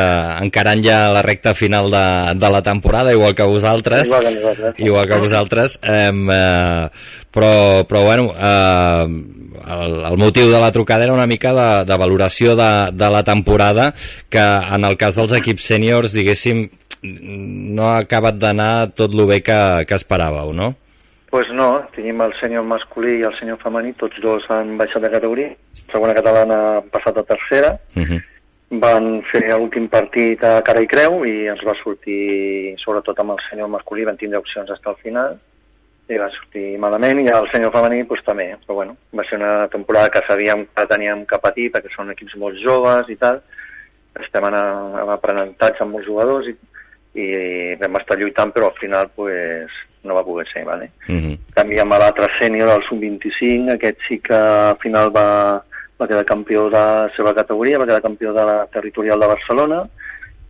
encarant 0.46 0.84
ja 0.86 1.00
la 1.10 1.24
recta 1.26 1.56
final 1.58 1.90
de, 1.90 2.04
de 2.38 2.52
la 2.54 2.62
temporada, 2.62 3.12
igual 3.12 3.34
que 3.34 3.48
vosaltres. 3.50 4.06
Igual 4.06 4.28
que 4.28 4.36
nosaltres. 4.36 4.76
Igual 4.86 5.10
que 5.10 5.20
vosaltres. 5.24 5.80
Eh, 5.82 6.12
però, 7.34 7.52
però, 7.90 8.04
bueno, 8.06 8.30
eh, 8.38 9.08
el, 9.66 9.98
el 10.12 10.18
motiu 10.22 10.54
de 10.54 10.62
la 10.62 10.72
trucada 10.72 11.10
era 11.10 11.18
una 11.18 11.26
mica 11.26 11.56
de, 11.58 11.68
de 11.90 11.98
valoració 11.98 12.54
de, 12.56 12.72
de 12.94 13.10
la 13.10 13.24
temporada, 13.26 13.94
que 14.30 14.46
en 14.46 14.86
el 14.86 15.02
cas 15.02 15.18
dels 15.18 15.34
equips 15.42 15.74
sèniors, 15.74 16.14
diguéssim, 16.14 16.68
no 17.02 17.90
ha 17.90 18.00
acabat 18.06 18.38
d'anar 18.38 18.92
tot 18.94 19.10
el 19.10 19.26
bé 19.26 19.42
que, 19.42 19.62
que 19.90 19.98
esperàveu, 19.98 20.54
no? 20.54 20.76
Pues 21.36 21.50
no, 21.52 21.84
tenim 21.92 22.22
el 22.24 22.32
senyor 22.40 22.64
masculí 22.64 23.18
i 23.20 23.26
el 23.28 23.34
senyor 23.36 23.58
femení, 23.60 23.90
tots 24.00 24.22
dos 24.24 24.46
han 24.56 24.70
baixat 24.80 25.04
de 25.04 25.10
categoria. 25.12 25.50
Segona 25.92 26.14
catalana 26.16 26.60
han 26.78 26.86
passat 26.94 27.18
a 27.20 27.24
tercera. 27.28 27.74
Uh 27.92 28.04
-huh. 28.04 28.20
Van 28.84 29.22
fer 29.32 29.42
l'últim 29.50 29.90
partit 29.90 30.42
a 30.42 30.62
cara 30.62 30.80
i 30.80 30.88
creu 30.88 31.26
i 31.26 31.48
ens 31.52 31.60
va 31.68 31.74
sortir, 31.84 32.78
sobretot 32.80 33.20
amb 33.20 33.32
el 33.32 33.42
senyor 33.50 33.68
masculí, 33.68 34.06
van 34.06 34.16
tindre 34.16 34.40
opcions 34.40 34.70
fins 34.70 34.88
al 34.88 34.96
final 35.04 35.38
i 36.08 36.18
va 36.18 36.30
sortir 36.30 36.78
malament 36.80 37.20
i 37.20 37.28
el 37.28 37.50
senyor 37.52 37.72
femení 37.72 38.06
pues, 38.06 38.24
també, 38.24 38.56
però 38.66 38.76
bueno, 38.76 38.96
va 39.14 39.24
ser 39.26 39.38
una 39.38 39.68
temporada 39.68 40.10
que 40.10 40.22
sabíem 40.28 40.66
que 40.74 40.86
teníem 40.88 41.26
que 41.26 41.38
patir 41.38 41.70
perquè 41.72 41.90
són 41.96 42.12
equips 42.12 42.36
molt 42.36 42.56
joves 42.64 43.10
i 43.10 43.18
tal, 43.18 43.42
estem 44.22 44.44
en, 44.46 44.54
en 44.54 45.10
aprenentatge 45.10 45.82
amb 45.82 45.92
molts 45.92 46.08
jugadors 46.08 46.48
i, 46.48 46.56
i 47.14 47.76
vam 47.76 47.96
estar 47.96 48.18
lluitant 48.18 48.54
però 48.54 48.66
al 48.68 48.80
final 48.80 49.10
pues, 49.16 49.70
no 50.06 50.16
va 50.16 50.24
poder 50.24 50.48
ser, 50.52 50.64
vale? 50.66 50.92
Uh 51.08 51.16
-huh. 51.16 51.38
Canviem 51.54 51.92
a 51.92 52.00
l'altre 52.00 52.28
sènior, 52.40 52.70
el 52.70 52.84
sub-25, 52.88 53.74
aquest 53.74 53.98
sí 54.08 54.20
que 54.20 54.36
al 54.36 54.78
final 54.78 55.10
va, 55.16 55.64
va 56.00 56.08
quedar 56.08 56.26
campió 56.26 56.66
de 56.70 56.78
la 56.78 57.10
seva 57.16 57.34
categoria, 57.34 57.78
va 57.80 57.86
quedar 57.86 58.02
campió 58.02 58.34
de 58.34 58.46
la 58.46 58.68
territorial 58.68 59.20
de 59.20 59.28
Barcelona, 59.28 59.84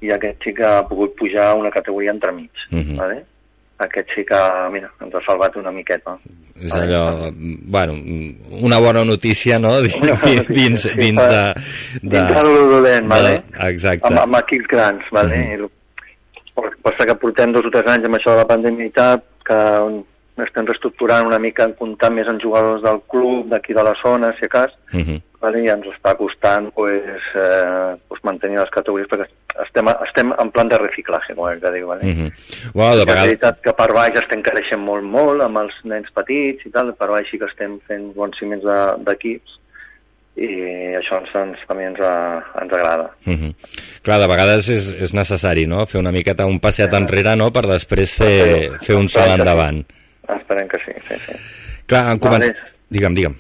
i 0.02 0.12
aquest 0.12 0.44
sí 0.44 0.54
que 0.54 0.66
ha 0.66 0.84
pogut 0.88 1.16
pujar 1.16 1.56
una 1.56 1.72
categoria 1.72 2.12
entremig, 2.12 2.52
Uh 2.72 2.80
-huh. 2.80 2.98
vale? 2.98 3.26
Aquest 3.78 4.08
sí 4.16 4.24
que, 4.24 4.38
mira, 4.72 4.90
ens 5.04 5.16
ha 5.16 5.22
salvat 5.26 5.56
una 5.60 5.72
miqueta. 5.72 6.18
És 6.56 6.72
allò, 6.72 7.30
bueno, 7.68 7.94
una 8.62 8.80
bona 8.80 9.04
notícia, 9.04 9.60
no? 9.60 9.82
Dins, 9.84 10.02
notícia, 10.02 10.44
dins, 10.48 10.82
sí, 10.82 10.90
dins 10.96 11.20
de... 11.20 11.42
de 12.02 12.18
Dintre 12.18 12.36
de 12.36 12.44
lo 12.44 12.68
dolent, 12.68 13.08
vale? 13.08 13.44
Exacte. 13.68 14.08
Amb, 14.08 14.20
amb 14.20 14.36
equips 14.36 14.68
grans, 14.68 15.04
vale? 15.12 15.38
Mhm. 15.38 15.64
Uh 15.64 15.68
-huh. 15.68 16.72
Passa 16.82 17.06
que 17.06 17.16
portem 17.16 17.52
dos 17.52 17.66
o 17.66 17.70
tres 17.70 17.86
anys 17.86 18.06
amb 18.06 18.16
això 18.16 18.32
de 18.32 18.38
la 18.38 18.48
pandèmia 18.48 18.86
i 18.86 18.92
tal, 18.92 19.22
que 19.46 20.04
estem 20.44 20.66
reestructurant 20.68 21.28
una 21.30 21.40
mica 21.40 21.64
en 21.64 21.74
comptar 21.80 22.10
més 22.12 22.28
en 22.28 22.42
jugadors 22.44 22.82
del 22.84 23.00
club, 23.08 23.48
d'aquí 23.54 23.74
de 23.74 23.84
la 23.88 23.94
zona, 24.04 24.34
si 24.40 24.46
a 24.46 24.50
cas, 24.50 24.72
Uh 24.94 25.00
-huh. 25.00 25.22
vale? 25.42 25.64
i 25.64 25.68
ens 25.70 25.86
està 25.88 26.16
costant 26.18 26.74
pues, 26.74 27.22
eh, 27.36 27.96
pues 28.08 28.22
mantenir 28.24 28.60
les 28.60 28.70
categories 28.70 29.08
perquè 29.08 29.28
estem, 29.66 29.88
estem 30.08 30.34
en 30.38 30.52
plan 30.52 30.68
de 30.68 30.78
reciclatge, 30.78 31.36
com 31.36 31.48
que 31.60 31.72
diu. 31.72 31.88
Vale? 31.88 32.02
Uh 32.04 32.16
-huh. 32.18 32.32
Bueno, 32.74 32.96
de 32.96 33.02
És 33.02 33.06
vegades... 33.06 33.26
veritat 33.26 33.62
que 33.62 33.74
per 33.74 33.94
baix 33.94 34.20
estem 34.20 34.42
creixent 34.42 34.82
molt, 34.82 35.04
molt 35.04 35.42
amb 35.42 35.58
els 35.58 35.74
nens 35.84 36.10
petits 36.12 36.66
i 36.66 36.70
tal, 36.72 36.94
per 36.96 37.08
baix 37.10 37.30
sí 37.30 37.38
que 37.40 37.46
estem 37.46 37.80
fent 37.88 38.14
bons 38.16 38.38
ciments 38.38 38.64
de- 38.66 38.96
d'equips 39.06 39.60
i 40.36 40.48
això 41.00 41.22
ens, 41.22 41.32
ens, 41.40 41.62
també 41.68 41.86
ens, 41.88 42.00
ens 42.00 42.74
agrada. 42.74 43.10
Uh 43.26 43.34
-huh. 43.34 43.54
Clar, 44.04 44.20
de 44.20 44.28
vegades 44.28 44.70
és, 44.70 44.92
és 44.92 45.14
necessari, 45.14 45.66
no?, 45.66 45.86
fer 45.86 46.00
una 46.00 46.12
miqueta 46.12 46.46
un 46.46 46.60
passeat 46.60 46.94
enrere, 46.94 47.36
no?, 47.36 47.52
per 47.52 47.66
després 47.68 48.14
fer, 48.14 48.72
fer 48.82 48.96
un 48.96 49.08
salt 49.10 49.40
endavant. 49.40 49.86
Esperem 50.28 50.68
que 50.68 50.78
sí, 50.86 50.92
sí, 51.08 51.16
sí. 51.26 51.34
Clar, 51.86 52.12
en 52.12 52.20
coment... 52.20 52.42
Vale. 52.42 52.56
Digue'm, 52.90 53.16
digue'm. 53.16 53.36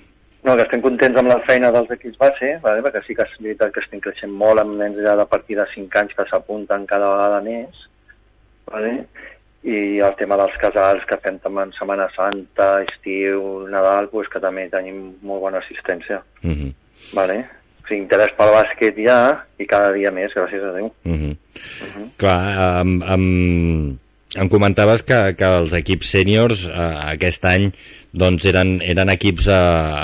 No, 0.45 0.53
que 0.55 0.61
estem 0.61 0.81
contents 0.81 1.17
amb 1.17 1.31
la 1.31 1.39
feina 1.47 1.71
dels 1.73 1.89
equips 1.89 2.19
base, 2.21 2.59
vale? 2.61 2.81
perquè 2.85 3.01
sí 3.05 3.15
que 3.17 3.23
és 3.25 3.37
veritat 3.41 3.71
que 3.73 3.81
estem 3.81 3.99
creixent 3.99 4.31
molt 4.31 4.61
amb 4.61 4.75
nens 4.77 4.99
ja 5.01 5.15
de 5.17 5.25
partir 5.25 5.57
de 5.57 5.65
5 5.73 6.01
anys 6.01 6.13
que 6.13 6.25
s'apunten 6.29 6.85
cada 6.85 7.09
vegada 7.09 7.39
més, 7.41 7.79
vale? 8.69 9.07
I 9.65 9.99
el 10.05 10.13
tema 10.19 10.37
dels 10.37 10.55
casals 10.61 11.05
que 11.09 11.17
fem 11.23 11.39
també 11.41 11.63
en 11.65 11.73
Setmana 11.73 12.05
Santa, 12.13 12.83
estiu, 12.85 13.65
Nadal, 13.71 14.11
pues, 14.11 14.29
que 14.29 14.41
també 14.43 14.67
tenim 14.69 15.15
molt 15.25 15.41
bona 15.41 15.61
assistència. 15.63 16.21
Uh 16.43 16.51
-huh. 16.51 16.71
Vale? 17.17 17.37
O 17.83 17.87
sigui, 17.87 18.01
interès 18.01 18.31
pel 18.37 18.53
bàsquet 18.53 18.95
ja 18.97 19.45
i 19.57 19.65
cada 19.65 19.91
dia 19.93 20.11
més, 20.11 20.33
gràcies 20.33 20.63
a 20.63 20.71
Déu. 20.71 20.85
Uh 20.85 21.11
-huh. 21.13 21.35
Uh 21.35 21.89
-huh. 21.95 22.09
Clar, 22.17 22.79
amb, 22.79 23.03
amb, 23.03 23.97
em 24.35 24.49
comentaves 24.51 25.03
que, 25.07 25.19
que 25.39 25.51
els 25.61 25.75
equips 25.77 26.15
sèniors 26.17 26.65
eh, 26.69 26.89
aquest 27.15 27.45
any 27.49 27.69
doncs 28.15 28.45
eren, 28.47 28.77
eren 28.83 29.11
equips 29.11 29.49
eh, 29.51 29.55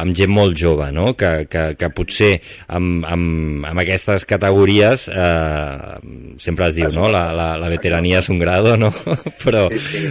amb 0.02 0.16
gent 0.18 0.32
molt 0.36 0.58
jove, 0.60 0.90
no? 0.94 1.14
que, 1.18 1.32
que, 1.52 1.64
que 1.80 1.90
potser 1.96 2.32
amb, 2.68 3.06
amb, 3.08 3.66
amb 3.70 3.84
aquestes 3.84 4.28
categories 4.30 5.08
eh, 5.12 5.96
sempre 6.42 6.68
es 6.68 6.78
diu, 6.78 6.92
no? 6.94 7.08
la, 7.12 7.24
la, 7.38 7.48
la 7.62 7.72
veterania 7.72 8.20
és 8.20 8.30
un 8.34 8.42
grado, 8.42 8.76
no? 8.80 8.92
però, 9.46 9.68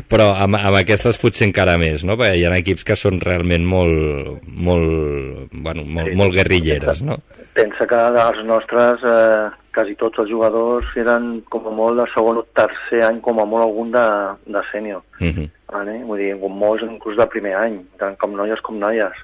però 0.08 0.30
amb, 0.46 0.58
amb 0.60 0.80
aquestes 0.80 1.20
potser 1.20 1.50
encara 1.50 1.76
més, 1.80 2.04
no? 2.08 2.16
perquè 2.20 2.40
hi 2.40 2.46
ha 2.48 2.56
equips 2.60 2.88
que 2.88 2.98
són 2.98 3.20
realment 3.24 3.68
molt, 3.68 4.48
molt, 4.48 5.52
bueno, 5.52 5.84
molt, 5.84 6.16
molt 6.16 6.36
guerrilleres. 6.40 7.04
No? 7.04 7.20
Pensa 7.56 7.84
que 7.90 8.00
els 8.24 8.44
nostres, 8.48 9.04
eh, 9.04 9.48
quasi 9.74 9.94
tots 10.00 10.18
els 10.22 10.30
jugadors 10.30 10.86
eren 10.98 11.40
com 11.52 11.66
a 11.68 11.72
molt 11.74 12.00
de 12.00 12.06
segon 12.14 12.40
o 12.40 12.44
tercer 12.58 13.02
any, 13.06 13.20
com 13.24 13.40
a 13.40 13.46
molt 13.48 13.66
algun 13.66 13.92
de, 13.94 14.06
de 14.46 14.62
sènior. 14.72 15.02
Uh 15.20 15.32
-huh. 15.32 15.48
Vale? 15.72 15.98
Vull 16.04 16.18
dir, 16.18 16.34
molts 16.36 16.82
inclús 16.82 17.16
de 17.16 17.26
primer 17.26 17.54
any, 17.54 17.80
tant 17.98 18.16
com 18.16 18.36
noies 18.36 18.60
com 18.60 18.78
noies. 18.78 19.16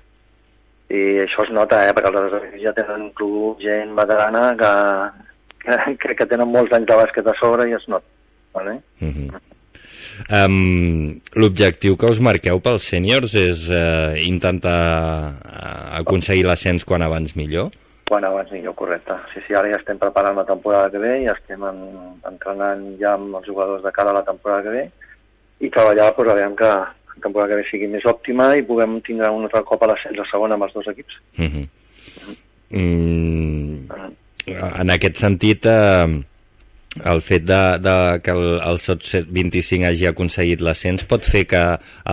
I 0.88 1.02
això 1.26 1.42
es 1.42 1.50
nota, 1.50 1.82
eh? 1.86 1.92
perquè 1.92 2.08
els 2.08 2.16
altres 2.16 2.62
ja 2.62 2.72
tenen 2.72 3.10
club, 3.10 3.58
gent 3.60 3.94
veterana 3.96 4.54
que, 4.60 4.72
que, 5.64 5.96
que, 6.00 6.14
que 6.14 6.26
tenen 6.26 6.48
molts 6.48 6.72
anys 6.72 6.86
de 6.86 6.94
bàsquet 6.94 7.26
a 7.26 7.34
sobre 7.40 7.68
i 7.68 7.74
es 7.74 7.88
nota. 7.88 8.06
Vale? 8.54 8.80
Uh 9.00 9.08
-huh. 9.08 9.40
Um, 10.30 11.20
L'objectiu 11.34 11.96
que 11.96 12.06
us 12.06 12.20
marqueu 12.24 12.60
pels 12.64 12.86
sèniors 12.88 13.34
és 13.34 13.68
uh, 13.68 14.16
intentar 14.16 15.34
uh, 15.36 16.00
aconseguir 16.00 16.46
l'ascens 16.46 16.84
quan 16.84 17.02
abans 17.02 17.36
millor? 17.36 17.70
Quan 18.06 18.24
abans 18.24 18.52
millor, 18.54 18.74
correcte. 18.78 19.16
Sí, 19.32 19.40
sí, 19.46 19.54
ara 19.58 19.72
ja 19.72 19.80
estem 19.80 19.98
preparant 19.98 20.36
la 20.38 20.44
temporada 20.46 20.90
que 20.92 21.00
ve, 21.02 21.14
ja 21.24 21.32
estem 21.34 21.64
en, 21.66 21.80
entrenant 22.28 22.84
ja 23.00 23.16
amb 23.16 23.34
els 23.40 23.48
jugadors 23.50 23.82
de 23.82 23.90
cara 23.96 24.12
a 24.12 24.18
la 24.20 24.22
temporada 24.28 24.62
que 24.62 24.74
ve 24.76 24.84
i 25.66 25.70
treballar 25.72 26.12
pues, 26.14 26.28
a 26.28 26.36
veure 26.36 26.54
que 26.60 26.68
la 26.68 27.22
temporada 27.24 27.50
que 27.50 27.58
ve 27.62 27.66
sigui 27.70 27.88
més 27.90 28.06
òptima 28.06 28.52
i 28.54 28.62
puguem 28.68 29.00
tindre 29.06 29.32
un 29.32 29.48
altre 29.48 29.64
cop 29.66 29.82
a 29.82 29.90
l'ascens 29.90 30.20
a 30.22 30.28
segona 30.30 30.54
amb 30.54 30.68
els 30.68 30.78
dos 30.78 30.86
equips. 30.92 31.18
Uh 31.38 31.50
-huh. 31.50 31.66
mm, 32.70 33.66
en 34.46 34.90
aquest 34.90 35.16
sentit, 35.16 35.66
eh, 35.66 36.22
el 37.04 37.22
fet 37.22 37.42
de, 37.42 37.62
de 37.78 38.20
que 38.22 38.30
el, 38.30 38.60
el 38.60 38.78
SOT 38.78 39.26
25 39.28 39.86
hagi 39.88 40.06
aconseguit 40.06 40.60
l'ascens 40.60 41.04
pot 41.04 41.24
fer 41.24 41.44
que 41.46 41.62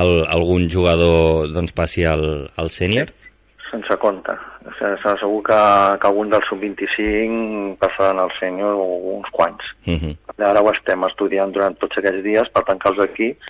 el, 0.02 0.26
algun 0.26 0.70
jugador 0.70 1.48
doncs, 1.54 1.72
passi 1.72 2.04
al, 2.06 2.50
al 2.56 2.70
sènior? 2.70 3.14
Sense 3.70 3.98
compte. 3.98 4.36
Segur 4.80 5.42
que, 5.44 5.58
que 6.00 6.08
algun 6.08 6.30
del 6.32 6.44
sub-25 6.48 7.78
passaran 7.82 8.20
al 8.20 8.32
sènior 8.40 8.78
o 8.80 9.18
uns 9.18 9.30
quants. 9.32 9.64
Uh 9.86 9.98
-huh. 10.00 10.16
Ara 10.38 10.62
ho 10.62 10.72
estem 10.72 11.04
estudiant 11.04 11.52
durant 11.52 11.76
tots 11.80 11.98
aquests 11.98 12.24
dies 12.24 12.50
per 12.50 12.64
tancar 12.64 12.92
els 12.92 13.04
equips 13.04 13.46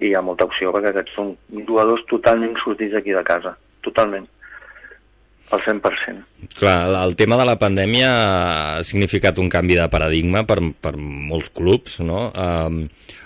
i 0.00 0.06
hi 0.08 0.14
ha 0.14 0.22
molta 0.22 0.44
opció 0.44 0.72
perquè 0.72 0.88
aquests 0.90 1.14
són 1.14 1.36
jugadors 1.66 2.04
totalment 2.06 2.56
sortits 2.64 2.92
d'aquí 2.92 3.12
de 3.12 3.24
casa. 3.24 3.56
Totalment. 3.82 4.28
Al 5.52 5.60
100%. 5.60 6.22
Clar, 6.56 6.78
el 7.04 7.12
tema 7.14 7.36
de 7.36 7.44
la 7.44 7.58
pandèmia 7.60 8.08
ha 8.12 8.84
significat 8.88 9.36
un 9.38 9.50
canvi 9.52 9.76
de 9.76 9.84
paradigma 9.92 10.46
per, 10.48 10.56
per 10.80 10.94
molts 10.96 11.50
clubs, 11.52 11.98
no? 12.00 12.22
Um, 12.32 12.78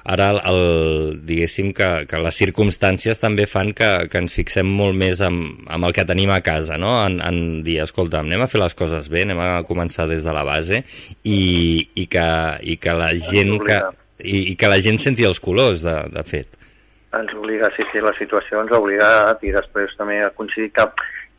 ara, 0.03 0.33
el, 0.33 0.41
el, 0.51 1.21
diguéssim 1.29 1.71
que, 1.77 1.89
que 2.11 2.19
les 2.25 2.41
circumstàncies 2.43 3.23
també 3.23 3.47
fan 3.47 3.71
que, 3.79 3.91
que 4.11 4.25
ens 4.25 4.35
fixem 4.35 4.67
molt 4.67 4.99
més 4.99 5.23
amb, 5.23 5.63
amb 5.71 5.87
el 5.87 5.95
que 5.95 6.07
tenim 6.09 6.35
a 6.35 6.41
casa, 6.43 6.75
no? 6.83 6.97
En, 7.05 7.21
en 7.23 7.63
dir, 7.67 7.79
escolta, 7.87 8.25
anem 8.27 8.43
a 8.43 8.51
fer 8.51 8.65
les 8.65 8.75
coses 8.75 9.07
bé, 9.13 9.23
anem 9.23 9.47
a 9.47 9.63
començar 9.69 10.09
des 10.11 10.27
de 10.27 10.35
la 10.35 10.43
base 10.47 10.83
i, 11.23 11.41
i, 11.95 12.09
que, 12.11 12.29
i 12.67 12.75
que 12.83 13.01
la 13.05 13.13
gent 13.23 13.55
que, 13.63 13.83
i, 14.19 14.41
i 14.51 14.57
que 14.59 14.73
la 14.75 14.83
gent 14.83 14.99
senti 14.99 15.31
els 15.31 15.39
colors, 15.39 15.87
de, 15.87 16.01
de 16.11 16.27
fet. 16.27 16.51
Ens 17.15 17.31
obliga, 17.39 17.71
sí, 17.79 17.87
sí, 17.93 18.03
la 18.03 18.13
situació 18.19 18.67
ens 18.67 18.75
ha 18.75 18.83
obligat 18.83 19.47
i 19.47 19.55
després 19.55 19.95
també 19.95 20.19
ha 20.27 20.35
coincidit 20.35 20.75
que 20.75 20.91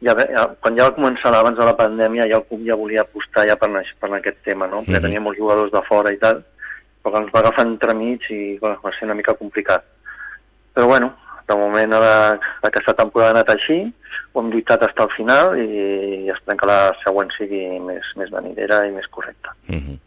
ja, 0.02 0.14
ja, 0.30 0.43
quan 0.62 0.78
ja 0.78 0.89
va 0.89 0.95
començar 0.95 1.34
abans 1.34 1.58
de 1.58 1.66
la 1.66 1.76
pandèmia 1.78 2.28
ja 2.30 2.38
el 2.38 2.45
club 2.50 2.66
ja 2.66 2.76
volia 2.76 3.02
apostar 3.02 3.48
ja 3.48 3.56
per, 3.56 3.70
per 4.00 4.14
aquest 4.14 4.43
tema, 4.45 4.68
no? 4.68 4.84
Perquè 4.84 5.00
Mhm. 5.00 5.08
tenia 5.08 5.22
molts 5.22 5.39
jugadors 5.39 5.72
de 5.72 5.82
fora 5.88 6.12
i 6.12 6.18
tal, 6.18 6.43
però 7.04 7.14
que 7.14 7.24
ens 7.24 7.32
va 7.34 7.39
agafar 7.39 7.66
entremig 7.66 8.22
i 8.30 8.58
bueno, 8.60 8.80
va 8.84 8.91
ser 8.91 9.06
una 9.06 9.16
mica 9.16 9.34
complicat. 9.34 9.84
Però 10.74 10.86
bueno, 10.88 11.14
de 11.48 11.56
moment 11.56 11.93
ara 11.93 12.39
aquesta 12.62 12.93
temporada 12.93 13.32
ha 13.32 13.36
anat 13.36 13.50
així, 13.50 13.93
ho 14.34 14.41
hem 14.41 14.52
lluitat 14.52 14.84
fins 14.86 15.00
al 15.00 15.14
final 15.16 15.58
i 15.58 16.30
esperem 16.30 16.58
que 16.58 16.68
la 16.70 16.82
següent 17.04 17.32
sigui 17.38 17.80
més, 17.80 18.04
més 18.18 18.30
venidera 18.30 18.86
i 18.86 18.91
més 18.91 19.08
correcta. 19.08 19.56
Uh 19.70 19.76
-huh. 19.76 19.98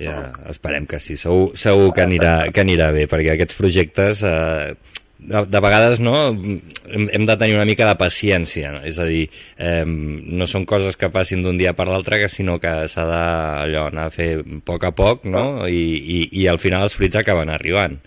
Ja, 0.00 0.32
esperem 0.48 0.86
que 0.86 0.98
sí, 0.98 1.16
segur, 1.16 1.56
segur 1.56 1.92
que, 1.94 2.02
anirà, 2.02 2.50
que 2.52 2.60
anirà 2.60 2.90
bé, 2.92 3.06
perquè 3.06 3.34
aquests 3.34 3.54
projectes 3.54 4.22
eh, 4.24 4.74
de, 5.20 5.44
de 5.46 5.60
vegades 5.60 6.00
no, 6.00 6.14
hem, 6.30 7.08
hem 7.12 7.26
de 7.26 7.36
tenir 7.36 7.56
una 7.56 7.66
mica 7.68 7.86
de 7.88 7.96
paciència, 8.00 8.72
no? 8.74 8.84
és 8.86 8.98
a 8.98 9.06
dir, 9.08 9.26
eh, 9.58 9.84
no 9.84 10.48
són 10.50 10.66
coses 10.68 10.96
que 11.00 11.12
passin 11.12 11.44
d'un 11.44 11.58
dia 11.60 11.74
per 11.76 11.86
l'altre, 11.88 12.20
que 12.22 12.30
sinó 12.32 12.58
que 12.62 12.72
s'ha 12.88 13.04
d'allò 13.08 13.88
anar 13.88 14.08
a 14.08 14.14
fer 14.14 14.30
a 14.40 14.62
poc 14.64 14.88
a 14.88 14.94
poc, 14.96 15.26
no? 15.28 15.66
I, 15.68 15.84
i, 16.00 16.22
i 16.42 16.48
al 16.48 16.60
final 16.62 16.88
els 16.88 16.96
fruits 16.96 17.20
acaben 17.20 17.52
arribant. 17.52 18.00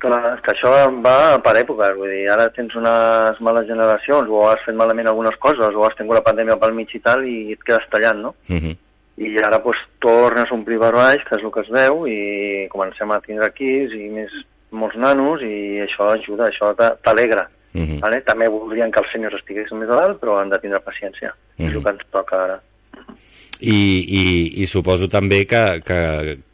Clar, 0.00 0.20
és 0.32 0.44
que 0.44 0.54
això 0.54 0.70
va 1.04 1.16
per 1.44 1.58
èpoques, 1.60 1.96
vull 1.98 2.12
dir, 2.12 2.22
ara 2.32 2.46
tens 2.56 2.72
unes 2.78 3.40
males 3.44 3.66
generacions, 3.68 4.30
o 4.32 4.46
has 4.48 4.62
fet 4.64 4.76
malament 4.76 5.10
algunes 5.10 5.36
coses, 5.42 5.74
o 5.76 5.84
has 5.84 5.96
tingut 5.98 6.16
la 6.16 6.24
pandèmia 6.24 6.56
pel 6.60 6.72
mig 6.76 6.94
i 6.96 7.02
tal, 7.04 7.26
i 7.28 7.52
et 7.52 7.66
quedes 7.66 7.84
tallant, 7.92 8.22
no? 8.24 8.34
Uh 8.48 8.56
-huh. 8.56 8.76
I 9.20 9.36
ara 9.44 9.58
doncs, 9.60 9.82
tornes 10.00 10.48
a 10.50 10.54
omplir 10.54 10.78
barbaix, 10.78 11.20
que 11.28 11.36
és 11.36 11.44
el 11.44 11.52
que 11.52 11.60
es 11.60 11.68
veu, 11.68 12.06
i 12.08 12.68
comencem 12.70 13.10
a 13.10 13.20
tindre 13.20 13.48
equips 13.48 13.92
i 13.92 14.08
més, 14.08 14.32
molts 14.70 14.96
nanos, 14.96 15.42
i 15.42 15.80
això 15.84 16.10
ajuda, 16.14 16.48
això 16.48 16.74
t'a- 16.76 16.96
t'alegra. 17.02 17.48
Uh 17.72 17.82
-huh. 17.82 18.00
Vale? 18.00 18.20
També 18.22 18.48
voldrien 18.48 18.90
que 18.90 19.00
els 19.00 19.12
senyors 19.12 19.34
estiguessin 19.34 19.78
més 19.78 19.88
a 19.88 19.94
dalt, 20.00 20.20
però 20.20 20.40
han 20.40 20.50
de 20.50 20.58
tindre 20.58 20.80
paciència. 20.80 21.32
Mhm. 21.56 21.68
És 21.68 21.74
el 21.74 21.82
que 21.82 21.90
ens 21.90 22.06
toca 22.10 22.44
ara. 22.44 22.60
I, 23.60 23.76
i, 24.08 24.62
i 24.62 24.66
suposo 24.66 25.06
també 25.08 25.44
que, 25.46 25.82
que 25.84 26.44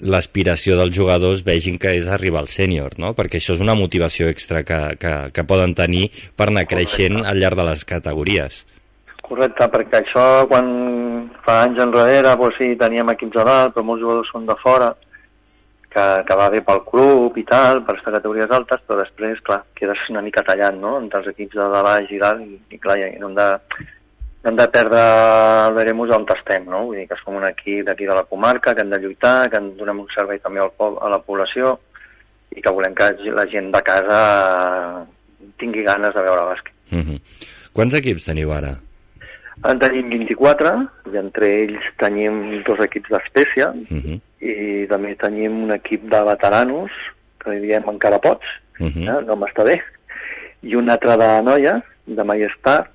l'aspiració 0.00 0.76
dels 0.76 0.94
jugadors 0.96 1.44
vegin 1.44 1.78
que 1.78 1.92
és 1.98 2.08
arribar 2.08 2.40
al 2.40 2.48
sènior, 2.48 2.96
no? 2.98 3.12
perquè 3.14 3.40
això 3.40 3.54
és 3.54 3.60
una 3.60 3.74
motivació 3.74 4.28
extra 4.28 4.62
que, 4.62 4.96
que, 5.00 5.14
que 5.34 5.44
poden 5.44 5.74
tenir 5.74 6.08
per 6.36 6.48
anar 6.48 6.66
creixent 6.70 7.20
al 7.24 7.40
llarg 7.40 7.56
de 7.56 7.66
les 7.68 7.84
categories. 7.84 8.64
Correcte, 9.20 9.68
perquè 9.70 10.00
això 10.00 10.46
quan 10.50 10.66
fa 11.44 11.60
anys 11.66 11.78
enrere 11.84 12.34
doncs 12.36 12.56
sí, 12.58 12.72
teníem 12.80 13.12
equips 13.12 13.36
a 13.42 13.44
dalt, 13.44 13.74
però 13.74 13.84
molts 13.86 14.02
jugadors 14.02 14.32
són 14.32 14.48
de 14.48 14.56
fora, 14.62 14.94
que, 15.90 16.04
que 16.26 16.36
va 16.38 16.48
bé 16.52 16.60
pel 16.66 16.82
club 16.86 17.38
i 17.40 17.44
tal, 17.48 17.82
per 17.86 17.96
estar 17.98 18.14
categories 18.14 18.52
altes, 18.54 18.82
però 18.86 19.00
després, 19.02 19.40
clar, 19.46 19.62
quedes 19.78 20.04
una 20.12 20.22
mica 20.22 20.44
tallant, 20.46 20.78
no?, 20.80 20.96
entre 21.02 21.22
els 21.22 21.32
equips 21.32 21.56
de, 21.58 21.66
de 21.74 21.82
baix 21.86 22.12
i 22.14 22.20
dalt, 22.22 22.44
i, 22.46 22.60
i 22.76 22.78
clar, 22.82 22.98
i 23.02 23.18
no 23.18 23.30
hem 23.30 23.38
de, 23.38 23.48
no 24.42 24.52
hem 24.52 24.60
de 24.60 24.68
perdre 24.72 25.04
el 25.66 25.78
Veremus 25.78 26.14
on 26.16 26.26
estem, 26.36 26.68
no? 26.70 26.84
Vull 26.88 27.00
dir 27.02 27.06
que 27.10 27.18
som 27.20 27.38
un 27.40 27.46
equip 27.48 27.86
d'aquí 27.88 28.06
de 28.08 28.16
la 28.16 28.26
comarca, 28.30 28.74
que 28.74 28.84
hem 28.84 28.92
de 28.94 29.00
lluitar, 29.02 29.50
que 29.50 29.58
en 29.58 29.72
donem 29.78 30.04
un 30.04 30.12
servei 30.14 30.38
també 30.38 30.62
al 30.62 30.74
poble, 30.76 31.02
a 31.02 31.10
la 31.12 31.20
població, 31.26 31.78
i 32.54 32.62
que 32.62 32.74
volem 32.74 32.94
que 32.98 33.10
la 33.34 33.46
gent 33.50 33.70
de 33.74 33.82
casa 33.86 34.20
tingui 35.58 35.82
ganes 35.86 36.14
de 36.14 36.22
veure 36.22 36.46
bàsquet. 36.52 36.74
Uh 36.90 37.02
-huh. 37.02 37.18
Quants 37.72 37.94
equips 37.94 38.24
teniu 38.26 38.52
ara? 38.52 38.74
En 39.68 39.78
tenim 39.78 40.08
24, 40.08 40.70
i 41.12 41.16
entre 41.20 41.48
ells 41.64 41.88
tenim 42.00 42.62
dos 42.64 42.80
equips 42.80 43.10
d'espècia, 43.10 43.72
Uh 43.90 43.98
-huh. 43.98 44.20
i 44.40 44.86
també 44.88 45.14
tenim 45.16 45.64
un 45.64 45.70
equip 45.72 46.02
de 46.08 46.22
veteranos, 46.24 46.90
que 47.38 47.50
li 47.50 47.60
diem 47.66 47.82
encara 47.88 48.18
pots, 48.18 48.46
Uh 48.78 48.86
-huh. 48.86 49.08
eh? 49.08 49.18
el 49.18 49.26
nom 49.26 49.40
està 49.42 49.64
bé, 49.64 49.82
i 50.62 50.74
un 50.74 50.88
altre 50.88 51.16
de 51.16 51.42
noies, 51.42 51.82
de 52.06 52.24
Majestat, 52.24 52.88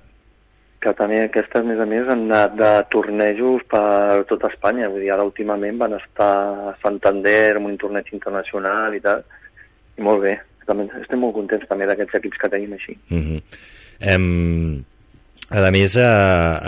que 0.80 0.92
també 0.94 1.22
aquestes, 1.24 1.60
a 1.62 1.64
més 1.64 1.80
a 1.80 1.86
més, 1.86 2.08
han 2.08 2.30
anat 2.30 2.54
de 2.54 2.84
tornejos 2.90 3.62
per 3.70 4.24
tot 4.28 4.44
Espanya. 4.44 4.88
Vull 4.88 5.00
dir, 5.00 5.10
ara 5.12 5.24
últimament 5.24 5.78
van 5.78 5.94
estar 5.94 6.32
a 6.70 6.74
Santander 6.82 7.56
amb 7.56 7.66
un 7.66 7.76
torneig 7.80 8.12
internacional 8.12 8.94
i 8.94 9.00
tal, 9.00 9.24
i 9.98 10.02
molt 10.02 10.22
bé. 10.22 10.38
També, 10.66 10.88
estem 11.00 11.18
molt 11.22 11.34
contents 11.34 11.66
també 11.68 11.86
d'aquests 11.86 12.14
equips 12.14 12.38
que 12.38 12.48
tenim 12.48 12.72
així. 12.72 12.98
Uh 13.10 13.18
-huh. 13.18 13.42
em, 14.00 14.84
a 15.50 15.70
més, 15.70 15.94
eh, 15.96 16.02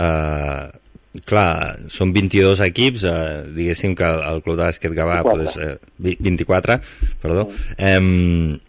eh, 0.05 1.21
clar, 1.25 1.79
són 1.89 2.13
22 2.13 2.61
equips, 2.67 3.03
eh, 3.03 3.43
diguéssim 3.55 3.95
que 3.97 4.05
el, 4.07 4.21
el 4.29 4.41
Club 4.45 4.57
de 4.59 4.65
Bàsquet 4.69 4.93
Gavà 4.95 5.21
24. 5.23 5.35
pues, 5.35 5.57
eh, 5.57 5.77
vi- 5.97 6.17
24, 6.19 6.79
perdó, 7.21 7.49
em, 7.77 8.59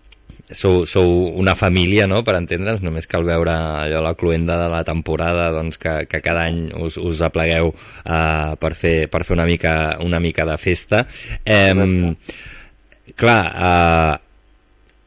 sou, 0.50 0.84
sou 0.86 1.28
una 1.38 1.54
família, 1.54 2.08
no?, 2.10 2.24
per 2.26 2.34
entendre'ns, 2.40 2.80
només 2.82 3.06
cal 3.06 3.22
veure 3.28 3.52
allò, 3.54 4.00
la 4.02 4.14
cluenda 4.18 4.56
de 4.58 4.68
la 4.72 4.82
temporada, 4.88 5.50
doncs, 5.54 5.78
que, 5.78 6.06
que 6.10 6.20
cada 6.24 6.48
any 6.48 6.72
us, 6.74 6.96
us 6.98 7.20
aplegueu 7.22 7.70
eh, 8.04 8.56
per, 8.58 8.74
fer, 8.74 8.96
per 9.12 9.22
fer 9.28 9.36
una 9.36 9.46
mica, 9.46 9.76
una 10.02 10.18
mica 10.18 10.44
de 10.48 10.56
festa. 10.58 11.04
Em, 11.44 12.16
clar, 13.14 13.44
eh, 13.54 14.18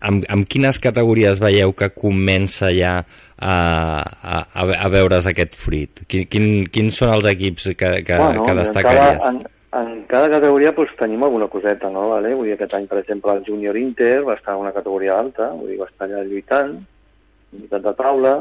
amb, 0.09 0.27
amb 0.31 0.47
quines 0.49 0.79
categories 0.83 1.41
veieu 1.43 1.73
que 1.77 1.89
comença 1.95 2.69
ja 2.75 2.99
a, 2.99 3.55
a, 3.55 4.43
a, 4.53 4.91
veure's 4.93 5.27
aquest 5.31 5.57
fruit? 5.59 6.05
Quin, 6.07 6.27
quin, 6.31 6.47
quins 6.71 7.01
són 7.01 7.15
els 7.15 7.27
equips 7.33 7.71
que, 7.73 7.91
que, 8.05 8.19
que 8.19 8.53
de 8.53 8.59
destacaries? 8.61 9.19
cara, 9.19 9.31
en, 9.31 9.43
En 9.73 10.03
cada 10.05 10.29
categoria 10.29 10.69
doncs, 10.77 10.91
tenim 10.99 11.23
alguna 11.25 11.47
coseta, 11.49 11.89
no? 11.89 12.09
Vale? 12.11 12.35
Vull 12.37 12.45
dir, 12.45 12.57
aquest 12.59 12.75
any, 12.77 12.83
per 12.89 12.99
exemple, 12.99 13.33
el 13.33 13.45
Júnior 13.47 13.77
Inter 13.79 14.19
va 14.27 14.35
estar 14.37 14.53
en 14.53 14.61
una 14.67 14.73
categoria 14.75 15.15
alta, 15.17 15.47
vull 15.57 15.71
dir, 15.71 15.79
va 15.79 15.87
estar 15.89 16.05
allà 16.05 16.21
lluitant, 16.27 16.75
lluitant 17.55 17.87
de 17.87 17.93
taula, 17.97 18.33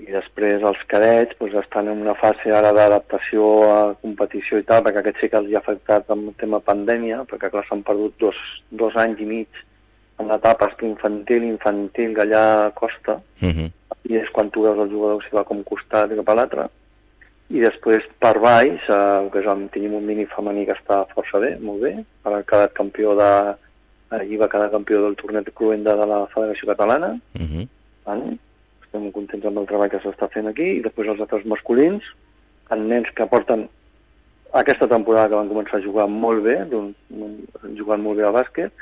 i 0.00 0.06
després 0.06 0.64
els 0.64 0.80
cadets 0.88 1.36
doncs, 1.36 1.58
estan 1.60 1.90
en 1.92 2.00
una 2.06 2.14
fase 2.16 2.54
ara 2.56 2.70
d'adaptació 2.72 3.50
a 3.68 3.78
competició 4.00 4.62
i 4.62 4.64
tal, 4.64 4.80
perquè 4.86 5.02
aquest 5.02 5.20
sí 5.20 5.28
que 5.28 5.40
els 5.42 5.50
hi 5.50 5.58
ha 5.58 5.60
afectat 5.60 6.08
amb 6.14 6.30
el 6.32 6.38
tema 6.40 6.62
pandèmia, 6.64 7.26
perquè 7.28 7.52
clar, 7.52 7.66
s'han 7.68 7.84
perdut 7.84 8.16
dos, 8.24 8.38
dos 8.70 8.96
anys 9.04 9.20
i 9.20 9.28
mig 9.28 9.64
en 10.20 10.30
etapes 10.36 10.74
infantil, 10.86 11.44
infantil, 11.44 12.14
que 12.14 12.22
allà 12.26 12.72
costa, 12.74 13.20
Uh 13.42 13.48
-huh. 13.48 13.70
i 14.08 14.16
és 14.16 14.28
quan 14.30 14.50
tu 14.50 14.62
veus 14.62 14.78
el 14.78 14.90
jugador 14.90 15.22
si 15.22 15.34
va 15.36 15.44
com 15.44 15.62
costat 15.64 16.10
i 16.12 16.16
cap 16.16 16.28
a 16.28 16.34
l'altre. 16.34 16.68
I 17.50 17.60
després 17.60 18.02
per 18.18 18.38
baix, 18.38 18.80
eh, 18.88 19.30
que 19.32 19.38
el, 19.38 19.68
tenim 19.70 19.94
un 19.94 20.06
mini 20.06 20.26
femení 20.26 20.66
que 20.66 20.72
està 20.72 21.04
força 21.14 21.38
bé, 21.40 21.58
molt 21.60 21.80
bé, 21.80 22.04
ha 22.24 22.42
quedat 22.42 22.72
campió 22.72 23.16
de... 23.16 23.54
Allí 24.10 24.36
va 24.36 24.48
quedar 24.48 24.70
campió 24.70 25.02
del 25.02 25.14
torneig 25.14 25.52
Cruenda 25.54 25.94
de 25.96 26.06
la 26.06 26.26
Federació 26.26 26.66
Catalana, 26.66 27.20
Uh 27.34 27.40
-huh. 27.40 27.68
vale? 28.04 28.38
estem 28.82 29.12
contents 29.12 29.46
amb 29.46 29.58
el 29.58 29.66
treball 29.66 29.90
que 29.90 30.00
s'està 30.02 30.28
fent 30.28 30.48
aquí, 30.48 30.78
i 30.78 30.82
després 30.82 31.08
els 31.08 31.20
altres 31.20 31.44
masculins, 31.44 32.02
en 32.70 32.88
nens 32.88 33.08
que 33.14 33.26
porten 33.26 33.68
aquesta 34.52 34.88
temporada 34.88 35.28
que 35.28 35.34
van 35.38 35.48
començar 35.48 35.78
a 35.78 35.84
jugar 35.84 36.08
molt 36.08 36.42
bé, 36.42 36.56
jugant 37.76 38.02
molt 38.02 38.18
bé 38.18 38.24
al 38.26 38.32
bàsquet, 38.34 38.72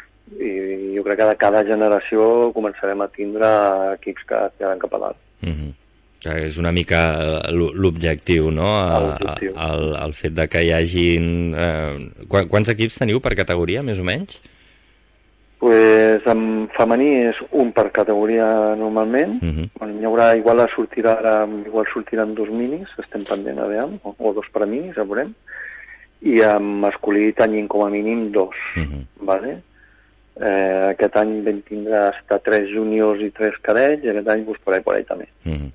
i 0.41 0.95
jo 0.97 1.03
crec 1.05 1.18
que 1.18 1.26
de 1.31 1.37
cada 1.37 1.64
generació 1.64 2.53
començarem 2.55 3.01
a 3.01 3.09
tindre 3.09 3.47
equips 3.95 4.24
que 4.29 4.37
tiraran 4.59 4.79
cap 4.79 4.95
a 4.95 4.99
dalt. 4.99 5.16
-huh. 5.43 5.72
Que 6.20 6.47
és 6.47 6.57
una 6.59 6.72
mica 6.72 7.49
l'o- 7.53 7.72
l'objectiu, 7.72 8.51
no? 8.51 8.66
A- 8.76 9.16
El, 9.41 9.95
el 10.05 10.12
fet 10.14 10.33
de 10.35 10.49
que 10.49 10.64
hi 10.64 10.72
hagin... 10.72 11.55
Eh, 11.55 12.11
quan- 12.29 12.49
quants 12.49 12.68
equips 12.70 12.99
teniu 12.99 13.20
per 13.20 13.35
categoria, 13.37 13.83
més 13.83 13.99
o 14.01 14.05
menys? 14.05 14.41
pues, 15.59 16.22
en 16.26 16.68
femení 16.76 17.09
és 17.29 17.37
un 17.51 17.72
per 17.72 17.91
categoria 17.91 18.76
normalment. 18.76 19.43
Uh 19.43 19.49
-huh. 19.49 19.68
Bueno, 19.79 19.95
n'hi 19.95 20.05
haurà, 20.07 20.37
igual 20.37 20.59
sortirà 20.70 21.18
ara, 21.18 21.49
igual 21.66 21.85
sortiran 21.93 22.35
dos 22.35 22.49
minis, 22.49 22.87
estem 22.99 23.24
pendent 23.24 23.59
a 23.59 23.66
veure, 23.66 23.99
o, 24.05 24.14
o 24.18 24.33
dos 24.33 24.47
per 24.53 24.66
minis, 24.66 24.95
ja 24.95 25.03
veurem. 25.05 25.35
I 26.22 26.41
en 26.43 26.62
masculí 26.81 27.33
tenim 27.33 27.66
com 27.68 27.85
a 27.87 27.91
mínim 27.91 28.31
dos, 28.33 28.55
Uh 28.76 28.83
-huh. 28.83 29.05
vale? 29.20 29.62
Eh, 30.39 30.91
aquest 30.93 31.16
any 31.18 31.41
vam 31.43 31.59
tindre 31.66 31.99
hasta 32.12 32.39
tres 32.47 32.68
júniors 32.70 33.22
i 33.24 33.32
tres 33.34 33.57
cadets, 33.64 34.05
i 34.05 34.12
aquest 34.12 34.28
any 34.30 34.45
pues, 34.47 34.61
per 34.62 34.76
ahí, 34.76 35.05
també. 35.05 35.26
Uh 35.45 35.53
-huh. 35.53 35.70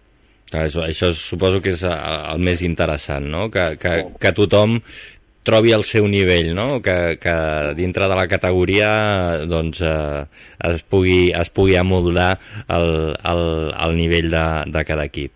Clar, 0.51 0.67
això, 0.67 0.85
això 0.85 1.13
suposo 1.13 1.59
que 1.61 1.71
és 1.73 1.83
eh, 1.83 1.89
el 2.33 2.39
més 2.39 2.61
interessant, 2.61 3.25
no? 3.25 3.49
Que, 3.49 3.77
que, 3.77 4.05
que 4.19 4.31
tothom 4.31 4.79
trobi 5.43 5.73
el 5.73 5.83
seu 5.83 6.07
nivell, 6.07 6.53
no? 6.55 6.81
Que, 6.81 7.17
que 7.19 7.35
dintre 7.75 8.07
de 8.07 8.15
la 8.15 8.27
categoria 8.27 8.89
doncs, 9.45 9.81
eh, 9.81 10.25
es, 10.69 10.83
pugui, 10.83 11.31
es 11.31 11.49
pugui 11.49 11.75
amoldar 11.75 12.39
el, 12.69 13.15
el, 13.31 13.73
el 13.85 13.97
nivell 13.97 14.29
de, 14.29 14.45
de 14.71 14.85
cada 14.85 15.05
equip. 15.05 15.31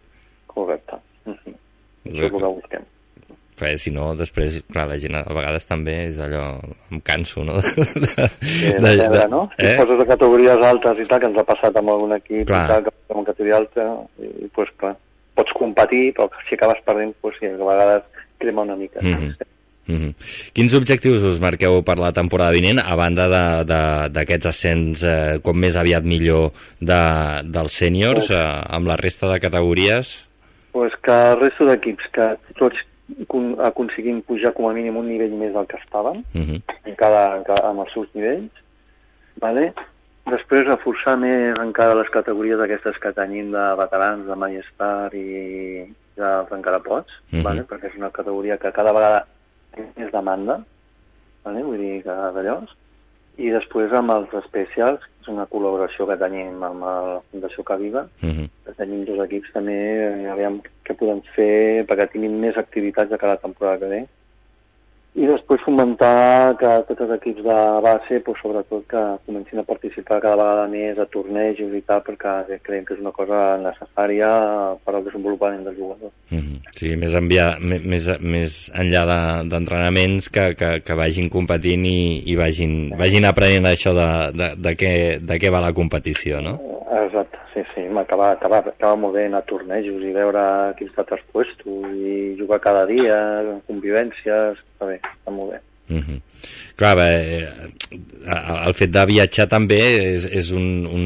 Correcte. 0.47 0.95
Uh 1.25 1.33
-huh. 1.33 1.55
Això 2.05 2.21
és 2.23 2.31
el 2.33 2.39
que 2.39 2.45
busquem. 2.45 2.83
Perquè 3.57 3.77
si 3.81 3.89
no, 3.89 4.11
després, 4.15 4.59
clar, 4.69 4.83
la 4.91 4.99
gent 5.01 5.15
a 5.17 5.23
vegades 5.33 5.65
també 5.65 5.95
és 6.11 6.19
allò... 6.21 6.59
Em 6.93 6.99
canso, 7.01 7.41
no? 7.43 7.57
Eh, 7.67 8.77
de, 8.77 8.91
de, 8.99 9.07
de, 9.09 9.23
no? 9.31 9.47
Si 9.57 9.65
eh? 9.65 9.75
poses 9.79 9.97
de 9.99 10.05
categories 10.05 10.61
altes 10.69 10.99
i 11.01 11.07
tal, 11.09 11.19
que 11.23 11.29
ens 11.31 11.39
ha 11.41 11.45
passat 11.47 11.75
amb 11.79 11.89
algun 11.89 12.13
equip 12.17 12.45
Clar. 12.47 12.63
i 12.63 12.71
tal, 12.71 12.83
que 12.85 12.93
amb 12.93 13.19
una 13.23 13.27
categoria 13.31 13.57
alta, 13.63 13.85
i, 14.21 14.29
i 14.45 14.49
pues, 14.53 14.69
clar, 14.77 14.93
pots 15.37 15.53
competir, 15.57 16.11
però 16.17 16.29
si 16.47 16.55
acabes 16.57 16.81
perdent, 16.85 17.15
pues, 17.21 17.35
sí, 17.39 17.49
a 17.49 17.57
vegades 17.57 18.03
crema 18.37 18.61
una 18.67 18.75
mica. 18.77 19.01
Mhm. 19.01 19.33
Mhm. 19.87 20.09
Quins 20.53 20.73
objectius 20.75 21.23
us 21.23 21.37
marqueu 21.39 21.79
per 21.87 21.95
la 21.97 22.11
temporada 22.11 22.51
vinent, 22.51 22.81
a 22.83 22.95
banda 22.99 23.29
de- 23.31 23.63
de- 23.69 24.09
d'aquests 24.11 24.49
ascens 24.51 25.03
eh, 25.07 25.39
com 25.41 25.55
més 25.57 25.77
aviat 25.79 26.03
millor 26.03 26.51
de, 26.81 27.01
dels 27.47 27.77
sèniors, 27.81 28.29
eh, 28.35 28.41
amb 28.67 28.85
la 28.91 28.97
resta 28.99 29.31
de 29.31 29.39
categories? 29.39 30.11
Pues 30.75 30.91
que 31.01 31.15
el 31.31 31.39
resto 31.39 31.65
d'equips 31.65 32.11
que 32.13 32.27
tots 32.59 32.75
con- 33.27 33.55
aconseguim 33.63 34.21
pujar 34.21 34.53
com 34.53 34.67
a 34.69 34.73
mínim 34.73 34.97
un 34.97 35.07
nivell 35.07 35.31
més 35.39 35.53
del 35.53 35.67
que 35.67 35.77
estaven, 35.77 36.23
Mhm. 36.33 36.61
en 36.85 36.95
cada, 36.95 37.37
en 37.37 37.43
cada, 37.43 37.69
amb 37.69 37.79
els 37.81 37.93
seus 37.93 38.07
nivells, 38.13 38.51
vale? 39.39 39.73
després 40.27 40.65
reforçar 40.67 41.15
més 41.17 41.53
encara 41.61 41.95
les 41.95 42.09
categories 42.09 42.59
aquestes 42.59 42.97
que 42.99 43.13
tenim 43.13 43.51
de 43.51 43.75
veterans, 43.79 44.25
de 44.27 44.35
Majestar 44.35 45.13
i 45.15 45.85
d'altres 46.17 46.57
encara 46.57 46.79
pots, 46.79 47.11
Mhm. 47.31 47.43
vale? 47.43 47.63
perquè 47.63 47.85
és 47.87 47.95
una 47.95 48.09
categoria 48.09 48.57
que 48.57 48.71
cada 48.73 48.91
vegada 48.91 49.25
té 49.73 49.85
més 49.95 50.11
demanda, 50.11 50.59
vale? 51.45 51.63
vull 51.63 51.77
dir 51.77 52.03
que 52.03 52.09
d'allò, 52.09 52.61
i 53.37 53.49
després 53.53 53.93
amb 53.93 54.11
els 54.11 54.33
especials, 54.33 54.99
que 54.99 55.27
és 55.27 55.27
una 55.33 55.45
col·laboració 55.51 56.07
que 56.09 56.17
tenim 56.17 56.63
amb 56.63 56.83
la 56.83 57.21
Fundació 57.31 57.63
Caviva, 57.63 58.07
Mhm. 58.21 58.49
que 58.65 58.73
tenim 58.73 59.05
dos 59.05 59.19
equips 59.25 59.51
també, 59.53 59.77
eh, 59.77 60.29
aviam 60.31 60.61
què 60.85 60.95
podem 60.95 61.21
fer 61.35 61.85
perquè 61.85 62.11
tinguin 62.11 62.39
més 62.39 62.57
activitats 62.57 63.09
de 63.09 63.17
cada 63.17 63.37
temporada 63.37 63.79
que 63.79 63.85
ve. 63.85 64.05
I 65.17 65.25
després 65.25 65.63
fomentar 65.65 66.53
que 66.59 66.69
tots 66.85 67.01
els 67.01 67.13
equips 67.15 67.41
de 67.41 67.55
base, 67.81 68.19
pues, 68.21 68.37
sobretot 68.43 68.83
que 68.91 69.01
comencin 69.25 69.59
a 69.59 69.63
participar 69.65 70.19
cada 70.21 70.35
vegada 70.37 70.67
més 70.69 70.99
a 71.01 71.07
tornejos 71.09 71.73
i 71.73 71.81
tal, 71.89 72.03
perquè 72.05 72.59
creiem 72.61 72.85
que 72.85 72.93
és 72.93 73.01
una 73.01 73.11
cosa 73.15 73.39
necessària 73.63 74.29
per 74.85 74.93
al 74.93 75.03
desenvolupament 75.07 75.63
del 75.65 75.75
jugador. 75.79 76.11
Mhm. 76.29 76.61
Sí, 76.77 76.93
més, 76.95 77.15
enviar, 77.17 77.57
més, 77.59 78.05
més, 78.21 78.59
enllà 78.77 79.03
de- 79.09 79.49
d'entrenaments 79.49 80.29
que, 80.29 80.53
que, 80.55 80.71
que 80.85 80.93
vagin 80.93 81.29
competint 81.33 81.85
i, 81.89 82.21
i 82.29 82.35
vagin, 82.37 82.91
vagin 82.99 83.25
aprenent 83.25 83.65
això 83.65 83.95
de, 83.97 84.09
de, 84.37 84.53
de, 84.55 84.75
què, 84.77 84.93
de 85.25 85.39
què 85.41 85.49
va 85.49 85.65
la 85.65 85.73
competició, 85.73 86.41
no? 86.45 86.59
Exacte, 87.01 87.37
sí, 87.53 87.61
sí, 87.73 87.81
m'acaba 87.89 88.31
acaba, 88.37 88.59
acaba 88.59 88.95
molt 88.95 89.15
bé 89.17 89.25
anar 89.25 89.41
a 89.41 89.49
tornejos 89.49 90.03
i 90.05 90.13
veure 90.13 90.43
equips 90.75 90.93
d'altres 90.95 91.25
puestos 91.33 91.89
i 91.97 92.35
jugar 92.39 92.61
cada 92.63 92.85
dia, 92.85 93.17
convivències, 93.67 94.55
està 94.61 94.85
bé, 94.87 94.99
està 95.13 95.33
molt 95.33 95.51
bé. 95.55 95.61
Mm 95.87 96.03
-hmm. 96.03 96.21
Clar, 96.75 96.95
bé, 96.95 97.09
eh, 97.39 97.47
el 98.67 98.73
fet 98.73 98.91
de 98.91 99.05
viatjar 99.05 99.47
també 99.47 99.79
és, 100.15 100.25
és 100.25 100.51
un, 100.51 100.85
un 100.85 101.03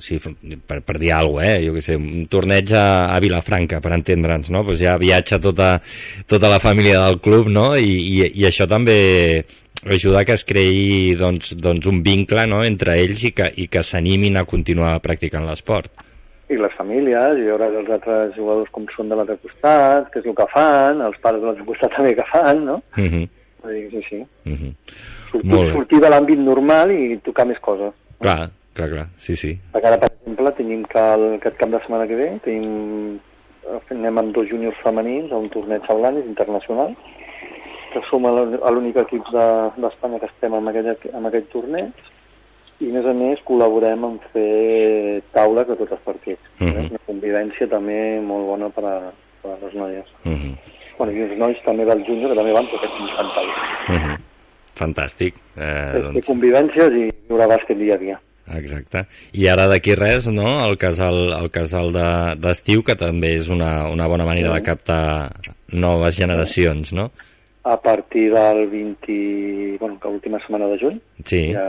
sigui, 0.00 0.58
per, 0.66 0.80
per 0.84 0.98
dir 0.98 1.12
alguna 1.12 1.44
cosa, 1.44 1.52
eh? 1.54 1.66
jo 1.66 1.74
què 1.76 1.82
sé, 1.84 1.96
un 1.96 2.26
torneig 2.32 2.72
a, 2.72 2.86
a 3.14 3.20
Vilafranca, 3.22 3.80
per 3.80 3.92
entendre'ns, 3.96 4.50
no? 4.50 4.64
Pues 4.64 4.80
ja 4.80 4.96
viatja 5.00 5.38
tota, 5.38 5.80
tota 6.26 6.50
la 6.52 6.60
família 6.60 7.04
del 7.06 7.20
club, 7.20 7.48
no? 7.48 7.76
I, 7.76 7.86
i, 7.86 8.30
i 8.42 8.46
això 8.48 8.68
també 8.68 9.44
ajuda 9.86 10.24
que 10.26 10.34
es 10.34 10.44
creï 10.44 11.14
doncs, 11.18 11.54
doncs 11.60 11.86
un 11.86 12.02
vincle 12.02 12.46
no? 12.48 12.62
entre 12.64 12.96
ells 12.98 13.26
i 13.28 13.32
que, 13.36 13.50
i 13.62 13.68
que 13.70 13.84
s'animin 13.84 14.40
a 14.40 14.46
continuar 14.48 14.98
practicant 15.04 15.46
l'esport. 15.46 15.92
I 16.48 16.56
les 16.56 16.72
famílies, 16.78 17.38
i 17.38 17.42
veure 17.48 17.66
els 17.80 17.88
altres 17.90 18.34
jugadors 18.36 18.70
com 18.70 18.84
són 18.96 19.08
de 19.10 19.16
l'altre 19.18 19.36
costat, 19.42 20.12
què 20.12 20.20
és 20.20 20.26
el 20.30 20.34
que 20.38 20.46
fan, 20.52 21.00
els 21.02 21.18
pares 21.18 21.40
de 21.42 21.46
l'altre 21.48 21.64
costat 21.66 21.90
també 21.96 22.14
que 22.14 22.24
fan, 22.30 22.64
no? 22.64 22.76
Mm 22.96 23.08
-hmm. 23.10 23.28
Vull 23.62 23.72
dir, 23.74 23.90
sí, 23.90 24.02
sí. 24.10 24.26
Mm 24.44 24.54
-hmm. 24.54 24.72
Sortir, 25.32 25.72
sortir 25.72 26.00
de 26.00 26.08
l'àmbit 26.08 26.38
normal 26.38 26.90
i 26.92 27.18
tocar 27.18 27.46
més 27.46 27.58
coses. 27.58 27.92
Clar, 28.20 28.48
clar, 28.74 28.88
clar, 28.90 29.06
sí, 29.18 29.34
sí. 29.36 29.58
Perquè 29.72 29.86
ara, 29.86 29.98
per 29.98 30.08
exemple, 30.12 30.52
tenim 30.52 30.84
que 30.84 30.98
el, 31.14 31.34
aquest 31.34 31.56
cap 31.56 31.68
de 31.70 31.78
setmana 31.80 32.06
que 32.06 32.14
ve 32.14 32.38
tenim, 32.44 33.18
anem 33.90 34.18
amb 34.18 34.32
dos 34.34 34.48
júniors 34.48 34.76
femenins 34.84 35.32
a 35.32 35.36
un 35.36 35.48
torneig 35.50 35.82
a 35.88 35.94
Blanes 35.94 36.24
internacional, 36.26 36.94
que 37.92 38.00
som 38.08 38.22
l'ú- 38.22 38.60
l'únic 38.74 38.96
equip 38.96 39.24
de- 39.32 39.70
d'Espanya 39.82 40.18
que 40.20 40.26
estem 40.26 40.54
en 40.54 40.68
aquest, 40.68 41.06
en 41.14 41.26
aquest 41.26 41.48
torneig, 41.50 41.92
i 42.80 42.90
a 42.90 42.92
més 42.92 43.06
a 43.06 43.12
més 43.16 43.38
col·laborem 43.48 44.04
en 44.04 44.18
fer 44.32 45.22
taules 45.32 45.66
de 45.68 45.76
tots 45.76 45.92
els 45.92 46.04
partits. 46.04 46.42
Mhm. 46.60 46.68
eh? 46.68 46.88
Una 46.90 47.02
convivència 47.06 47.68
també 47.68 48.20
molt 48.20 48.46
bona 48.46 48.68
per 48.70 48.84
a, 48.84 48.96
per 49.42 49.50
a 49.54 49.58
les 49.64 49.74
noies. 49.74 50.06
Mm 50.24 50.34
-hmm. 50.34 50.54
Bueno, 50.98 51.12
i 51.12 51.20
els 51.22 51.38
nois 51.38 51.56
també 51.64 51.84
del 51.84 52.04
júnior, 52.06 52.30
que 52.30 52.36
també 52.36 52.52
van, 52.52 52.66
perquè 52.66 52.86
és 52.86 53.16
fantàstic. 53.18 53.88
Mm 53.88 53.96
-hmm. 53.96 54.16
Fantàstic. 54.76 55.34
Eh, 55.56 56.00
doncs, 56.02 56.26
convivències 56.26 56.92
i 56.92 57.10
viure 57.28 57.46
bàsquet 57.46 57.78
dia 57.78 57.94
a 57.94 57.98
dia. 57.98 58.20
exacte. 58.54 59.06
I 59.32 59.48
ara 59.48 59.66
d'aquí 59.66 59.94
res, 59.94 60.26
no?, 60.28 60.64
el 60.68 60.76
casal, 60.78 61.32
el 61.42 61.50
casal 61.50 61.92
de- 61.92 62.36
d'estiu, 62.38 62.82
que 62.82 62.94
també 62.94 63.34
és 63.34 63.48
una, 63.48 63.88
una 63.90 64.06
bona 64.06 64.24
manera 64.24 64.52
de 64.54 64.62
captar 64.62 65.32
noves 65.72 66.16
generacions, 66.16 66.92
no? 66.92 67.10
A 67.66 67.80
partir 67.82 68.28
del 68.32 68.68
20... 68.70 69.78
Bueno, 69.80 69.98
que 69.98 70.08
l'última 70.08 70.38
setmana 70.38 70.68
de 70.70 70.78
juny, 70.78 71.00
Sí. 71.26 71.40
ja 71.52 71.64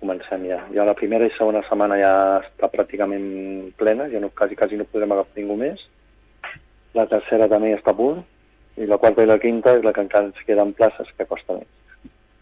comencem 0.00 0.46
ja. 0.48 0.62
Ja 0.72 0.86
la 0.88 0.94
primera 0.96 1.26
i 1.28 1.34
segona 1.36 1.60
setmana 1.66 1.98
ja 2.00 2.12
està 2.40 2.70
pràcticament 2.72 3.26
plena, 3.76 4.06
ja 4.08 4.20
no, 4.22 4.30
quasi, 4.32 4.56
quasi 4.56 4.78
no 4.80 4.86
podrem 4.88 5.12
agafar 5.12 5.36
ningú 5.36 5.58
més. 5.60 5.82
La 6.96 7.04
tercera 7.10 7.50
també 7.52 7.74
ja 7.74 7.82
està 7.82 7.92
a 7.92 7.98
punt, 8.00 8.22
i 8.80 8.88
la 8.88 8.96
quarta 8.96 9.26
i 9.26 9.28
la 9.28 9.36
quinta 9.42 9.76
és 9.76 9.84
la 9.84 9.92
que 9.92 10.00
encara 10.06 10.30
ens 10.30 10.40
queden 10.48 10.72
places, 10.78 11.12
que 11.18 11.28
costa 11.28 11.58
més. 11.60 11.68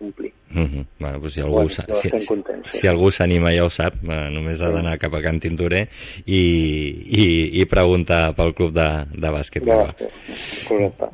complir. 0.00 0.32
Mm 0.50 0.64
-hmm. 0.64 0.84
bueno, 0.98 1.18
doncs 1.18 1.34
si 1.34 1.40
algú, 1.40 1.54
Bueno, 1.54 1.68
si, 1.68 2.08
si, 2.20 2.26
contents, 2.26 2.72
sí. 2.72 2.78
si 2.78 2.86
algú 2.88 3.10
s'anima 3.10 3.50
ja 3.52 3.64
ho 3.64 3.68
sap, 3.70 3.94
eh, 3.94 4.30
només 4.32 4.62
ha 4.62 4.70
d'anar 4.70 4.98
cap 4.98 5.12
a 5.14 5.20
Can 5.20 5.38
Tintorer 5.38 5.88
i, 6.24 6.42
i, 7.22 7.60
i 7.60 7.66
preguntar 7.66 8.34
pel 8.34 8.54
club 8.54 8.72
de, 8.72 8.88
de 9.12 9.28
bàsquet. 9.28 9.62
De 9.62 9.76
bàsquet, 9.76 10.10
correcte. 10.68 11.06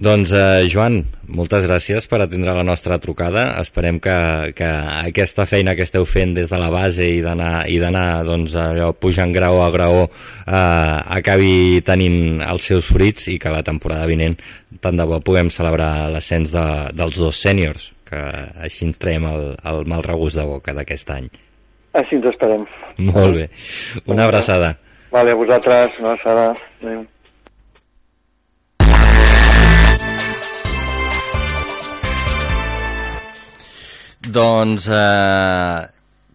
Doncs, 0.00 0.30
eh, 0.32 0.68
Joan, 0.72 1.02
moltes 1.28 1.66
gràcies 1.66 2.06
per 2.08 2.22
atendre 2.22 2.54
la 2.56 2.64
nostra 2.64 2.96
trucada. 2.98 3.58
Esperem 3.60 3.98
que, 4.00 4.14
que 4.56 4.68
aquesta 4.68 5.44
feina 5.46 5.74
que 5.76 5.84
esteu 5.84 6.06
fent 6.08 6.32
des 6.38 6.48
de 6.48 6.60
la 6.60 6.70
base 6.72 7.04
i 7.04 7.20
d'anar 7.20 8.06
doncs, 8.24 8.56
allò 8.56 8.92
pujant 8.96 9.34
grau 9.36 9.60
a 9.60 9.68
grau 9.74 9.98
eh, 10.02 10.56
acabi 11.18 11.82
tenint 11.84 12.40
els 12.40 12.70
seus 12.72 12.88
fruits 12.88 13.28
i 13.28 13.38
que 13.38 13.52
la 13.52 13.62
temporada 13.66 14.08
vinent 14.08 14.38
tant 14.80 14.96
de 14.96 15.06
bo 15.06 15.20
puguem 15.20 15.52
celebrar 15.52 16.08
l'ascens 16.10 16.56
de, 16.56 16.66
dels 16.96 17.20
dos 17.20 17.44
sèniors, 17.44 17.90
que 18.08 18.20
així 18.64 18.88
ens 18.88 18.98
traiem 18.98 19.28
el, 19.28 19.48
el 19.60 19.84
mal 19.84 20.04
regust 20.08 20.40
de 20.40 20.48
boca 20.48 20.72
d'aquest 20.72 21.12
any. 21.12 21.28
Així 22.00 22.16
ens 22.16 22.32
esperem. 22.32 22.64
Molt 23.12 23.36
bé. 23.36 23.48
Una 24.08 24.24
abraçada. 24.24 24.78
Vale, 25.12 25.36
a 25.36 25.36
vosaltres, 25.36 26.00
una 26.00 26.14
abraçada. 26.16 26.54
Adéu. 26.80 27.11
Doncs 34.22 34.86
eh, 34.86 35.86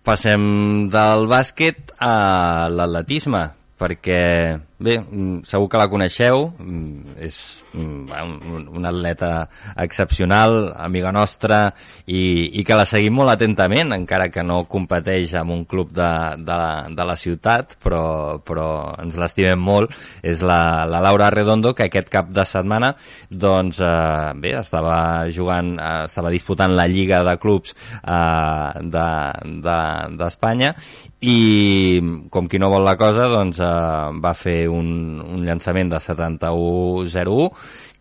passem 0.04 0.44
del 0.92 1.28
bàsquet 1.32 1.94
a 2.04 2.68
l'atletisme, 2.68 3.46
perquè, 3.80 4.60
bé, 4.80 5.00
mm, 5.00 5.42
segur 5.44 5.68
que 5.70 5.80
la 5.82 5.88
coneixeu, 5.90 6.52
mm, 6.60 7.16
és 7.26 7.38
mm, 7.74 8.70
un, 8.70 8.86
atleta 8.86 9.50
excepcional, 9.76 10.74
amiga 10.78 11.12
nostra, 11.12 11.74
i, 12.06 12.60
i 12.60 12.64
que 12.64 12.78
la 12.78 12.86
seguim 12.86 13.18
molt 13.18 13.34
atentament, 13.34 13.94
encara 13.96 14.30
que 14.30 14.44
no 14.46 14.64
competeix 14.70 15.34
amb 15.40 15.56
un 15.56 15.66
club 15.66 15.92
de, 15.98 16.12
de, 16.46 16.60
de 16.94 17.08
la 17.10 17.18
ciutat, 17.18 17.78
però, 17.84 18.38
però 18.46 18.68
ens 19.02 19.18
l'estimem 19.18 19.60
molt, 19.60 19.96
és 20.22 20.44
la, 20.46 20.86
la 20.86 21.02
Laura 21.02 21.32
Redondo, 21.34 21.74
que 21.74 21.90
aquest 21.90 22.14
cap 22.14 22.30
de 22.30 22.46
setmana 22.46 22.94
doncs, 23.30 23.82
eh, 23.82 24.32
bé, 24.38 24.54
estava 24.62 25.28
jugant, 25.34 25.74
eh, 25.80 26.06
estava 26.06 26.32
disputant 26.34 26.78
la 26.78 26.88
Lliga 26.88 27.24
de 27.26 27.38
Clubs 27.42 27.74
eh, 27.74 28.86
d'Espanya 28.94 29.56
de, 29.66 30.18
d'Espanya 30.18 30.74
i 31.18 31.98
com 32.30 32.46
qui 32.46 32.60
no 32.62 32.70
vol 32.70 32.86
la 32.86 32.94
cosa 33.00 33.26
doncs 33.32 33.58
eh, 33.64 34.20
va 34.22 34.34
fer 34.38 34.67
un, 34.70 35.20
un 35.22 35.46
llançament 35.46 35.90
de 35.92 36.00
71-01 36.04 37.50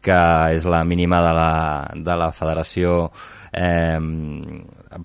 que 0.07 0.19
és 0.55 0.67
la 0.71 0.85
mínima 0.87 1.21
de 1.25 1.33
la, 1.35 1.53
de 2.09 2.17
la 2.21 2.31
federació 2.35 3.11
eh, 3.51 3.99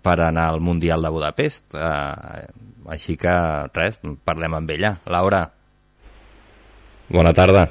per 0.01 0.17
anar 0.19 0.49
al 0.51 0.61
Mundial 0.61 1.01
de 1.01 1.09
Budapest. 1.09 1.73
Eh, 1.73 2.45
així 2.91 3.15
que 3.17 3.33
res, 3.73 3.97
parlem 4.25 4.57
amb 4.59 4.73
ella. 4.75 4.95
Laura. 5.09 5.41
Bona 7.11 7.33
tarda. 7.33 7.65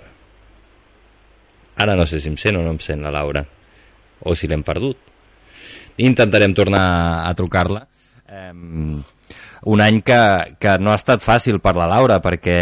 Ara 1.80 1.97
no 1.97 2.05
sé 2.07 2.20
si 2.20 2.28
em 2.28 2.36
sent 2.36 2.59
o 2.59 2.64
no 2.64 2.74
em 2.74 2.80
sent 2.82 3.05
la 3.05 3.14
Laura 3.14 3.45
o 4.20 4.34
si 4.36 4.51
l'hem 4.51 4.64
perdut. 4.66 4.99
Intentarem 6.01 6.53
tornar 6.57 6.84
a 7.28 7.32
trucar-la 7.36 7.86
eh, 8.30 8.52
un 9.62 9.80
any 9.80 10.00
que, 10.02 10.56
que 10.58 10.76
no 10.80 10.92
ha 10.92 10.98
estat 10.98 11.22
fàcil 11.22 11.58
per 11.60 11.74
la 11.76 11.88
Laura 11.90 12.16
perquè 12.24 12.56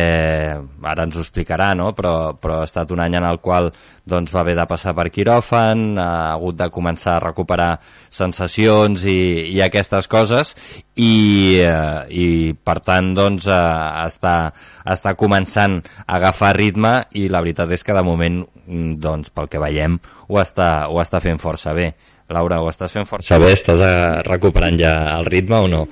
ara 0.82 1.04
ens 1.06 1.16
ho 1.16 1.22
explicarà 1.22 1.70
no? 1.78 1.92
però, 1.94 2.34
però 2.40 2.58
ha 2.60 2.66
estat 2.66 2.90
un 2.94 3.02
any 3.04 3.14
en 3.20 3.26
el 3.28 3.38
qual 3.44 3.70
doncs, 4.08 4.32
va 4.34 4.42
haver 4.42 4.56
de 4.58 4.66
passar 4.66 4.96
per 4.98 5.06
quiròfan 5.14 6.00
ha 6.00 6.32
hagut 6.32 6.58
de 6.58 6.68
començar 6.74 7.16
a 7.16 7.22
recuperar 7.28 7.70
sensacions 8.10 9.06
i, 9.06 9.20
i 9.54 9.62
aquestes 9.62 10.10
coses 10.10 10.54
i, 10.96 11.60
eh, 11.62 12.02
i 12.10 12.28
per 12.52 12.80
tant 12.82 13.14
doncs, 13.14 13.46
eh, 13.46 13.62
està, 14.08 14.36
està 14.84 15.14
començant 15.14 15.78
a 16.04 16.18
agafar 16.18 16.56
ritme 16.58 16.96
i 17.14 17.28
la 17.30 17.44
veritat 17.44 17.70
és 17.76 17.86
que 17.86 17.94
de 17.94 18.02
moment 18.02 18.42
mm, 18.42 18.98
doncs, 18.98 19.30
pel 19.30 19.50
que 19.52 19.62
veiem 19.62 20.00
ho 20.28 20.42
està, 20.42 20.88
ho 20.90 20.98
està 21.00 21.22
fent 21.24 21.38
força 21.38 21.76
bé 21.76 21.92
Laura, 22.28 22.60
ho 22.60 22.68
estàs 22.68 22.92
fent 22.92 23.08
força 23.08 23.38
bé? 23.40 23.54
Estàs 23.56 23.80
eh, 23.80 24.20
recuperant 24.26 24.76
ja 24.76 24.92
el 25.16 25.24
ritme 25.32 25.62
o 25.64 25.68
no? 25.70 25.86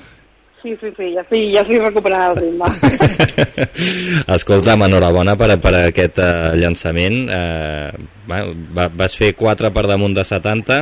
Sí, 0.61 0.75
sí, 0.81 0.91
sí, 0.97 1.07
ja 1.15 1.23
estic, 1.23 1.45
ja 1.55 1.63
estic 1.63 1.81
recuperant 1.81 2.33
el 2.33 2.39
ritme. 2.41 2.69
Escolta'm, 4.37 4.83
enhorabona 4.85 5.37
per, 5.39 5.49
per 5.63 5.73
aquest 5.79 6.19
uh, 6.21 6.51
llançament. 6.59 7.31
Uh, 7.31 8.09
va, 8.29 8.41
va, 8.77 8.89
vas 9.01 9.15
fer 9.17 9.31
4 9.39 9.71
per 9.73 9.85
damunt 9.89 10.17
de 10.17 10.25
70, 10.27 10.81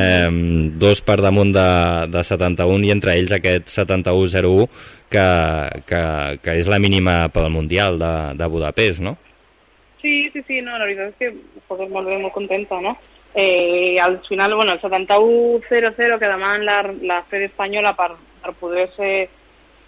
um, 0.00 0.42
2 0.82 1.02
per 1.06 1.18
damunt 1.22 1.54
de, 1.54 1.68
de 2.12 2.24
71 2.26 2.88
i 2.88 2.92
entre 2.96 3.14
ells 3.14 3.32
aquest 3.38 3.70
71-01 3.70 4.66
que, 5.12 5.28
que, 5.86 6.02
que 6.42 6.58
és 6.58 6.68
la 6.68 6.82
mínima 6.82 7.20
pel 7.32 7.48
Mundial 7.54 8.00
de, 8.02 8.12
de 8.42 8.50
Budapest, 8.50 9.04
no? 9.06 9.16
Sí, 10.02 10.26
sí, 10.34 10.42
sí, 10.48 10.58
no, 10.66 10.74
la 10.74 10.88
veritat 10.88 11.14
és 11.14 11.18
que 11.20 11.62
pues, 11.68 11.86
molt 11.86 12.10
bé, 12.10 12.18
molt 12.18 12.34
contenta, 12.34 12.82
no? 12.82 12.96
Eh, 13.34 13.96
al 14.00 14.20
final, 14.26 14.54
bueno, 14.54 14.72
el 14.72 14.80
71-00 14.80 16.18
que 16.18 16.28
demanen 16.28 16.66
la, 16.66 16.82
la 17.00 17.22
Fed 17.24 17.42
espanyola 17.42 17.94
per, 17.96 18.10
per 18.42 18.52
poder 18.60 18.90
ser 18.96 19.30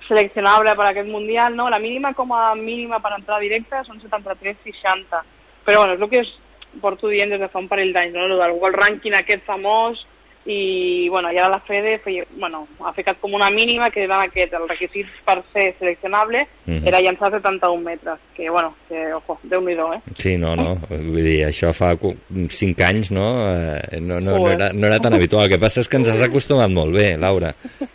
seleccionable 0.08 0.74
per 0.76 0.86
aquest 0.86 1.08
Mundial, 1.08 1.56
no? 1.56 1.68
La 1.70 1.78
mínima 1.78 2.14
com 2.14 2.32
a 2.32 2.54
mínima 2.54 3.00
per 3.04 3.14
entrar 3.18 3.40
directa 3.40 3.84
són 3.84 4.00
73-60. 4.00 5.20
Però, 5.64 5.84
bueno, 5.84 5.94
és 5.94 6.00
el 6.00 6.10
que 6.10 6.22
es 6.24 6.32
porto 6.80 7.08
dient 7.12 7.30
des 7.32 7.40
de 7.40 7.48
fa 7.52 7.60
un 7.60 7.68
parell 7.68 7.92
d'anys, 7.94 8.16
no? 8.16 8.26
El 8.28 8.40
del 8.40 8.56
World 8.58 8.80
Ranking 8.80 9.16
aquest 9.16 9.44
famós, 9.48 10.00
i, 10.46 11.08
bueno, 11.08 11.30
ja 11.32 11.48
la 11.48 11.58
Fede 11.60 11.98
feia, 12.04 12.24
bueno, 12.36 12.66
ha 12.84 12.92
ficat 12.92 13.16
com 13.20 13.32
una 13.32 13.48
mínima 13.50 13.88
que 13.90 14.02
era 14.04 14.18
aquest, 14.22 14.52
el 14.52 14.68
requisit 14.68 15.06
per 15.24 15.38
ser 15.54 15.74
seleccionable 15.78 16.46
Mhm. 16.66 16.86
era 16.86 17.00
llançar 17.00 17.30
71 17.30 17.82
metres, 17.82 18.18
que, 18.34 18.50
bueno, 18.50 18.74
que, 18.88 19.12
ojo, 19.14 19.38
déu-n'hi-do, 19.42 19.94
eh? 19.94 20.00
Sí, 20.18 20.36
no, 20.36 20.54
no, 20.56 20.76
vull 20.90 21.22
dir, 21.24 21.46
això 21.46 21.72
fa 21.72 21.94
5 21.96 22.84
anys, 22.84 23.10
no? 23.10 23.26
Eh, 23.54 24.00
no, 24.00 24.20
no, 24.20 24.38
no, 24.38 24.50
era, 24.50 24.72
no 24.72 24.86
era 24.86 24.98
tan 24.98 25.14
habitual. 25.14 25.44
El 25.44 25.50
que 25.50 25.58
passa 25.58 25.80
és 25.80 25.88
que 25.88 25.96
ens 25.96 26.08
has 26.08 26.20
acostumat 26.22 26.70
molt 26.70 26.92
bé, 26.96 27.16
Laura. 27.16 27.54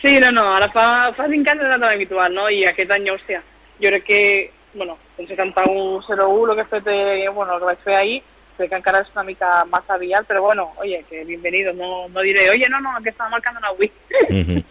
Sí, 0.00 0.16
no, 0.22 0.30
no, 0.30 0.44
ara 0.54 0.68
fa, 0.70 1.10
fa 1.16 1.24
5 1.26 1.50
anys 1.50 1.60
era 1.64 1.74
tan 1.74 1.90
habitual, 1.90 2.32
no? 2.32 2.44
I 2.48 2.60
aquest 2.68 2.90
any, 2.94 3.08
hòstia, 3.10 3.40
jo 3.82 3.88
crec 3.90 4.04
que, 4.06 4.50
bueno, 4.74 4.96
el 5.18 5.26
71-01, 5.26 6.50
el 6.50 6.54
que 6.54 6.62
he 6.62 6.66
fet, 6.66 6.86
eh, 6.86 7.28
bueno, 7.34 7.54
el 7.54 7.58
que 7.58 7.66
vaig 7.66 7.78
fer 7.82 7.94
ahir, 7.96 8.22
crec 8.58 8.72
que 8.72 8.78
encara 8.80 9.00
és 9.04 9.10
una 9.14 9.24
mica 9.24 9.48
massa 9.70 9.96
aviat, 9.96 10.26
però 10.28 10.42
bueno, 10.44 10.68
oye, 10.82 11.00
que 11.08 11.24
bienvenido, 11.24 11.72
no, 11.78 12.08
no 12.12 12.26
diré, 12.26 12.48
oye, 12.50 12.68
no, 12.68 12.80
no, 12.84 12.96
que 13.02 13.14
estava 13.14 13.30
marcant 13.30 13.58
avui. 13.62 13.90
Mhm. 14.28 14.62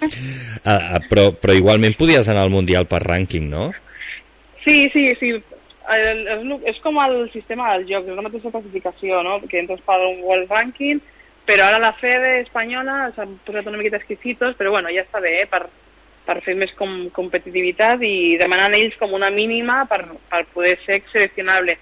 Ah, 0.68 0.98
ah, 0.98 1.02
però, 1.10 1.30
però 1.40 1.54
igualment 1.56 1.96
podies 1.96 2.28
anar 2.28 2.44
al 2.44 2.52
Mundial 2.52 2.88
per 2.90 3.00
rànquing, 3.06 3.48
no? 3.48 3.70
Sí, 4.66 4.90
sí, 4.94 5.14
sí. 5.20 5.30
El, 5.96 6.26
és, 6.68 6.80
com 6.84 6.98
el 7.00 7.30
sistema 7.32 7.72
del 7.74 7.86
joc, 7.88 8.10
és 8.10 8.18
la 8.18 8.26
mateixa 8.26 8.52
classificació, 8.52 9.22
no? 9.24 9.38
Que 9.48 9.62
entres 9.62 9.80
per 9.88 9.96
un 10.04 10.20
World 10.28 10.52
Ranking, 10.52 11.00
però 11.48 11.70
ara 11.70 11.80
la 11.80 11.94
Fede 11.96 12.42
espanyola 12.42 13.14
s'han 13.16 13.38
posat 13.48 13.70
una 13.72 13.80
miqueta 13.80 14.02
exquisitos, 14.02 14.58
però 14.60 14.74
bueno, 14.76 14.92
ja 14.92 15.06
està 15.06 15.22
bé, 15.24 15.38
eh? 15.46 15.48
per, 15.48 15.64
per 16.28 16.42
fer 16.44 16.58
més 16.60 16.74
com, 16.76 17.06
competitivitat 17.16 18.04
i 18.04 18.36
demanen 18.42 18.76
ells 18.76 18.98
com 19.00 19.16
una 19.16 19.30
mínima 19.32 19.86
per, 19.88 20.02
per 20.28 20.44
poder 20.52 20.76
ser 20.84 21.00
seleccionable. 21.14 21.78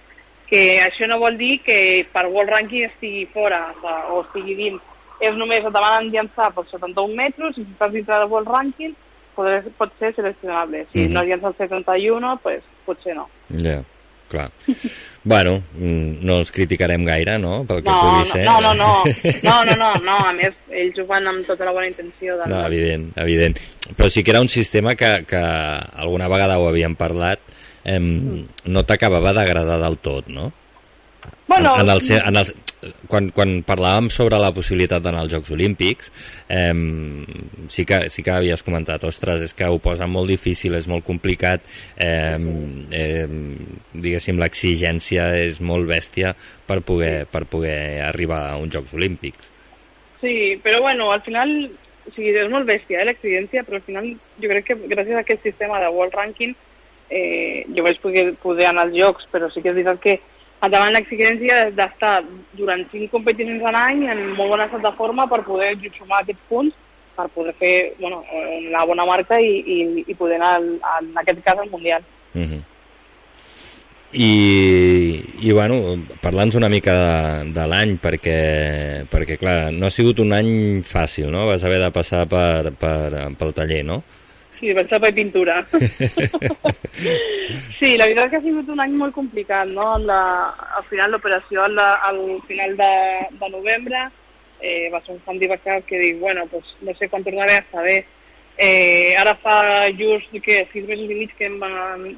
Que 0.49 0.79
això 0.83 1.07
no 1.09 1.17
vol 1.19 1.37
dir 1.37 1.59
que 1.65 2.05
per 2.13 2.27
World 2.27 2.51
Ranking 2.53 2.85
estigui 2.85 3.25
fora 3.33 3.63
o, 4.11 4.21
estigui 4.21 4.55
dins. 4.59 4.81
És 5.23 5.33
només 5.39 5.63
et 5.63 5.71
demanen 5.73 6.11
llançar 6.11 6.51
per 6.53 6.65
71 6.69 7.15
metres 7.15 7.57
i 7.57 7.63
si 7.63 7.71
estàs 7.71 7.91
dintre 7.93 8.19
del 8.19 8.29
World 8.29 8.49
Ranking 8.51 8.93
poder, 9.35 9.63
pot 9.77 9.91
ser 9.99 10.13
seleccionable. 10.15 10.85
Si 10.93 10.99
Mhm. 11.07 11.13
no 11.13 11.23
llença 11.23 11.47
el 11.47 11.55
71, 11.57 12.37
pues, 12.43 12.61
potser 12.85 13.15
no. 13.15 13.27
Ja, 13.49 13.81
clar. 14.29 14.49
bueno, 15.23 15.63
mm, 15.73 16.23
no 16.25 16.37
els 16.39 16.51
criticarem 16.51 17.03
gaire, 17.05 17.37
no?, 17.39 17.63
pel 17.65 17.81
que 17.83 17.89
No, 17.89 17.99
pugui 18.01 18.19
no, 18.19 18.25
ser. 18.25 18.45
no, 18.45 18.61
no, 18.61 18.73
no, 18.73 19.03
no, 19.43 19.65
no, 19.65 19.75
no, 19.75 19.93
no, 20.05 20.17
a 20.27 20.33
més, 20.33 20.53
ells 20.69 20.99
ho 20.99 21.05
fan 21.09 21.27
amb 21.27 21.45
tota 21.47 21.65
la 21.65 21.71
bona 21.71 21.87
intenció. 21.87 22.37
Del... 22.37 22.49
No, 22.53 22.65
evident, 22.67 23.09
evident. 23.17 23.57
Però 23.95 24.09
sí 24.09 24.23
que 24.23 24.31
era 24.31 24.41
un 24.41 24.49
sistema 24.49 24.95
que, 24.95 25.25
que 25.27 25.37
alguna 25.37 26.27
vegada 26.27 26.59
ho 26.59 26.67
havíem 26.69 26.95
parlat, 26.95 27.39
eh, 27.85 27.99
no 28.01 28.83
t'acabava 28.83 29.33
d'agradar 29.37 29.79
del 29.81 29.97
tot, 30.03 30.27
no? 30.27 30.51
Bueno, 31.47 31.75
en, 31.77 31.81
en 31.81 31.89
el, 31.89 32.01
en 32.27 32.37
el, 32.37 32.49
quan, 33.09 33.29
quan 33.35 33.53
parlàvem 33.65 34.09
sobre 34.13 34.37
la 34.41 34.51
possibilitat 34.53 35.03
d'anar 35.03 35.23
als 35.23 35.33
Jocs 35.33 35.51
Olímpics, 35.55 36.11
eh, 36.49 36.73
sí, 37.69 37.85
que, 37.85 37.99
sí 38.13 38.23
que 38.25 38.33
havies 38.33 38.63
comentat, 38.65 39.03
ostres, 39.07 39.45
és 39.45 39.55
que 39.57 39.69
ho 39.69 39.79
posa 39.81 40.07
molt 40.09 40.29
difícil, 40.31 40.75
és 40.77 40.87
molt 40.89 41.05
complicat, 41.07 41.65
eh, 42.01 42.37
eh, 42.91 43.25
diguéssim, 43.93 44.41
l'exigència 44.41 45.31
és 45.45 45.61
molt 45.61 45.89
bèstia 45.89 46.35
per 46.67 46.81
poder, 46.85 47.25
per 47.31 47.45
poder 47.49 48.01
arribar 48.05 48.43
a 48.51 48.59
uns 48.61 48.73
Jocs 48.75 48.93
Olímpics. 48.97 49.51
Sí, 50.21 50.55
però 50.63 50.81
bueno, 50.81 51.11
al 51.13 51.21
final, 51.25 51.51
o 52.05 52.13
sigui, 52.13 52.33
és 52.33 52.51
molt 52.51 52.69
bèstia, 52.69 53.01
eh, 53.01 53.09
l'exigència, 53.09 53.65
però 53.65 53.81
al 53.81 53.87
final 53.87 54.13
jo 54.41 54.51
crec 54.51 54.71
que 54.71 54.79
gràcies 54.89 55.17
a 55.17 55.25
aquest 55.25 55.45
sistema 55.45 55.81
de 55.83 55.91
World 55.93 56.17
Ranking 56.17 56.55
eh, 57.09 57.65
jo 57.75 57.83
vaig 57.83 57.99
poder, 58.01 58.33
poder 58.41 58.69
anar 58.69 58.87
als 58.87 58.97
jocs, 58.97 59.27
però 59.31 59.49
sí 59.51 59.61
que 59.61 59.69
és 59.69 59.77
veritat 59.77 60.01
que 60.01 60.19
davant 60.65 60.95
l'exigència 60.95 61.69
d'estar 61.77 62.23
durant 62.57 62.81
cinc 62.91 63.11
competicions 63.11 63.61
a 63.65 63.73
l'any 63.75 64.07
en 64.09 64.23
molt 64.33 64.55
bon 64.55 64.63
estat 64.63 64.81
de 64.81 64.93
forma 64.97 65.27
per 65.29 65.43
poder 65.45 65.75
sumar 65.97 66.23
aquests 66.23 66.47
punts 66.49 66.73
per 67.15 67.27
poder 67.31 67.53
fer 67.59 67.75
bueno, 67.99 68.23
la 68.71 68.85
bona 68.85 69.05
marca 69.07 69.39
i, 69.39 69.51
i, 69.61 70.05
i 70.07 70.15
poder 70.19 70.39
anar, 70.39 70.55
al, 70.59 70.71
en 71.11 71.19
aquest 71.21 71.43
cas, 71.45 71.59
al 71.59 71.69
Mundial. 71.71 72.03
Uh 72.33 72.41
-huh. 72.41 72.63
I, 74.15 75.23
i 75.41 75.51
bueno, 75.51 75.75
parla'ns 76.21 76.55
una 76.55 76.69
mica 76.69 76.93
de, 76.93 77.51
de 77.51 77.67
l'any 77.67 77.97
perquè, 77.99 78.39
perquè 79.11 79.37
clar, 79.37 79.73
no 79.73 79.87
ha 79.87 79.89
sigut 79.91 80.19
un 80.19 80.31
any 80.33 80.81
fàcil, 80.83 81.27
no? 81.31 81.47
Vas 81.47 81.63
haver 81.63 81.81
de 81.81 81.91
passar 81.91 82.27
per, 82.27 82.71
per, 82.79 83.35
pel 83.37 83.53
taller, 83.53 83.83
no? 83.83 84.03
Sí, 84.59 84.71
vaig 84.73 84.87
fer 84.89 85.13
pintura. 85.13 85.55
sí, 87.79 87.89
la 87.99 88.07
veritat 88.07 88.25
és 88.25 88.31
que 88.31 88.37
ha 88.39 88.43
sigut 88.45 88.69
un 88.71 88.79
any 88.79 88.93
molt 88.95 89.13
complicat, 89.15 89.67
no? 89.67 89.97
La, 89.99 90.19
al 90.79 90.85
final 90.89 91.11
l'operació 91.11 91.65
al, 91.65 91.79
al 91.79 92.21
final 92.47 92.77
de, 92.79 92.91
de 93.41 93.49
novembre 93.51 94.05
eh, 94.61 94.89
va 94.93 95.01
ser 95.05 95.15
un 95.15 95.21
handicap 95.27 95.85
que 95.85 95.99
dic, 95.99 96.19
bueno, 96.19 96.45
pues, 96.51 96.63
no 96.81 96.95
sé 96.95 97.09
quan 97.09 97.23
tornaré 97.23 97.59
a 97.59 97.81
bé. 97.81 98.05
Eh, 98.57 99.15
ara 99.19 99.35
fa 99.35 99.89
just 99.99 100.31
que 100.43 100.61
sis 100.71 100.87
mesos 100.87 101.09
i 101.11 101.15
mig 101.15 101.33
que, 101.35 101.49
em 101.49 101.59
va, 101.59 101.69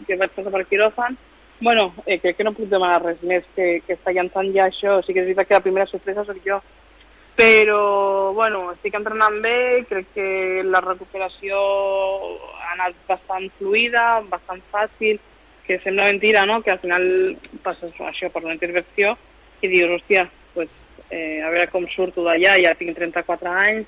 que 0.06 0.18
vaig 0.20 0.36
passar 0.36 0.54
per 0.54 0.68
quiròfan. 0.70 1.18
Bueno, 1.60 1.94
eh, 2.06 2.20
crec 2.22 2.38
que 2.38 2.46
no 2.46 2.54
puc 2.54 2.70
demanar 2.70 3.02
res 3.02 3.22
més 3.26 3.46
que, 3.56 3.80
que 3.88 3.96
està 3.98 4.14
llançant 4.14 4.52
ja 4.54 4.68
això. 4.70 5.00
Sí 5.02 5.14
que 5.14 5.24
és 5.24 5.32
veritat 5.32 5.50
que 5.50 5.58
la 5.58 5.66
primera 5.66 5.90
sorpresa 5.90 6.26
soc 6.28 6.38
jo. 6.46 6.62
Però, 7.38 8.34
bueno, 8.34 8.72
estic 8.74 8.96
entrenant 8.98 9.36
bé, 9.44 9.86
crec 9.86 10.08
que 10.16 10.64
la 10.66 10.80
recuperació 10.82 11.60
ha 12.58 12.72
anat 12.74 12.96
bastant 13.06 13.46
fluida, 13.60 14.24
bastant 14.32 14.64
fàcil, 14.72 15.20
que 15.68 15.78
sembla 15.84 16.08
mentira, 16.10 16.48
no?, 16.50 16.64
que 16.66 16.74
al 16.74 16.82
final 16.82 17.06
passes 17.62 17.94
això 18.10 18.32
per 18.34 18.42
una 18.42 18.56
intervenció 18.56 19.14
i 19.62 19.70
dius, 19.70 20.00
hòstia, 20.00 20.26
pues, 20.56 20.74
eh, 21.12 21.44
a 21.46 21.54
veure 21.54 21.70
com 21.70 21.86
surto 21.94 22.26
d'allà, 22.26 22.58
ja 22.64 22.74
tinc 22.80 22.98
34 22.98 23.54
anys, 23.68 23.86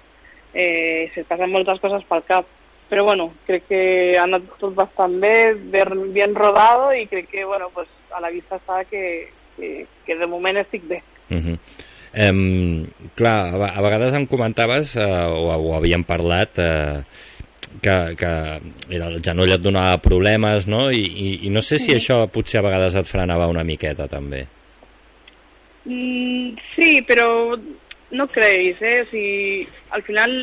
eh, 0.54 1.10
se 1.16 1.26
passen 1.26 1.50
moltes 1.50 1.82
coses 1.82 2.06
pel 2.06 2.26
cap. 2.30 2.56
Però 2.90 3.04
bueno, 3.06 3.32
crec 3.50 3.66
que 3.70 3.84
ha 4.18 4.30
anat 4.30 4.46
tot 4.62 4.78
bastant 4.78 5.18
bé, 5.22 5.56
ben, 5.74 6.12
bien 6.14 6.38
rodado 6.38 6.94
i 6.94 7.08
crec 7.10 7.34
que 7.34 7.46
bueno, 7.46 7.74
pues, 7.74 7.90
a 8.14 8.22
la 8.22 8.30
vista 8.30 8.62
està 8.62 8.84
que, 8.86 9.30
que, 9.58 9.88
que 10.06 10.22
de 10.22 10.30
moment 10.30 10.62
estic 10.62 10.86
bé. 10.86 11.02
Uh 11.30 11.38
-huh. 11.38 11.58
Um, 12.10 12.88
clar, 13.14 13.54
a, 13.54 13.74
a 13.78 13.82
vegades 13.86 14.16
em 14.18 14.26
comentaves, 14.26 14.96
uh, 14.98 15.30
o, 15.30 15.52
o 15.54 15.76
havíem 15.78 16.02
parlat, 16.08 16.58
uh, 16.58 17.04
que, 17.82 17.98
que 18.18 18.32
era 18.90 19.10
el 19.12 19.20
genoll 19.22 19.54
et 19.54 19.62
donava 19.62 20.00
problemes, 20.02 20.66
no? 20.68 20.88
I, 20.90 21.04
i, 21.04 21.34
i 21.46 21.52
no 21.54 21.62
sé 21.66 21.78
si 21.82 21.94
això 21.94 22.24
potser 22.34 22.62
a 22.62 22.66
vegades 22.66 22.98
et 22.98 23.10
frenava 23.10 23.50
una 23.52 23.66
miqueta, 23.68 24.10
també. 24.10 24.46
Mm, 25.86 26.58
sí, 26.76 26.98
però 27.06 27.28
no 28.12 28.28
creguis, 28.28 28.82
eh? 28.82 29.02
O 29.04 29.12
sigui, 29.12 29.68
al 29.96 30.04
final... 30.08 30.36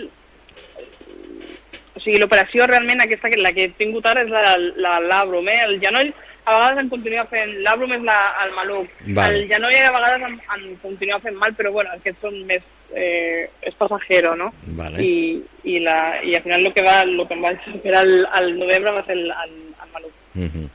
O 1.96 2.02
sigui, 2.04 2.20
l'operació 2.20 2.68
realment 2.68 3.02
aquesta, 3.02 3.32
la 3.40 3.52
que 3.56 3.66
he 3.66 3.74
tingut 3.80 4.06
ara 4.06 4.22
és 4.22 4.30
la, 4.30 4.54
la, 4.78 4.96
l'àbrum, 5.02 5.48
eh? 5.50 5.60
El 5.66 5.78
genoll 5.82 6.14
a 6.46 6.54
vegades 6.54 6.78
em 6.84 6.88
continua 6.92 7.24
fent... 7.26 7.52
L'àbrum 7.66 7.92
és 7.96 8.02
la, 8.06 8.16
el 8.44 8.52
maluc. 8.54 8.88
Vale. 9.18 9.40
El 9.40 9.48
genoll 9.50 9.74
a 9.82 9.92
vegades 9.96 10.24
em, 10.28 10.36
em 10.56 10.64
continua 10.82 11.18
fent 11.24 11.36
mal, 11.42 11.54
però 11.58 11.72
bueno, 11.74 11.90
aquests 11.98 12.22
són 12.22 12.38
més... 12.46 12.62
Eh, 12.94 13.48
és 13.66 13.74
passajero, 13.74 14.36
no? 14.38 14.52
Vale. 14.78 15.02
I, 15.02 15.40
i, 15.66 15.80
la, 15.82 15.96
I 16.22 16.36
al 16.38 16.44
final 16.44 16.68
el 16.68 16.72
que, 16.72 16.84
va, 16.86 17.00
el 17.02 17.18
que 17.26 17.34
em 17.34 17.42
va 17.42 17.50
esperar 17.58 18.04
al, 18.06 18.12
al 18.38 18.52
novembre 18.60 18.92
va 18.94 19.02
ser 19.08 19.16
el, 19.18 19.24
el, 19.26 19.56
el 19.74 19.90
maluc. 19.92 20.12
Uh 20.36 20.46
-huh. 20.46 20.68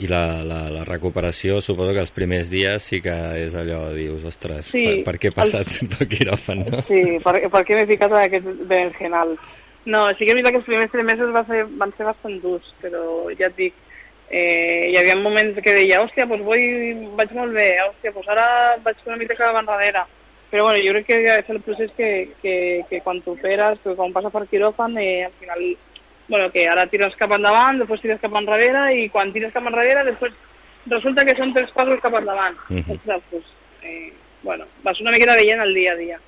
I 0.00 0.06
la, 0.08 0.22
la, 0.48 0.70
la 0.72 0.84
recuperació, 0.88 1.60
suposo 1.60 1.92
que 1.92 2.00
els 2.00 2.10
primers 2.16 2.48
dies 2.48 2.82
sí 2.82 3.02
que 3.04 3.12
és 3.44 3.54
allò, 3.54 3.92
dius, 3.92 4.24
ostres, 4.24 4.70
Sí, 4.72 4.86
per, 5.04 5.04
per 5.04 5.16
què 5.20 5.28
he 5.28 5.36
passat 5.36 5.66
el- 5.82 5.88
pel 5.92 6.08
quiròfan, 6.08 6.64
no? 6.70 6.80
Sí, 6.88 7.02
per, 7.22 7.36
per 7.52 7.62
què 7.68 7.76
m'he 7.76 7.86
ficat 7.86 8.10
en 8.10 8.16
aquest 8.16 8.46
berenjenal? 8.64 9.36
No, 9.84 10.06
sí 10.16 10.24
que 10.24 10.32
és 10.32 10.34
veritat 10.34 10.52
que 10.52 10.58
els 10.62 10.66
primers 10.70 10.90
tres 10.92 11.04
mesos 11.04 11.34
va 11.36 11.44
ser, 11.44 11.66
van 11.76 11.92
ser 11.98 12.06
bastant 12.06 12.40
durs, 12.40 12.64
però 12.80 13.28
ja 13.38 13.46
et 13.48 13.56
dic, 13.56 13.74
eh, 14.30 14.90
hi 14.90 14.96
havia 14.96 15.18
moments 15.18 15.58
que 15.62 15.74
deia, 15.74 16.00
hòstia, 16.04 16.26
doncs 16.30 16.46
vull, 16.46 17.04
vaig 17.18 17.34
molt 17.34 17.54
bé, 17.58 17.68
hòstia, 17.82 18.14
doncs 18.14 18.30
ara 18.30 18.46
vaig 18.84 19.04
una 19.06 19.18
mica 19.18 19.36
cap 19.38 19.58
enrere. 19.58 20.06
Però 20.50 20.64
bueno, 20.66 20.82
jo 20.82 20.94
crec 20.94 21.06
que 21.06 21.18
és 21.36 21.50
el 21.50 21.60
procés 21.62 21.90
que, 21.96 22.10
que, 22.42 22.54
que 22.90 23.00
quan 23.04 23.20
t'operes, 23.22 23.78
que 23.84 23.94
quan 23.98 24.14
passa 24.14 24.32
per 24.34 24.46
quiròfan, 24.50 24.96
eh, 24.98 25.26
al 25.26 25.34
final, 25.38 25.66
bueno, 26.28 26.48
que 26.54 26.66
ara 26.70 26.86
tires 26.90 27.14
cap 27.18 27.34
endavant, 27.36 27.78
després 27.82 28.02
tires 28.02 28.22
cap 28.22 28.34
enrere, 28.38 28.88
i 28.98 29.08
quan 29.10 29.30
tires 29.34 29.54
cap 29.54 29.66
enrere, 29.66 30.06
després 30.08 30.34
resulta 30.90 31.26
que 31.26 31.36
són 31.38 31.54
tres 31.54 31.70
passos 31.76 32.02
cap 32.02 32.14
endavant. 32.18 32.58
Mhm. 32.68 32.96
Ostres, 32.96 33.22
doncs, 33.30 33.54
eh, 33.82 34.12
bueno, 34.42 34.66
vas 34.82 35.00
una 35.00 35.12
miqueta 35.12 35.36
veient 35.36 35.60
el 35.60 35.74
dia 35.74 35.92
a 35.92 35.96
dia. 35.96 36.18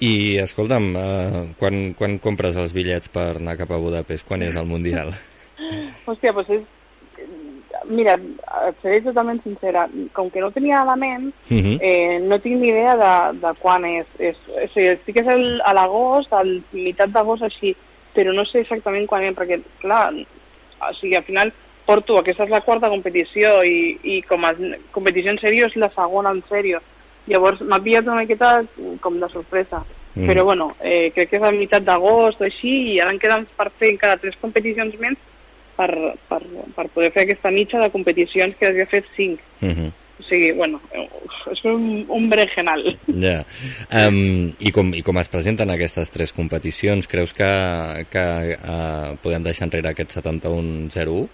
I, 0.00 0.38
escolta'm, 0.40 0.94
uh, 0.96 1.40
quan, 1.60 1.92
quan 1.92 2.18
compres 2.24 2.56
els 2.56 2.72
bitllets 2.72 3.10
per 3.12 3.36
anar 3.36 3.58
cap 3.60 3.70
a 3.74 3.76
Budapest? 3.76 4.24
Quan 4.24 4.40
és 4.42 4.56
el 4.56 4.64
Mundial? 4.64 5.12
Hòstia, 6.08 6.32
doncs 6.32 6.54
és... 6.56 6.79
Mira, 7.88 8.14
et 8.68 8.76
seré 8.82 9.00
totalment 9.00 9.42
sincera. 9.42 9.86
Com 10.12 10.30
que 10.30 10.40
no 10.40 10.50
tenia 10.52 10.82
a 10.82 10.84
la 10.84 10.96
ment, 10.96 11.32
Mhm. 11.48 11.78
eh, 11.80 12.18
no 12.20 12.38
tinc 12.38 12.60
ni 12.60 12.68
idea 12.68 12.96
de, 12.96 13.38
de 13.40 13.54
quan 13.60 13.84
és. 13.84 14.06
és 14.18 14.36
o 14.48 14.66
sigui, 14.74 14.98
sí 15.06 15.12
que 15.12 15.20
és 15.20 15.28
el, 15.28 15.60
a 15.64 15.72
l'agost, 15.74 16.32
a 16.32 16.42
la 16.44 16.60
meitat 16.72 17.10
d'agost 17.10 17.42
així, 17.42 17.74
però 18.14 18.32
no 18.34 18.44
sé 18.44 18.60
exactament 18.60 19.06
quan 19.06 19.24
és, 19.24 19.34
perquè, 19.34 19.60
clar, 19.80 20.12
o 20.12 20.94
sigui, 21.00 21.14
al 21.16 21.24
final 21.24 21.52
porto, 21.86 22.18
aquesta 22.18 22.44
és 22.44 22.50
la 22.50 22.60
quarta 22.60 22.88
competició 22.88 23.62
i, 23.64 23.98
i 24.02 24.22
com 24.22 24.44
a 24.44 24.52
competició 24.92 25.32
en 25.32 25.38
sèrio 25.38 25.66
és 25.66 25.76
la 25.76 25.90
segona 25.94 26.30
en 26.30 26.42
sèrio. 26.48 26.80
Llavors 27.26 27.60
m'ha 27.62 27.80
pillat 27.82 28.06
una 28.06 28.20
miqueta 28.20 28.64
com 29.00 29.18
de 29.20 29.28
sorpresa. 29.28 29.82
Mm. 30.14 30.26
Però 30.26 30.44
bueno, 30.44 30.74
eh, 30.80 31.10
crec 31.14 31.30
que 31.30 31.36
és 31.36 31.42
a 31.42 31.52
meitat 31.52 31.84
d'agost 31.86 32.40
o 32.40 32.44
així 32.44 32.94
i 32.94 33.00
ara 33.00 33.12
em 33.12 33.18
queden 33.18 33.46
per 33.56 33.70
fer 33.78 33.90
encara 33.92 34.16
tres 34.18 34.34
competicions 34.40 34.94
més 34.98 35.16
per, 35.80 35.90
per, 36.28 36.42
per 36.76 36.86
poder 36.92 37.10
fer 37.14 37.24
aquesta 37.24 37.52
mitja 37.54 37.80
de 37.80 37.88
competicions 37.94 38.56
que 38.60 38.68
havia 38.68 38.86
fet 38.90 39.08
cinc. 39.16 39.40
Uh 39.62 39.72
-huh. 39.72 39.90
O 40.20 40.22
sigui, 40.28 40.50
bueno, 40.52 40.80
eh, 40.92 41.08
és 41.50 41.64
un, 41.64 42.04
un 42.08 42.28
berenjenal. 42.28 42.82
Ja. 43.24 43.44
Um, 43.88 44.52
i, 44.58 44.70
com, 44.70 44.92
I 44.94 45.02
com 45.02 45.16
es 45.18 45.28
presenten 45.32 45.70
aquestes 45.70 46.10
tres 46.10 46.32
competicions? 46.36 47.08
Creus 47.08 47.32
que, 47.32 47.48
que 48.12 48.24
uh, 48.58 49.16
podem 49.22 49.42
deixar 49.42 49.64
enrere 49.64 49.88
aquest 49.88 50.18
71-01? 50.18 51.28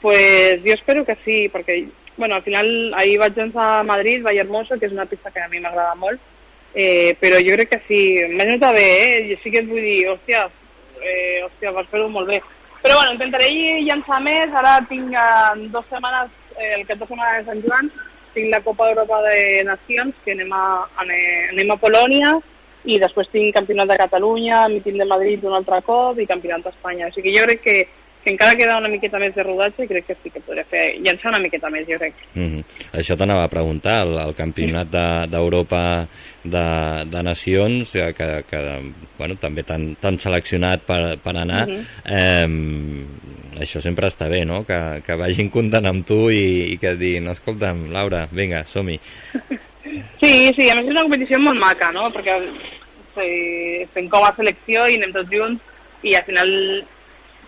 Pues 0.00 0.62
jo 0.64 0.72
espero 0.72 1.04
que 1.04 1.16
sí, 1.24 1.48
perquè 1.52 1.84
bueno, 2.16 2.36
al 2.36 2.42
final 2.42 2.94
ahir 2.96 3.18
vaig 3.18 3.36
llançar 3.36 3.80
a 3.80 3.82
Madrid, 3.82 4.22
Vall 4.22 4.38
Hermoso, 4.38 4.78
que 4.78 4.86
és 4.86 4.92
una 4.92 5.06
pista 5.06 5.30
que 5.30 5.40
a 5.40 5.48
mi 5.48 5.60
m'agrada 5.60 5.94
molt, 5.94 6.20
eh, 6.74 7.14
però 7.20 7.36
jo 7.44 7.56
crec 7.56 7.68
que 7.74 7.82
sí, 7.88 8.00
m'ha 8.32 8.46
notat 8.48 8.74
bé, 8.76 8.86
eh? 9.04 9.24
Jo 9.30 9.36
sí 9.42 9.52
que 9.52 9.60
et 9.60 9.68
vull 9.68 9.84
dir, 9.84 10.08
hòstia, 10.08 10.46
eh, 11.02 11.42
hòstia, 11.44 11.72
vas 11.76 11.88
fer-ho 11.92 12.08
molt 12.08 12.32
bé. 12.32 12.40
Però 12.86 13.00
bueno, 13.00 13.14
intentaré 13.16 13.48
llançar 13.82 14.20
més, 14.22 14.52
ara 14.54 14.76
tinc 14.86 15.10
eh, 15.10 15.68
dues 15.72 15.86
setmanes, 15.90 16.28
eh, 16.54 16.76
el 16.76 16.84
cap 16.86 17.00
de 17.00 17.08
setmana 17.08 17.40
de 17.40 17.46
Sant 17.48 17.62
Joan, 17.64 17.88
tinc 18.36 18.52
la 18.52 18.60
Copa 18.62 18.86
d'Europa 18.86 19.18
de 19.24 19.64
Nacions, 19.66 20.14
que 20.22 20.36
anem 20.36 20.52
a, 20.54 20.60
ane- 21.02 21.48
anem 21.48 21.72
a 21.74 21.78
Polònia, 21.82 22.30
i 22.86 23.00
després 23.02 23.26
tinc 23.32 23.56
Campionat 23.56 23.90
de 23.90 23.96
Catalunya, 24.04 24.60
Míting 24.70 25.00
de 25.02 25.08
Madrid 25.10 25.42
un 25.42 25.56
altre 25.58 25.80
cop 25.82 26.20
i 26.22 26.28
Campionat 26.30 26.62
d'Espanya. 26.62 27.10
Sigui 27.10 27.32
que 27.32 27.40
jo 27.40 27.48
crec 27.48 27.64
que, 27.64 27.76
que 28.26 28.32
encara 28.34 28.56
queda 28.58 28.74
una 28.80 28.90
miqueta 28.90 29.20
més 29.22 29.34
de 29.36 29.44
rodatge 29.46 29.86
crec 29.86 30.08
que 30.08 30.16
sí 30.22 30.30
que 30.34 30.40
podré 30.42 30.64
fer, 30.66 30.82
llançar 30.98 31.30
una 31.30 31.38
miqueta 31.44 31.70
més, 31.70 31.86
jo 31.86 31.94
crec. 32.00 32.14
Uh 32.34 32.42
-huh. 32.42 32.64
Això 32.98 33.16
t'anava 33.16 33.44
a 33.44 33.48
preguntar, 33.48 34.02
el, 34.04 34.16
el 34.18 34.34
campionat 34.34 34.88
de- 34.90 35.26
d'Europa 35.30 36.08
de, 36.42 37.04
de 37.06 37.22
Nacions, 37.22 37.94
eh, 37.94 38.12
que, 38.12 38.42
que 38.50 38.58
bueno, 39.18 39.36
també 39.36 39.62
t'han 39.62 40.18
seleccionat 40.18 40.82
per, 40.82 41.18
per 41.22 41.36
anar, 41.36 41.66
Mhm. 41.68 41.86
eh, 42.04 43.60
això 43.62 43.80
sempre 43.80 44.08
està 44.08 44.28
bé, 44.28 44.44
no?, 44.44 44.64
que, 44.64 45.02
que 45.06 45.14
vagin 45.14 45.48
comptant 45.50 45.86
amb 45.86 46.04
tu 46.06 46.30
i, 46.30 46.72
i 46.72 46.78
que 46.78 46.90
et 46.90 46.98
diguin, 46.98 47.28
escolta'm, 47.28 47.90
Laura, 47.92 48.28
vinga, 48.32 48.64
som-hi. 48.64 48.98
Sí, 50.20 50.50
sí, 50.58 50.68
a 50.70 50.74
més 50.74 50.84
és 50.84 50.90
una 50.90 51.02
competició 51.02 51.38
molt 51.38 51.58
maca, 51.60 51.90
no? 51.92 52.10
Perquè 52.10 52.34
fem 53.94 54.08
com 54.08 54.24
a 54.24 54.34
selecció 54.36 54.86
i 54.88 54.96
anem 54.98 55.12
tots 55.14 55.30
junts 55.30 55.62
i 56.02 56.14
al 56.14 56.24
final 56.24 56.50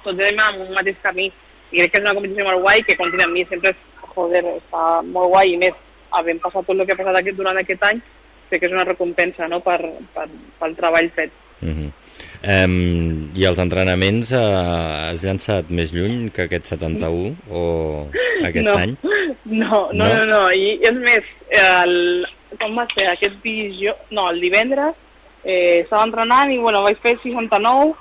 tots 0.05 0.19
anem 0.19 0.41
en 0.47 0.67
un 0.67 0.75
mateix 0.77 0.97
camí. 1.03 1.31
I 1.73 1.83
crec 1.83 1.93
que 1.93 1.99
és 2.01 2.07
una 2.07 2.15
competició 2.17 2.45
molt 2.49 2.63
guai 2.65 2.85
que 2.87 2.97
continua 2.97 3.27
amb 3.29 3.37
mi 3.37 3.45
sempre 3.49 3.75
és, 3.75 3.83
joder, 4.15 4.45
està 4.57 4.85
molt 5.05 5.33
guai 5.35 5.53
i 5.53 5.59
més 5.61 5.77
havent 6.17 6.41
passat 6.41 6.65
tot 6.65 6.79
el 6.79 6.87
que 6.87 6.97
ha 6.97 7.01
passat 7.03 7.21
aquest, 7.21 7.37
durant 7.37 7.61
aquest 7.61 7.85
any 7.91 8.01
crec 8.49 8.63
que 8.63 8.69
és 8.69 8.75
una 8.75 8.87
recompensa 8.89 9.49
no? 9.49 9.61
per, 9.65 9.79
per, 10.15 10.27
pel 10.61 10.77
treball 10.79 11.11
fet. 11.17 11.33
Uh 11.61 11.69
-huh. 11.69 11.91
um, 12.55 13.31
I 13.35 13.45
els 13.45 13.59
entrenaments, 13.59 14.33
uh, 14.33 15.11
has 15.11 15.25
llançat 15.25 15.71
més 15.71 15.93
lluny 15.93 16.31
que 16.31 16.43
aquest 16.43 16.67
71 16.67 17.37
o 17.51 18.09
aquest 18.45 18.69
no. 18.69 18.77
any? 18.77 18.97
No, 19.45 19.91
no, 19.93 20.07
No? 20.07 20.15
no, 20.15 20.25
no, 20.25 20.43
i 20.53 20.79
és 20.83 20.93
més, 20.93 21.25
el, 21.51 22.27
com 22.61 22.77
va 22.77 22.87
ser 22.95 23.09
aquest 23.11 23.43
dijous, 23.43 23.97
no, 24.11 24.31
el 24.31 24.41
divendres, 24.41 24.95
eh, 25.45 25.81
estava 25.81 26.05
entrenant 26.05 26.53
i, 26.53 26.59
bueno, 26.59 26.83
vaig 26.83 26.99
fer 27.03 27.17
69, 27.23 27.95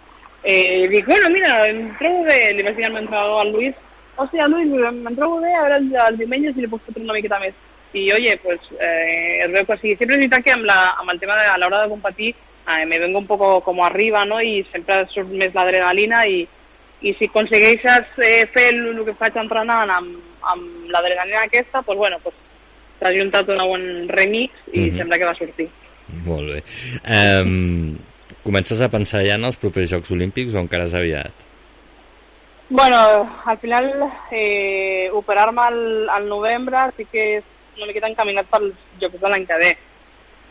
eh, 0.47 0.87
dic, 0.91 1.05
bueno, 1.05 1.27
mira, 1.33 1.51
em 1.67 1.83
trobo 1.99 2.23
bé, 2.27 2.39
li 2.55 2.63
vaig 2.63 2.77
dir 2.79 2.85
al 2.87 2.93
meu 2.95 3.03
entrenador, 3.03 3.41
al 3.43 3.51
Luis, 3.51 3.75
hòstia, 4.15 4.47
Luis, 4.47 4.71
em, 4.89 5.01
trobo 5.17 5.41
bé, 5.43 5.51
a 5.53 5.63
veure 5.65 5.79
el, 5.83 5.89
el 6.07 6.17
diumenge 6.23 6.53
si 6.55 6.63
li 6.63 6.69
puc 6.71 6.85
fotre 6.87 7.03
una 7.03 7.17
miqueta 7.17 7.39
més. 7.43 7.55
I, 7.93 8.05
oye, 8.13 8.33
pues, 8.43 8.59
eh, 8.79 9.39
es 9.45 9.51
veu 9.51 9.65
que 9.65 9.77
sí. 9.81 9.93
Sempre 9.95 10.15
és 10.17 10.23
veritat 10.25 10.43
que 10.45 10.53
amb, 10.55 10.65
la, 10.67 10.79
amb 10.99 11.11
el 11.13 11.19
tema 11.21 11.37
de 11.39 11.45
a 11.47 11.57
l'hora 11.57 11.83
de 11.83 11.89
competir 11.89 12.33
eh, 12.33 12.85
me 12.85 12.99
vengo 12.99 13.19
un 13.19 13.27
poco 13.27 13.61
como 13.61 13.85
arriba, 13.85 14.25
no? 14.25 14.41
I 14.41 14.59
sempre 14.71 15.05
surt 15.13 15.29
més 15.31 15.53
l'adrenalina 15.55 16.25
i, 16.27 16.41
i 17.01 17.13
si 17.15 17.29
aconsegueixes 17.31 18.11
eh, 18.19 18.43
fer 18.53 18.67
el, 18.73 18.81
el 18.91 19.05
que 19.07 19.15
faig 19.19 19.39
entrenant 19.39 19.89
amb, 19.95 20.19
amb 20.51 20.91
l'adrenalina 20.91 21.45
aquesta, 21.47 21.81
pues, 21.81 21.97
bueno, 21.97 22.19
pues, 22.23 22.35
s'ha 22.99 23.13
juntat 23.15 23.49
un 23.53 23.63
bon 23.63 23.87
remix 24.09 24.51
i 24.73 24.89
Mhm. 24.89 24.97
sembla 24.97 25.17
que 25.17 25.25
va 25.31 25.35
sortir. 25.39 25.69
Molt 26.25 26.53
bé. 26.53 26.61
Um, 27.07 27.97
comences 28.47 28.79
a 28.79 28.87
pensar 28.87 29.25
ja 29.27 29.35
en 29.35 29.43
els 29.49 29.59
propers 29.59 29.91
Jocs 29.91 30.13
Olímpics 30.15 30.55
o 30.55 30.63
encara 30.63 30.87
és 30.87 30.95
aviat? 30.95 31.43
Bueno, 32.69 32.99
al 33.45 33.57
final 33.59 33.85
eh, 34.31 35.09
operar-me 35.13 35.61
al, 35.61 36.09
al 36.09 36.27
novembre 36.27 36.87
sí 36.97 37.05
que 37.11 37.27
és 37.39 37.51
una 37.77 37.89
miqueta 37.89 38.09
encaminat 38.11 38.47
pels 38.51 38.73
Jocs 39.01 39.19
de 39.21 39.31
l'any 39.31 39.45
que 39.47 39.59
ve. 39.63 39.73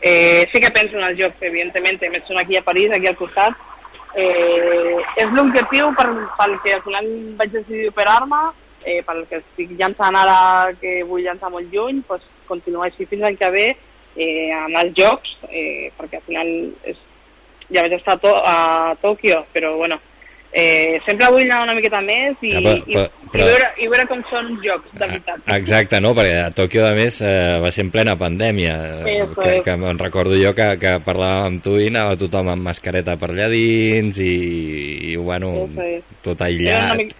Eh, 0.01 0.45
sí 0.51 0.61
que 0.61 0.71
penso 0.73 0.97
en 0.97 1.07
els 1.09 1.17
Jocs, 1.19 1.41
evidentment, 1.49 1.99
més 2.13 2.25
són 2.29 2.39
aquí 2.41 2.57
a 2.57 2.63
París, 2.65 2.93
aquí 2.93 3.09
al 3.09 3.17
costat. 3.17 3.57
Eh, 4.17 4.97
és 5.17 5.33
l'objectiu 5.33 5.89
per, 5.97 6.07
pel 6.37 6.55
que 6.63 6.77
al 6.77 6.85
final 6.85 7.09
vaig 7.41 7.53
decidir 7.53 7.89
operar-me, 7.91 8.43
eh, 8.85 9.01
pel 9.05 9.25
que 9.29 9.41
estic 9.41 9.73
llançant 9.77 10.17
ara, 10.17 10.73
que 10.81 11.01
vull 11.09 11.25
llançar 11.25 11.51
molt 11.53 11.73
lluny, 11.73 12.01
pues, 12.07 12.25
continuar 12.49 12.87
així 12.87 13.05
fins 13.09 13.25
l'any 13.25 13.37
que 13.37 13.51
ve 13.53 13.67
eh, 13.73 14.49
amb 14.57 14.81
els 14.83 14.97
Jocs, 14.97 15.37
eh, 15.49 15.89
perquè 15.97 16.21
al 16.21 16.27
final 16.29 16.53
és, 16.93 17.01
ja 17.73 17.81
vaig 17.83 17.93
estar 17.99 18.13
a, 18.15 18.21
to 18.21 18.35
a 18.45 18.95
Tòquio, 19.01 19.45
però 19.53 19.75
bueno, 19.77 19.99
eh, 20.51 20.99
sempre 21.05 21.27
vull 21.31 21.43
anar 21.43 21.63
una 21.65 21.75
miqueta 21.75 21.99
més 22.01 22.37
i, 22.41 22.53
Ja, 22.53 22.61
però- 22.61 22.77
i, 22.87 22.93
però- 22.95 23.05
i, 23.05 23.29
però- 23.29 23.43
Ah, 23.43 23.47
veure, 23.51 23.67
i 23.83 23.87
veure 23.91 24.05
com 24.07 24.21
són 24.29 24.45
jocs, 24.63 24.87
de 24.93 25.05
veritat. 25.05 25.41
Exacte, 25.57 25.99
no? 25.99 26.13
Perquè 26.15 26.37
a 26.45 26.51
Tòquio, 26.55 26.85
a 26.87 26.93
més, 26.95 27.19
eh, 27.21 27.59
va 27.61 27.71
ser 27.75 27.83
en 27.83 27.91
plena 27.91 28.15
pandèmia. 28.17 28.75
eh, 29.05 29.17
Eso 29.23 29.35
que, 29.41 29.61
que 29.65 29.75
me'n 29.77 29.99
recordo 29.99 30.33
jo 30.39 30.53
que, 30.55 30.67
que 30.79 30.93
parlàvem 31.03 31.45
amb 31.51 31.63
tu 31.63 31.75
i 31.77 31.89
anava 31.91 32.15
tothom 32.17 32.47
amb 32.49 32.63
mascareta 32.63 33.17
per 33.19 33.29
allà 33.33 33.49
dins 33.51 34.17
i, 34.23 35.11
i 35.11 35.15
bueno, 35.17 35.67
Eso 35.67 35.81
es. 35.81 36.03
tot 36.23 36.39
aïllat. 36.41 36.95
mica, 36.95 37.15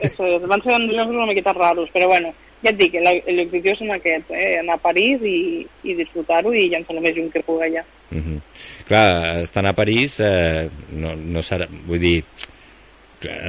eso 0.00 0.24
es, 0.26 0.42
van 0.48 0.62
ser 0.62 0.72
uns 0.80 0.94
jocs 0.96 1.10
una 1.12 1.26
miqueta 1.26 1.52
raros, 1.52 1.90
però 1.92 2.06
bueno, 2.08 2.32
ja 2.64 2.70
et 2.70 2.76
dic, 2.80 2.94
l'objectiu 2.94 3.72
és 3.72 3.90
aquest, 4.00 4.30
eh, 4.30 4.58
anar 4.60 4.74
a 4.80 4.82
París 4.82 5.20
i, 5.22 5.66
i 5.84 5.94
disfrutar-ho 5.94 6.52
i 6.54 6.68
llançar 6.70 6.96
el 6.96 7.02
més 7.02 7.14
lluny 7.16 7.30
que 7.30 7.42
pugui 7.44 7.68
allà. 7.68 7.84
Mhm. 8.10 8.40
Clar, 8.88 9.42
estant 9.42 9.66
a 9.70 9.72
París 9.72 10.18
eh, 10.20 10.68
no, 10.92 11.14
no 11.14 11.42
serà, 11.42 11.66
vull 11.86 12.00
dir 12.02 12.24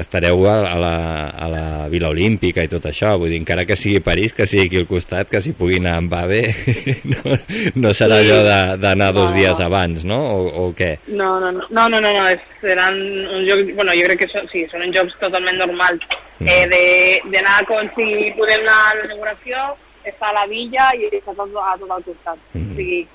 estareu 0.02 0.44
a, 0.52 0.56
a, 0.68 0.76
la, 0.76 0.96
a 1.32 1.48
la 1.48 1.88
Vila 1.88 2.10
Olímpica 2.12 2.60
i 2.66 2.68
tot 2.68 2.84
això, 2.90 3.14
vull 3.18 3.30
dir, 3.32 3.38
encara 3.40 3.64
que 3.64 3.78
sigui 3.80 4.02
París, 4.04 4.34
que 4.36 4.44
sigui 4.46 4.66
aquí 4.68 4.82
al 4.82 4.88
costat, 4.90 5.30
que 5.32 5.40
s'hi 5.40 5.54
pugui 5.56 5.78
anar 5.80 5.94
amb 6.02 6.12
AVE, 6.14 6.42
no, 7.14 7.38
no 7.80 7.94
serà 7.96 8.18
Sí. 8.20 8.26
allò 8.28 8.76
d'anar 8.82 9.14
dos 9.16 9.30
No. 9.32 9.38
dies 9.38 9.62
abans, 9.64 10.04
no? 10.04 10.18
O, 10.36 10.66
o 10.66 10.74
què? 10.76 10.98
No, 11.08 11.40
no, 11.40 11.54
no, 11.56 11.64
no, 11.72 11.86
no, 11.88 12.02
no, 12.04 12.12
no 12.12 12.26
seran 12.60 13.00
uns 13.00 13.48
jocs, 13.48 13.72
bueno, 13.80 13.96
jo 13.96 14.04
crec 14.10 14.20
que 14.26 14.30
són, 14.34 14.50
sí, 14.52 14.66
són 14.74 14.84
uns 14.90 14.98
jocs 15.00 15.16
totalment 15.24 15.58
normals, 15.64 16.04
eh, 16.44 16.66
de- 16.68 17.22
d'anar 17.32 17.62
com 17.72 17.88
si 17.96 18.28
podem 18.36 18.68
anar 18.68 18.82
a 18.92 19.00
l'inauguració, 19.00 19.64
estar 20.04 20.34
a 20.34 20.40
la 20.42 20.46
villa 20.52 20.92
i 21.00 21.08
estar 21.16 21.32
tot, 21.38 21.48
a 21.64 21.78
tot 21.80 21.96
el 21.96 22.04
costat. 22.12 22.38
O 22.60 22.68
sigui, 22.76 23.06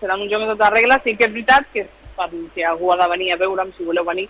seran 0.00 0.24
un 0.24 0.30
joc 0.30 0.44
de 0.44 0.54
totes 0.54 0.74
regles, 0.76 1.04
sí 1.04 1.16
que 1.18 1.28
és 1.28 1.36
veritat 1.36 1.70
que 1.72 1.86
per 2.14 2.28
si 2.54 2.62
algú 2.62 2.92
ha 2.92 2.98
de 3.00 3.08
venir 3.10 3.32
a 3.34 3.36
veure'm, 3.40 3.72
si 3.76 3.84
voleu 3.86 4.04
venir, 4.06 4.28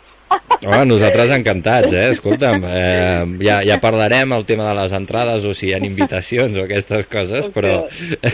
Home, 0.64 0.86
nosaltres 0.92 1.30
encantats, 1.36 1.92
eh? 1.92 2.08
Escolta'm, 2.14 2.64
eh, 2.78 3.24
ja, 3.44 3.60
ja 3.66 3.78
parlarem 3.82 4.32
el 4.36 4.46
tema 4.48 4.70
de 4.70 4.74
les 4.80 4.96
entrades 4.96 5.44
o 5.44 5.54
si 5.54 5.68
hi 5.68 5.74
ha 5.76 5.82
invitacions 5.84 6.56
o 6.58 6.64
aquestes 6.64 7.06
coses, 7.12 7.50
però 7.54 7.82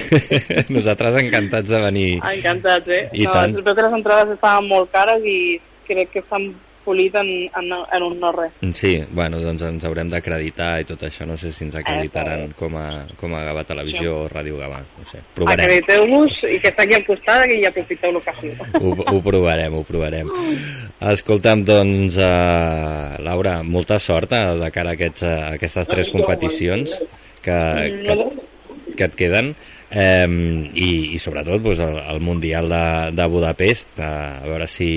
nosaltres 0.77 1.21
encantats 1.25 1.69
de 1.69 1.83
venir. 1.83 2.11
encantats, 2.33 2.89
eh? 2.89 3.05
I 3.13 3.27
no, 3.27 3.35
tant. 3.35 3.59
Les 3.59 4.01
entrades 4.01 4.35
estaven 4.37 4.71
molt 4.71 4.93
cares 4.95 5.25
i 5.27 5.39
crec 5.89 6.15
que 6.15 6.25
s'han 6.29 6.53
polit 6.85 7.15
en, 7.19 7.29
en, 7.47 7.71
en 7.81 8.05
un 8.07 8.19
no 8.21 8.31
res. 8.35 8.55
Sí, 8.77 8.95
bueno, 9.17 9.41
doncs 9.43 9.65
ens 9.67 9.87
haurem 9.89 10.11
d'acreditar 10.13 10.71
i 10.83 10.89
tot 10.89 11.03
això, 11.07 11.27
no 11.29 11.37
sé 11.41 11.53
si 11.55 11.67
ens 11.67 11.77
acreditaran 11.81 12.55
com 12.59 12.77
a, 12.81 12.87
com 13.21 13.35
a 13.37 13.45
Gavà 13.49 13.65
Televisió 13.69 14.17
o 14.23 14.29
Ràdio 14.33 14.59
Gavà, 14.61 14.81
no 14.99 15.09
sé, 15.11 15.23
provarem. 15.37 15.67
Acrediteu-vos 15.67 16.39
i 16.49 16.59
que 16.63 16.73
està 16.73 16.87
aquí 16.87 16.99
al 16.99 17.07
costat 17.09 17.55
i 17.55 17.65
aprofiteu 17.69 18.15
l'ocasió. 18.17 18.55
Ho, 18.81 18.95
ho 19.15 19.23
provarem, 19.25 19.77
ho 19.77 19.85
provarem. 19.87 20.31
Escolta'm, 21.11 21.65
doncs, 21.69 22.19
uh, 22.21 23.19
Laura, 23.25 23.61
molta 23.65 24.01
sort 24.03 24.35
eh, 24.37 24.45
de 24.61 24.71
cara 24.75 24.95
a, 24.95 24.99
aquests, 24.99 25.27
a 25.27 25.35
aquestes 25.57 25.89
tres 25.91 26.11
competicions 26.13 26.97
que, 27.45 27.59
que, 28.07 28.17
que 28.97 29.07
et 29.07 29.17
queden 29.19 29.55
eh, 29.91 30.27
i, 30.75 30.91
i 31.15 31.19
sobretot 31.19 31.63
doncs, 31.63 31.81
el, 31.85 31.99
el 32.15 32.21
Mundial 32.25 32.69
de, 32.71 32.83
de 33.17 33.27
Budapest 33.31 34.01
a 34.05 34.43
veure 34.47 34.67
si, 34.71 34.91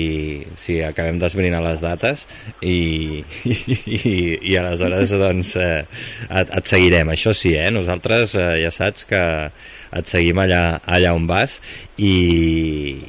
si 0.60 0.78
acabem 0.86 1.18
d'esbrinar 1.22 1.62
les 1.64 1.82
dates 1.82 2.24
i, 2.62 3.22
i, 3.50 3.54
i, 3.54 4.14
i 4.52 4.56
aleshores 4.60 5.14
doncs 5.18 5.54
eh, 5.60 5.84
et, 6.30 6.50
et 6.50 6.70
seguirem, 6.70 7.10
això 7.14 7.34
sí 7.36 7.54
eh? 7.58 7.70
nosaltres 7.74 8.36
eh, 8.38 8.50
ja 8.62 8.72
saps 8.74 9.06
que 9.10 9.22
et 9.94 10.10
seguim 10.10 10.40
allà, 10.42 10.80
allà 10.90 11.14
on 11.14 11.26
vas 11.30 11.60
i, 11.98 12.14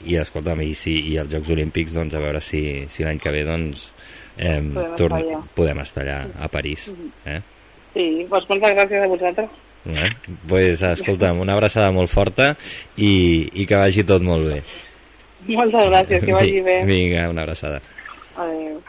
i 0.06 0.18
escolta'm, 0.22 0.62
i, 0.66 0.74
si, 0.78 0.94
i 1.14 1.18
els 1.22 1.32
Jocs 1.34 1.54
Olímpics 1.56 1.96
doncs 1.96 2.14
a 2.14 2.22
veure 2.24 2.42
si, 2.44 2.64
si 2.94 3.06
l'any 3.06 3.22
que 3.22 3.34
ve 3.34 3.44
doncs 3.48 3.90
eh, 4.38 4.60
Podem 4.62 4.84
estar 4.86 5.12
allà. 5.22 5.44
podem 5.58 5.84
estar 5.86 6.06
allà 6.06 6.20
a 6.46 6.50
París 6.54 6.90
eh? 7.26 7.42
Sí, 7.96 8.10
doncs 8.28 8.50
moltes 8.52 8.74
gràcies 8.76 9.06
a 9.06 9.08
vosaltres. 9.08 9.62
Eh? 9.86 10.10
pues, 10.50 10.82
escolta'm, 10.82 11.40
una 11.44 11.54
abraçada 11.54 11.92
molt 11.94 12.10
forta 12.10 12.56
i, 12.98 13.46
i 13.54 13.66
que 13.70 13.78
vagi 13.78 14.06
tot 14.08 14.24
molt 14.26 14.50
bé. 14.50 14.60
Moltes 15.46 15.86
gràcies, 15.92 16.26
que 16.26 16.34
vagi 16.34 16.62
bé. 16.66 16.80
Vinga, 16.90 17.30
una 17.30 17.46
abraçada. 17.46 17.82
Adéu. 18.36 18.82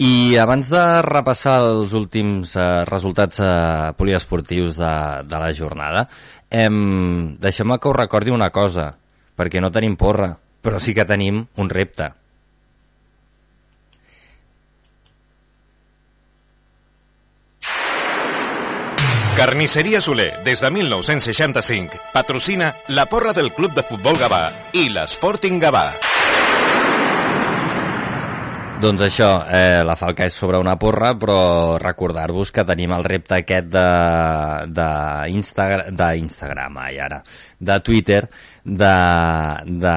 I 0.00 0.36
abans 0.40 0.70
de 0.72 0.82
repassar 1.04 1.58
els 1.60 1.92
últims 1.92 2.54
eh, 2.56 2.68
resultats 2.88 3.42
eh, 3.44 3.90
poliesportius 3.98 4.78
de, 4.80 4.92
de 5.28 5.40
la 5.42 5.50
jornada, 5.52 6.06
em, 6.48 7.36
deixem-me 7.38 7.76
que 7.78 7.90
us 7.92 7.98
recordi 7.98 8.32
una 8.32 8.48
cosa, 8.50 8.94
perquè 9.36 9.60
no 9.60 9.70
tenim 9.70 9.98
porra, 10.00 10.32
però 10.64 10.80
sí 10.80 10.96
que 10.96 11.04
tenim 11.04 11.44
un 11.60 11.68
repte. 11.68 12.08
Carnisseria 19.40 20.02
Soler, 20.02 20.34
des 20.44 20.60
de 20.60 20.68
1965, 20.70 21.96
patrocina 22.12 22.74
la 22.88 23.06
porra 23.06 23.32
del 23.32 23.54
Club 23.56 23.72
de 23.72 23.80
Futbol 23.80 24.18
Gavà 24.20 24.42
i 24.76 24.90
l'Sporting 24.92 25.56
Gavà. 25.62 25.86
Doncs 28.84 29.06
això, 29.06 29.30
eh, 29.48 29.80
la 29.80 29.96
falca 29.96 30.26
és 30.28 30.36
sobre 30.36 30.60
una 30.60 30.76
porra, 30.76 31.14
però 31.16 31.78
recordar-vos 31.80 32.52
que 32.52 32.66
tenim 32.68 32.92
el 32.92 33.04
repte 33.08 33.38
aquest 33.38 33.72
de, 33.72 33.88
de, 34.76 34.90
Instagram, 35.32 35.96
de 35.96 36.10
Instagram, 36.20 36.76
ai, 36.84 37.00
ara, 37.00 37.22
de 37.58 37.80
Twitter, 37.80 38.22
de, 38.64 38.94
de 39.66 39.94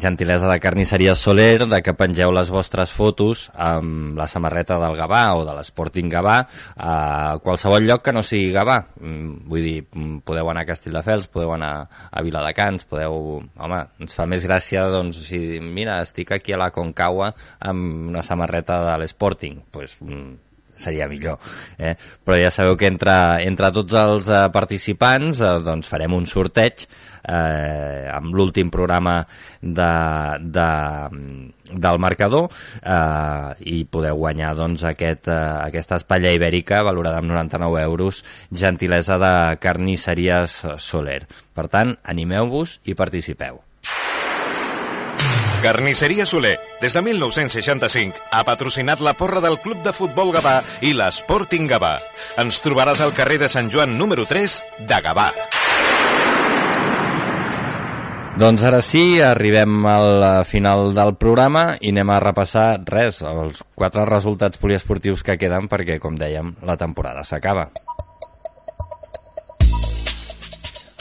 gentilesa 0.00 0.50
de 0.50 0.58
carnisseria 0.60 1.14
Soler, 1.16 1.66
de 1.68 1.80
que 1.82 1.94
pengeu 1.96 2.32
les 2.34 2.50
vostres 2.52 2.92
fotos 2.92 3.48
amb 3.54 4.18
la 4.18 4.28
samarreta 4.28 4.78
del 4.82 4.96
Gavà 4.98 5.22
o 5.38 5.46
de 5.48 5.56
l'Sporting 5.56 6.12
Gavà 6.12 6.36
a 6.76 6.94
qualsevol 7.42 7.86
lloc 7.88 8.04
que 8.06 8.14
no 8.14 8.24
sigui 8.26 8.52
Gavà. 8.54 8.78
Mm, 9.00 9.48
Vull 9.52 9.66
dir, 9.66 9.80
mm, 9.88 10.22
podeu 10.26 10.48
anar 10.50 10.62
a 10.66 10.70
Castelldefels, 10.70 11.28
podeu 11.32 11.54
anar 11.54 11.72
a 12.10 12.22
Viladecans, 12.22 12.86
podeu... 12.88 13.42
Home, 13.62 13.82
ens 14.02 14.14
fa 14.16 14.26
més 14.26 14.44
gràcia, 14.46 14.86
doncs, 14.90 15.18
si, 15.28 15.38
mira, 15.60 16.00
estic 16.02 16.32
aquí 16.32 16.52
a 16.52 16.60
la 16.60 16.72
Concagua 16.74 17.32
amb 17.60 18.08
una 18.12 18.22
samarreta 18.26 18.80
de 18.86 18.96
l'Sporting, 19.02 19.60
doncs 19.62 19.70
pues, 19.72 19.96
mm, 20.00 20.51
seria 20.74 21.08
millor. 21.08 21.38
Eh? 21.78 21.94
Però 22.24 22.36
ja 22.38 22.50
sabeu 22.50 22.76
que 22.78 22.88
entre, 22.90 23.14
entre 23.46 23.70
tots 23.74 23.96
els 23.98 24.28
eh, 24.28 24.44
participants 24.54 25.40
eh, 25.40 25.56
doncs 25.64 25.90
farem 25.90 26.14
un 26.16 26.26
sorteig 26.26 26.86
eh, 27.22 28.08
amb 28.12 28.34
l'últim 28.34 28.70
programa 28.72 29.20
de, 29.60 29.90
de, 30.42 30.68
del 31.72 32.00
marcador 32.02 32.48
eh, 32.82 33.50
i 33.72 33.82
podeu 33.84 34.22
guanyar 34.24 34.54
doncs, 34.58 34.86
aquest, 34.88 35.28
eh, 35.30 35.40
aquesta 35.68 36.00
espatlla 36.00 36.34
ibèrica 36.34 36.82
valorada 36.86 37.22
amb 37.22 37.32
99 37.32 37.82
euros 37.82 38.22
gentilesa 38.50 39.20
de 39.22 39.34
carnisseries 39.62 40.62
Soler. 40.78 41.22
Per 41.52 41.68
tant, 41.68 41.96
animeu-vos 42.08 42.80
i 42.88 42.98
participeu. 42.98 43.62
Carnisseria 45.62 46.26
Soler, 46.26 46.56
des 46.80 46.92
de 46.92 47.00
1965, 47.06 48.18
ha 48.34 48.42
patrocinat 48.42 48.98
la 48.98 49.12
porra 49.14 49.38
del 49.40 49.60
Club 49.62 49.84
de 49.86 49.92
Futbol 49.94 50.32
Gavà 50.34 50.56
i 50.82 50.90
l'Sporting 50.90 51.68
Gavà. 51.70 51.92
Ens 52.42 52.58
trobaràs 52.64 52.98
al 53.04 53.14
carrer 53.14 53.38
de 53.44 53.48
Sant 53.48 53.70
Joan 53.70 53.94
número 53.94 54.26
3 54.26 54.58
de 54.90 54.98
Gavà. 55.06 55.28
Doncs 58.42 58.66
ara 58.66 58.82
sí, 58.82 59.20
arribem 59.22 59.86
al 59.86 60.26
final 60.50 60.90
del 60.98 61.14
programa 61.14 61.76
i 61.78 61.94
anem 61.94 62.10
a 62.10 62.18
repassar 62.26 62.66
res, 62.88 63.22
els 63.22 63.62
quatre 63.78 64.02
resultats 64.08 64.58
poliesportius 64.58 65.22
que 65.22 65.38
queden 65.38 65.70
perquè, 65.70 66.00
com 66.02 66.18
dèiem, 66.18 66.56
la 66.66 66.74
temporada 66.80 67.22
s'acaba. 67.22 67.68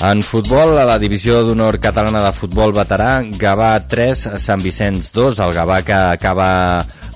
En 0.01 0.23
futbol, 0.25 0.79
a 0.81 0.85
la 0.89 0.95
divisió 0.97 1.43
d'honor 1.45 1.75
catalana 1.77 2.23
de 2.23 2.31
futbol 2.33 2.71
veterà, 2.73 3.19
Gavà 3.37 3.75
3, 3.85 4.23
Sant 4.41 4.63
Vicenç 4.65 5.11
2, 5.13 5.37
el 5.45 5.53
Gavà 5.53 5.75
que 5.85 5.93
acaba 5.93 6.47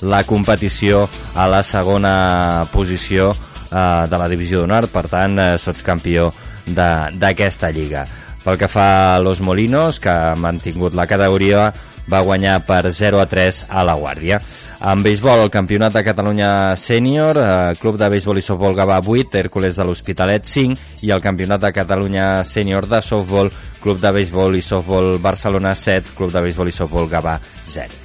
la 0.05 0.19
competició 0.29 1.07
a 1.33 1.47
la 1.49 1.63
segona 1.65 2.67
posició 2.69 3.31
eh, 3.33 4.05
de 4.05 4.19
la 4.21 4.29
divisió 4.29 4.61
d'honor, 4.61 4.91
per 4.93 5.07
tant, 5.09 5.39
eh, 5.41 5.57
sots 5.57 5.81
campió 5.81 6.29
d'aquesta 6.69 7.73
lliga. 7.73 8.05
Pel 8.45 8.61
que 8.61 8.69
fa 8.69 8.87
a 9.15 9.19
Los 9.19 9.41
Molinos, 9.41 9.97
que 9.97 10.13
ha 10.13 10.37
mantingut 10.37 10.93
la 10.93 11.07
categoria, 11.09 11.71
va 12.11 12.21
guanyar 12.21 12.59
per 12.65 12.93
0 12.93 13.19
a 13.21 13.25
3 13.29 13.65
a 13.69 13.83
la 13.87 13.95
Guàrdia. 13.99 14.39
En 14.85 15.01
béisbol, 15.03 15.45
el 15.45 15.51
Campionat 15.53 15.93
de 15.95 16.03
Catalunya 16.05 16.75
Sènior, 16.77 17.37
eh, 17.37 17.75
Club 17.81 17.97
de 17.97 18.09
Béisbol 18.09 18.37
i 18.37 18.45
Softbol 18.45 18.77
Gavà 18.77 19.01
8, 19.01 19.39
Hèrcules 19.39 19.75
de 19.75 19.83
l'Hospitalet 19.83 20.45
5 20.45 20.77
i 21.01 21.11
el 21.11 21.21
Campionat 21.21 21.61
de 21.61 21.73
Catalunya 21.73 22.43
Sènior 22.43 22.87
de 22.87 23.01
Softbol, 23.01 23.51
Club 23.81 23.99
de 23.99 24.11
Béisbol 24.11 24.55
i 24.55 24.61
Softbol 24.61 25.17
Barcelona 25.19 25.75
7, 25.75 26.15
Club 26.17 26.31
de 26.31 26.41
Béisbol 26.41 26.69
i 26.69 26.79
Softbol 26.79 27.09
Gavà 27.09 27.39
0. 27.65 28.04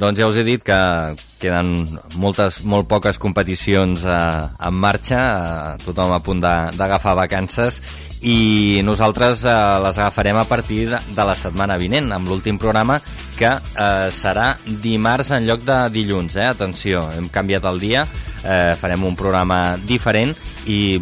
Doncs 0.00 0.18
ja 0.18 0.26
us 0.26 0.38
he 0.40 0.42
dit 0.46 0.62
que 0.64 0.76
queden 1.38 1.98
moltes, 2.18 2.62
molt 2.66 2.88
poques 2.90 3.18
competicions 3.20 4.02
eh, 4.08 4.16
en 4.66 4.74
marxa, 4.80 5.20
eh, 5.20 5.84
tothom 5.84 6.14
a 6.14 6.20
punt 6.24 6.40
d'agafar 6.42 7.14
vacances 7.18 7.80
i 8.24 8.80
nosaltres 8.82 9.44
eh, 9.44 9.54
les 9.84 10.00
agafarem 10.00 10.40
a 10.40 10.46
partir 10.48 10.88
de, 10.90 11.00
la 11.20 11.36
setmana 11.38 11.76
vinent 11.78 12.10
amb 12.16 12.30
l'últim 12.30 12.58
programa 12.58 12.98
que 13.38 13.50
eh, 13.52 14.08
serà 14.10 14.54
dimarts 14.64 15.34
en 15.36 15.46
lloc 15.46 15.62
de 15.68 15.78
dilluns 15.94 16.38
eh? 16.40 16.48
atenció, 16.48 17.04
hem 17.14 17.28
canviat 17.28 17.68
el 17.70 17.82
dia 17.82 18.06
eh, 18.42 18.74
farem 18.80 19.04
un 19.04 19.18
programa 19.18 19.76
diferent 19.76 20.34
i 20.66 20.96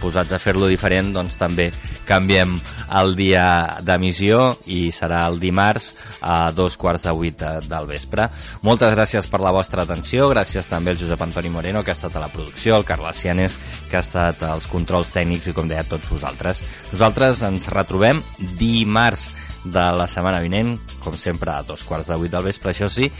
posats 0.00 0.32
a 0.32 0.40
fer-lo 0.42 0.68
diferent, 0.70 1.12
doncs 1.14 1.36
també 1.40 1.70
canviem 2.08 2.56
el 3.00 3.14
dia 3.18 3.44
d'emissió 3.84 4.56
i 4.66 4.88
serà 4.94 5.22
el 5.28 5.38
dimarts 5.42 5.92
a 6.20 6.50
dos 6.56 6.76
quarts 6.80 7.06
de 7.06 7.14
vuit 7.16 7.36
del 7.40 7.90
vespre. 7.90 8.28
Moltes 8.66 8.94
gràcies 8.96 9.28
per 9.30 9.42
la 9.44 9.54
vostra 9.54 9.84
atenció, 9.84 10.28
gràcies 10.32 10.68
també 10.70 10.94
al 10.94 11.00
Josep 11.00 11.22
Antoni 11.22 11.52
Moreno, 11.52 11.84
que 11.84 11.94
ha 11.94 11.98
estat 11.98 12.16
a 12.16 12.24
la 12.24 12.32
producció, 12.32 12.76
al 12.76 12.88
Carles 12.88 13.20
Cianes, 13.20 13.58
que 13.90 14.00
ha 14.00 14.04
estat 14.04 14.42
als 14.48 14.66
controls 14.70 15.12
tècnics 15.14 15.50
i, 15.50 15.54
com 15.56 15.68
deia, 15.70 15.86
tots 15.88 16.10
vosaltres. 16.10 16.64
Nosaltres 16.92 17.44
ens 17.46 17.70
retrobem 17.72 18.24
dimarts 18.58 19.30
de 19.64 19.84
la 19.92 20.06
setmana 20.08 20.40
vinent, 20.40 20.78
com 21.04 21.16
sempre 21.20 21.52
a 21.52 21.62
dos 21.66 21.84
quarts 21.84 22.08
de 22.08 22.16
vuit 22.16 22.32
del 22.32 22.46
vespre, 22.48 22.72
això 22.72 22.88
sí, 22.88 23.10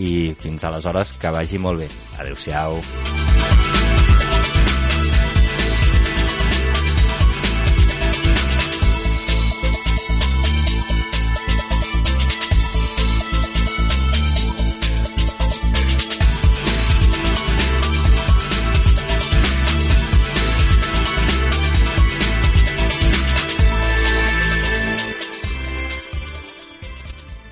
i 0.00 0.32
fins 0.40 0.64
aleshores 0.64 1.12
que 1.20 1.34
vagi 1.34 1.60
molt 1.60 1.84
bé. 1.84 1.90
Adéu-siau. 2.18 2.80